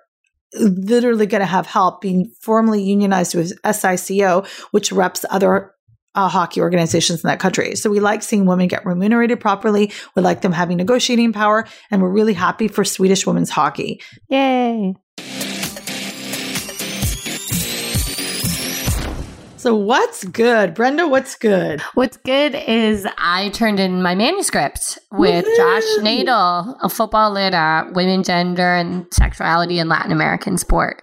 literally 0.54 1.26
going 1.26 1.40
to 1.40 1.46
have 1.46 1.66
help 1.66 2.00
being 2.00 2.32
formally 2.40 2.82
unionized 2.82 3.34
with 3.34 3.52
SICO, 3.64 4.44
which 4.70 4.92
reps 4.92 5.24
other 5.30 5.73
uh, 6.14 6.28
hockey 6.28 6.60
organizations 6.60 7.24
in 7.24 7.28
that 7.28 7.40
country. 7.40 7.74
So 7.76 7.90
we 7.90 8.00
like 8.00 8.22
seeing 8.22 8.46
women 8.46 8.68
get 8.68 8.84
remunerated 8.86 9.40
properly. 9.40 9.92
We 10.14 10.22
like 10.22 10.42
them 10.42 10.52
having 10.52 10.76
negotiating 10.76 11.32
power, 11.32 11.66
and 11.90 12.02
we're 12.02 12.10
really 12.10 12.34
happy 12.34 12.68
for 12.68 12.84
Swedish 12.84 13.26
women's 13.26 13.50
hockey. 13.50 14.00
Yay. 14.28 14.94
So 19.64 19.74
what's 19.74 20.24
good, 20.24 20.74
Brenda? 20.74 21.08
What's 21.08 21.36
good? 21.36 21.80
What's 21.94 22.18
good 22.18 22.54
is 22.54 23.06
I 23.16 23.48
turned 23.48 23.80
in 23.80 24.02
my 24.02 24.14
manuscript 24.14 24.98
with 25.10 25.46
Josh 25.56 25.82
Nadel, 26.00 26.76
a 26.82 26.88
Futbolera 26.88 27.90
Women, 27.94 28.22
Gender, 28.22 28.74
and 28.74 29.06
Sexuality 29.10 29.78
in 29.78 29.88
Latin 29.88 30.12
American 30.12 30.58
Sport. 30.58 31.02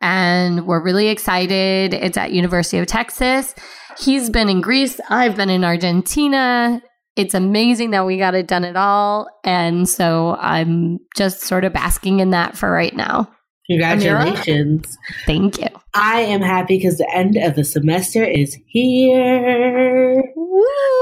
And 0.00 0.64
we're 0.64 0.80
really 0.80 1.08
excited. 1.08 1.92
It's 1.92 2.16
at 2.16 2.30
University 2.30 2.78
of 2.78 2.86
Texas. 2.86 3.56
He's 3.98 4.30
been 4.30 4.48
in 4.48 4.60
Greece. 4.60 5.00
I've 5.08 5.36
been 5.36 5.50
in 5.50 5.64
Argentina. 5.64 6.82
It's 7.16 7.34
amazing 7.34 7.90
that 7.90 8.06
we 8.06 8.16
got 8.16 8.34
it 8.34 8.46
done 8.46 8.64
at 8.64 8.76
all. 8.76 9.28
And 9.44 9.88
so 9.88 10.36
I'm 10.38 10.98
just 11.16 11.40
sort 11.40 11.64
of 11.64 11.72
basking 11.72 12.20
in 12.20 12.30
that 12.30 12.56
for 12.56 12.70
right 12.70 12.94
now. 12.94 13.30
Congratulations. 13.68 14.96
Thank 15.26 15.58
you. 15.58 15.68
I 16.00 16.20
am 16.20 16.42
happy 16.42 16.78
because 16.78 16.98
the 16.98 17.12
end 17.12 17.36
of 17.36 17.56
the 17.56 17.64
semester 17.64 18.22
is 18.22 18.56
here. 18.66 20.22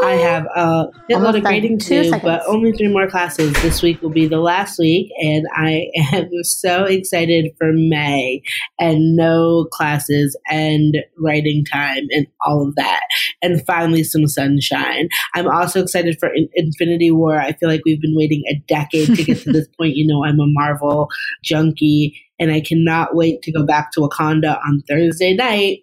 I 0.02 0.12
have 0.12 0.46
a 0.56 0.86
shitload 1.10 1.36
of 1.36 1.42
grading 1.42 1.78
to 1.80 2.02
do, 2.04 2.18
but 2.20 2.42
only 2.46 2.72
three 2.72 2.88
more 2.88 3.06
classes. 3.06 3.52
This 3.62 3.82
week 3.82 4.00
will 4.00 4.10
be 4.10 4.26
the 4.26 4.38
last 4.38 4.78
week, 4.78 5.10
and 5.20 5.46
I 5.54 5.88
am 6.12 6.30
so 6.44 6.84
excited 6.84 7.52
for 7.58 7.72
May 7.72 8.42
and 8.78 9.16
no 9.16 9.66
classes 9.70 10.36
and 10.50 10.96
writing 11.18 11.64
time 11.70 12.04
and 12.10 12.26
all 12.46 12.66
of 12.66 12.74
that, 12.76 13.02
and 13.42 13.64
finally 13.66 14.02
some 14.02 14.26
sunshine. 14.26 15.08
I'm 15.34 15.48
also 15.48 15.82
excited 15.82 16.18
for 16.18 16.32
In- 16.32 16.48
Infinity 16.54 17.10
War. 17.10 17.38
I 17.38 17.52
feel 17.52 17.68
like 17.68 17.82
we've 17.84 18.00
been 18.00 18.16
waiting 18.16 18.44
a 18.50 18.62
decade 18.66 19.14
to 19.14 19.24
get 19.24 19.38
to 19.42 19.52
this 19.52 19.68
point. 19.78 19.96
You 19.96 20.06
know, 20.06 20.24
I'm 20.24 20.40
a 20.40 20.46
Marvel 20.46 21.08
junkie, 21.44 22.18
and 22.38 22.50
I 22.50 22.60
cannot 22.60 23.14
wait 23.14 23.42
to 23.42 23.52
go 23.52 23.64
back 23.64 23.92
to 23.92 24.00
Wakanda 24.00 24.58
on 24.66 24.82
Thursday 24.88 25.34
night 25.34 25.80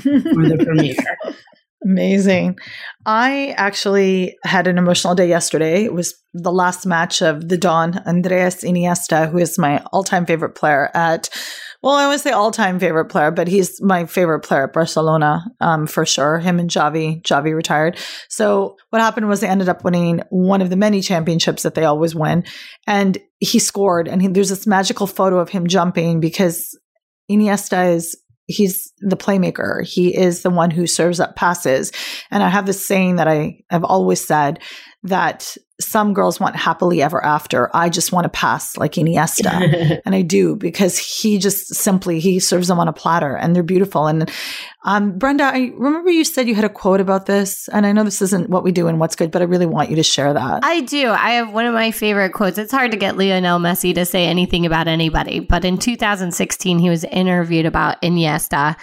for 0.00 0.10
the 0.10 0.62
premiere. 0.64 0.96
Amazing. 1.84 2.58
I 3.06 3.54
actually 3.56 4.36
had 4.44 4.68
an 4.68 4.78
emotional 4.78 5.16
day 5.16 5.28
yesterday. 5.28 5.84
It 5.84 5.92
was 5.92 6.14
the 6.32 6.52
last 6.52 6.86
match 6.86 7.22
of 7.22 7.48
the 7.48 7.58
Don 7.58 7.94
Andrés 7.94 8.62
Iniesta, 8.62 9.28
who 9.28 9.38
is 9.38 9.58
my 9.58 9.82
all-time 9.92 10.24
favorite 10.24 10.54
player 10.54 10.90
at 10.94 11.28
well, 11.82 11.94
I 11.94 12.06
would 12.06 12.20
say 12.20 12.30
all-time 12.30 12.78
favorite 12.78 13.06
player, 13.06 13.32
but 13.32 13.48
he's 13.48 13.82
my 13.82 14.06
favorite 14.06 14.40
player 14.40 14.64
at 14.64 14.72
Barcelona, 14.72 15.44
um, 15.60 15.88
for 15.88 16.06
sure. 16.06 16.38
Him 16.38 16.60
and 16.60 16.70
Xavi. 16.70 17.22
Xavi 17.22 17.52
retired. 17.52 17.98
So 18.28 18.76
what 18.90 19.02
happened 19.02 19.28
was 19.28 19.40
they 19.40 19.48
ended 19.48 19.68
up 19.68 19.82
winning 19.82 20.22
one 20.30 20.62
of 20.62 20.70
the 20.70 20.76
many 20.76 21.00
championships 21.00 21.64
that 21.64 21.74
they 21.74 21.84
always 21.84 22.14
win, 22.14 22.44
and 22.86 23.18
he 23.40 23.58
scored. 23.58 24.06
And 24.06 24.22
he, 24.22 24.28
there's 24.28 24.50
this 24.50 24.64
magical 24.64 25.08
photo 25.08 25.40
of 25.40 25.48
him 25.48 25.66
jumping 25.66 26.20
because 26.20 26.78
Iniesta 27.28 27.96
is 27.96 28.16
he's 28.52 28.92
the 29.00 29.16
playmaker. 29.16 29.86
He 29.86 30.16
is 30.16 30.42
the 30.42 30.50
one 30.50 30.70
who 30.70 30.86
serves 30.86 31.20
up 31.20 31.36
passes. 31.36 31.92
And 32.30 32.42
I 32.42 32.48
have 32.48 32.66
this 32.66 32.86
saying 32.86 33.16
that 33.16 33.28
I 33.28 33.60
have 33.70 33.84
always 33.84 34.24
said 34.24 34.60
that 35.04 35.56
some 35.84 36.14
girls 36.14 36.40
want 36.40 36.56
happily 36.56 37.02
ever 37.02 37.24
after. 37.24 37.74
I 37.74 37.88
just 37.88 38.12
want 38.12 38.24
to 38.24 38.28
pass 38.28 38.76
like 38.76 38.92
Iniesta. 38.92 40.00
and 40.04 40.14
I 40.14 40.22
do 40.22 40.56
because 40.56 40.98
he 40.98 41.38
just 41.38 41.74
simply 41.74 42.20
he 42.20 42.40
serves 42.40 42.68
them 42.68 42.78
on 42.78 42.88
a 42.88 42.92
platter 42.92 43.36
and 43.36 43.54
they're 43.54 43.62
beautiful. 43.62 44.06
And 44.06 44.30
um, 44.84 45.16
Brenda, 45.18 45.44
I 45.44 45.72
remember 45.76 46.10
you 46.10 46.24
said 46.24 46.48
you 46.48 46.54
had 46.54 46.64
a 46.64 46.68
quote 46.68 47.00
about 47.00 47.26
this, 47.26 47.68
and 47.68 47.86
I 47.86 47.92
know 47.92 48.02
this 48.02 48.20
isn't 48.20 48.50
what 48.50 48.64
we 48.64 48.72
do 48.72 48.88
and 48.88 48.98
what's 48.98 49.14
good, 49.14 49.30
but 49.30 49.40
I 49.40 49.44
really 49.44 49.66
want 49.66 49.90
you 49.90 49.96
to 49.96 50.02
share 50.02 50.32
that. 50.32 50.64
I 50.64 50.80
do. 50.80 51.10
I 51.10 51.32
have 51.32 51.52
one 51.52 51.66
of 51.66 51.74
my 51.74 51.92
favorite 51.92 52.32
quotes. 52.32 52.58
It's 52.58 52.72
hard 52.72 52.90
to 52.90 52.96
get 52.96 53.16
Lionel 53.16 53.60
Messi 53.60 53.94
to 53.94 54.04
say 54.04 54.26
anything 54.26 54.66
about 54.66 54.88
anybody, 54.88 55.38
but 55.38 55.64
in 55.64 55.78
2016, 55.78 56.78
he 56.78 56.90
was 56.90 57.04
interviewed 57.04 57.66
about 57.66 58.02
Iniesta, 58.02 58.76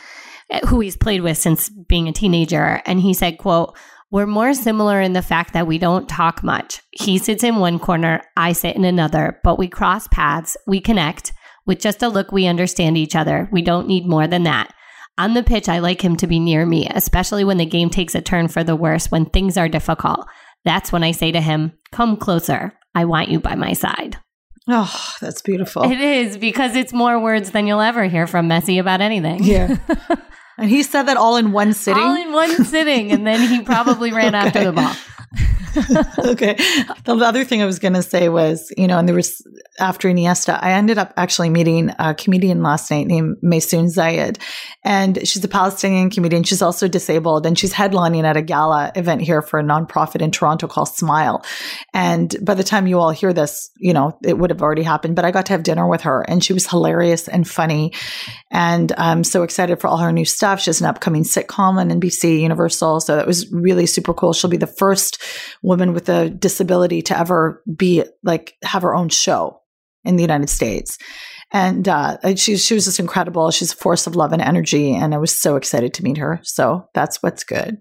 who 0.67 0.79
he's 0.79 0.95
played 0.95 1.21
with 1.21 1.37
since 1.37 1.67
being 1.69 2.07
a 2.07 2.13
teenager, 2.13 2.81
and 2.85 3.01
he 3.01 3.13
said, 3.13 3.37
"quote 3.37 3.75
We're 4.11 4.25
more 4.25 4.53
similar 4.53 4.99
in 4.99 5.13
the 5.13 5.21
fact 5.21 5.53
that 5.53 5.67
we 5.67 5.77
don't 5.77 6.09
talk 6.09 6.43
much. 6.43 6.81
He 6.91 7.17
sits 7.19 7.43
in 7.43 7.57
one 7.57 7.77
corner, 7.77 8.21
I 8.35 8.53
sit 8.53 8.75
in 8.75 8.83
another, 8.83 9.39
but 9.43 9.59
we 9.59 9.67
cross 9.67 10.07
paths, 10.07 10.57
we 10.65 10.81
connect. 10.81 11.31
With 11.65 11.79
just 11.79 12.01
a 12.01 12.07
look, 12.07 12.31
we 12.31 12.47
understand 12.47 12.97
each 12.97 13.15
other. 13.15 13.47
We 13.51 13.61
don't 13.61 13.87
need 13.87 14.07
more 14.07 14.27
than 14.27 14.43
that." 14.43 14.73
On 15.19 15.33
the 15.33 15.43
pitch, 15.43 15.67
I 15.67 15.79
like 15.79 16.01
him 16.01 16.15
to 16.17 16.27
be 16.27 16.39
near 16.39 16.65
me, 16.65 16.87
especially 16.89 17.43
when 17.43 17.57
the 17.57 17.65
game 17.65 17.89
takes 17.89 18.15
a 18.15 18.21
turn 18.21 18.47
for 18.47 18.63
the 18.63 18.75
worse, 18.75 19.11
when 19.11 19.25
things 19.25 19.57
are 19.57 19.67
difficult. 19.67 20.25
That's 20.63 20.93
when 20.93 21.03
I 21.03 21.11
say 21.11 21.31
to 21.31 21.41
him, 21.41 21.73
Come 21.91 22.15
closer. 22.15 22.73
I 22.95 23.05
want 23.05 23.29
you 23.29 23.39
by 23.39 23.55
my 23.55 23.73
side. 23.73 24.17
Oh, 24.67 25.13
that's 25.19 25.41
beautiful. 25.41 25.83
It 25.83 25.99
is 25.99 26.37
because 26.37 26.75
it's 26.75 26.93
more 26.93 27.19
words 27.19 27.51
than 27.51 27.67
you'll 27.67 27.81
ever 27.81 28.05
hear 28.05 28.27
from 28.27 28.47
Messi 28.47 28.79
about 28.79 29.01
anything. 29.01 29.43
Yeah. 29.43 29.77
and 30.59 30.69
he 30.69 30.83
said 30.83 31.03
that 31.03 31.17
all 31.17 31.37
in 31.37 31.51
one 31.51 31.73
sitting. 31.73 32.03
All 32.03 32.15
in 32.15 32.33
one 32.33 32.65
sitting. 32.65 33.11
And 33.11 33.25
then 33.25 33.47
he 33.49 33.61
probably 33.61 34.11
ran 34.11 34.35
after 34.35 34.65
the 34.65 34.71
ball. 34.73 34.93
okay. 36.19 36.55
The 37.05 37.19
other 37.23 37.43
thing 37.43 37.61
I 37.61 37.65
was 37.65 37.79
going 37.79 37.93
to 37.93 38.03
say 38.03 38.29
was, 38.29 38.71
you 38.77 38.87
know, 38.87 38.97
and 38.97 39.07
there 39.07 39.15
was 39.15 39.41
after 39.79 40.07
Iniesta, 40.07 40.57
I 40.61 40.73
ended 40.73 40.97
up 40.97 41.13
actually 41.17 41.49
meeting 41.49 41.91
a 41.99 42.13
comedian 42.13 42.61
last 42.63 42.91
night 42.91 43.07
named 43.07 43.37
Maysoon 43.43 43.85
Zayid. 43.85 44.39
And 44.83 45.27
she's 45.27 45.43
a 45.43 45.47
Palestinian 45.47 46.09
comedian. 46.09 46.43
She's 46.43 46.61
also 46.61 46.87
disabled 46.87 47.45
and 47.45 47.57
she's 47.57 47.73
headlining 47.73 48.23
at 48.23 48.37
a 48.37 48.41
gala 48.41 48.91
event 48.95 49.21
here 49.21 49.41
for 49.41 49.59
a 49.59 49.63
nonprofit 49.63 50.21
in 50.21 50.31
Toronto 50.31 50.67
called 50.67 50.89
Smile. 50.89 51.43
And 51.93 52.35
by 52.43 52.53
the 52.53 52.63
time 52.63 52.87
you 52.87 52.99
all 52.99 53.11
hear 53.11 53.33
this, 53.33 53.69
you 53.77 53.93
know, 53.93 54.17
it 54.23 54.37
would 54.37 54.49
have 54.49 54.61
already 54.61 54.83
happened. 54.83 55.15
But 55.15 55.25
I 55.25 55.31
got 55.31 55.45
to 55.47 55.53
have 55.53 55.63
dinner 55.63 55.87
with 55.87 56.01
her 56.01 56.21
and 56.27 56.43
she 56.43 56.53
was 56.53 56.67
hilarious 56.67 57.27
and 57.27 57.47
funny. 57.47 57.93
And 58.51 58.91
I'm 58.97 59.23
so 59.23 59.43
excited 59.43 59.79
for 59.79 59.87
all 59.87 59.97
her 59.97 60.11
new 60.11 60.25
stuff. 60.25 60.61
She 60.61 60.69
has 60.69 60.81
an 60.81 60.87
upcoming 60.87 61.23
sitcom 61.23 61.77
on 61.77 61.89
NBC 61.89 62.41
Universal. 62.41 63.01
So 63.01 63.15
that 63.15 63.27
was 63.27 63.51
really 63.51 63.85
super 63.85 64.13
cool. 64.13 64.33
She'll 64.33 64.49
be 64.49 64.57
the 64.57 64.67
first 64.67 65.21
woman 65.63 65.93
with 65.93 66.09
a 66.09 66.29
disability 66.29 67.01
to 67.03 67.17
ever 67.17 67.63
be 67.75 68.03
like 68.23 68.55
have 68.63 68.81
her 68.81 68.95
own 68.95 69.09
show 69.09 69.59
in 70.03 70.15
the 70.15 70.23
United 70.23 70.49
States. 70.49 70.97
And 71.51 71.87
uh, 71.87 72.17
she, 72.35 72.57
she 72.57 72.73
was 72.75 72.85
just 72.85 72.99
incredible. 72.99 73.49
She's 73.51 73.73
a 73.73 73.75
force 73.75 74.05
of 74.07 74.15
love 74.15 74.31
and 74.33 74.41
energy. 74.41 74.93
And 74.93 75.13
I 75.13 75.17
was 75.17 75.37
so 75.37 75.55
excited 75.55 75.93
to 75.95 76.03
meet 76.03 76.17
her. 76.17 76.39
So 76.43 76.87
that's 76.93 77.23
what's 77.23 77.43
good. 77.43 77.77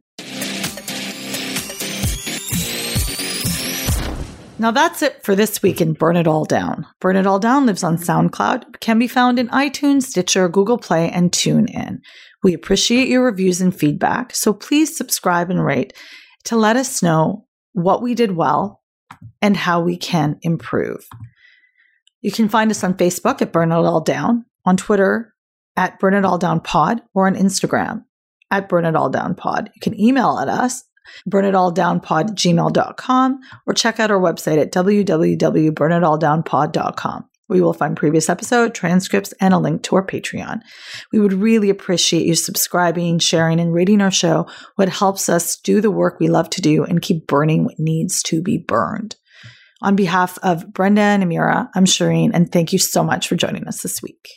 Now 4.60 4.72
that's 4.72 5.02
it 5.02 5.22
for 5.22 5.36
this 5.36 5.62
week 5.62 5.80
in 5.80 5.92
Burn 5.92 6.16
It 6.16 6.26
All 6.26 6.44
Down. 6.44 6.84
Burn 7.00 7.14
It 7.14 7.28
All 7.28 7.38
Down 7.38 7.66
lives 7.66 7.84
on 7.84 7.96
SoundCloud, 7.96 8.80
can 8.80 8.98
be 8.98 9.06
found 9.06 9.38
in 9.38 9.46
iTunes, 9.48 10.02
Stitcher, 10.02 10.48
Google 10.48 10.78
Play, 10.78 11.10
and 11.10 11.30
TuneIn. 11.30 11.98
We 12.42 12.54
appreciate 12.54 13.06
your 13.06 13.24
reviews 13.24 13.60
and 13.60 13.74
feedback, 13.74 14.34
so 14.34 14.52
please 14.52 14.96
subscribe 14.96 15.48
and 15.50 15.64
rate 15.64 15.92
to 16.44 16.56
let 16.56 16.76
us 16.76 17.04
know 17.04 17.46
what 17.82 18.02
we 18.02 18.14
did 18.14 18.36
well 18.36 18.82
and 19.40 19.56
how 19.56 19.80
we 19.80 19.96
can 19.96 20.38
improve. 20.42 21.08
You 22.20 22.32
can 22.32 22.48
find 22.48 22.68
us 22.70 22.84
on 22.84 22.94
Facebook 22.94 23.42
at 23.42 23.52
Burn 23.52 23.72
It 23.72 23.76
All 23.76 24.00
Down, 24.00 24.44
on 24.64 24.76
Twitter 24.76 25.34
at 25.76 25.98
Burn 25.98 26.14
It 26.14 26.24
All 26.24 26.38
Down 26.38 26.60
Pod, 26.60 27.02
or 27.14 27.26
on 27.26 27.34
Instagram 27.36 28.04
at 28.50 28.68
Burn 28.68 28.84
It 28.84 28.96
All 28.96 29.10
Down 29.10 29.34
Pod. 29.34 29.70
You 29.74 29.80
can 29.80 30.00
email 30.00 30.38
at 30.38 30.48
us, 30.48 30.84
burnitalldownpod 31.28 32.34
gmail.com, 32.34 33.40
or 33.66 33.74
check 33.74 33.98
out 34.00 34.10
our 34.10 34.20
website 34.20 34.60
at 34.60 34.72
www.burnitalldownpod.com. 34.72 37.24
We 37.48 37.60
will 37.60 37.72
find 37.72 37.96
previous 37.96 38.28
episode 38.28 38.74
transcripts 38.74 39.32
and 39.40 39.54
a 39.54 39.58
link 39.58 39.82
to 39.84 39.96
our 39.96 40.06
Patreon. 40.06 40.60
We 41.12 41.20
would 41.20 41.32
really 41.32 41.70
appreciate 41.70 42.26
you 42.26 42.34
subscribing, 42.34 43.18
sharing, 43.18 43.60
and 43.60 43.72
rating 43.72 44.00
our 44.00 44.10
show. 44.10 44.46
What 44.76 44.88
helps 44.88 45.28
us 45.28 45.56
do 45.56 45.80
the 45.80 45.90
work 45.90 46.20
we 46.20 46.28
love 46.28 46.50
to 46.50 46.60
do 46.60 46.84
and 46.84 47.02
keep 47.02 47.26
burning 47.26 47.64
what 47.64 47.78
needs 47.78 48.22
to 48.24 48.42
be 48.42 48.58
burned. 48.58 49.16
On 49.80 49.96
behalf 49.96 50.38
of 50.42 50.72
Brenda 50.72 51.02
and 51.02 51.22
Amira, 51.22 51.68
I'm 51.74 51.84
Shireen, 51.84 52.32
and 52.34 52.50
thank 52.50 52.72
you 52.72 52.78
so 52.78 53.04
much 53.04 53.28
for 53.28 53.36
joining 53.36 53.68
us 53.68 53.82
this 53.82 54.02
week. 54.02 54.28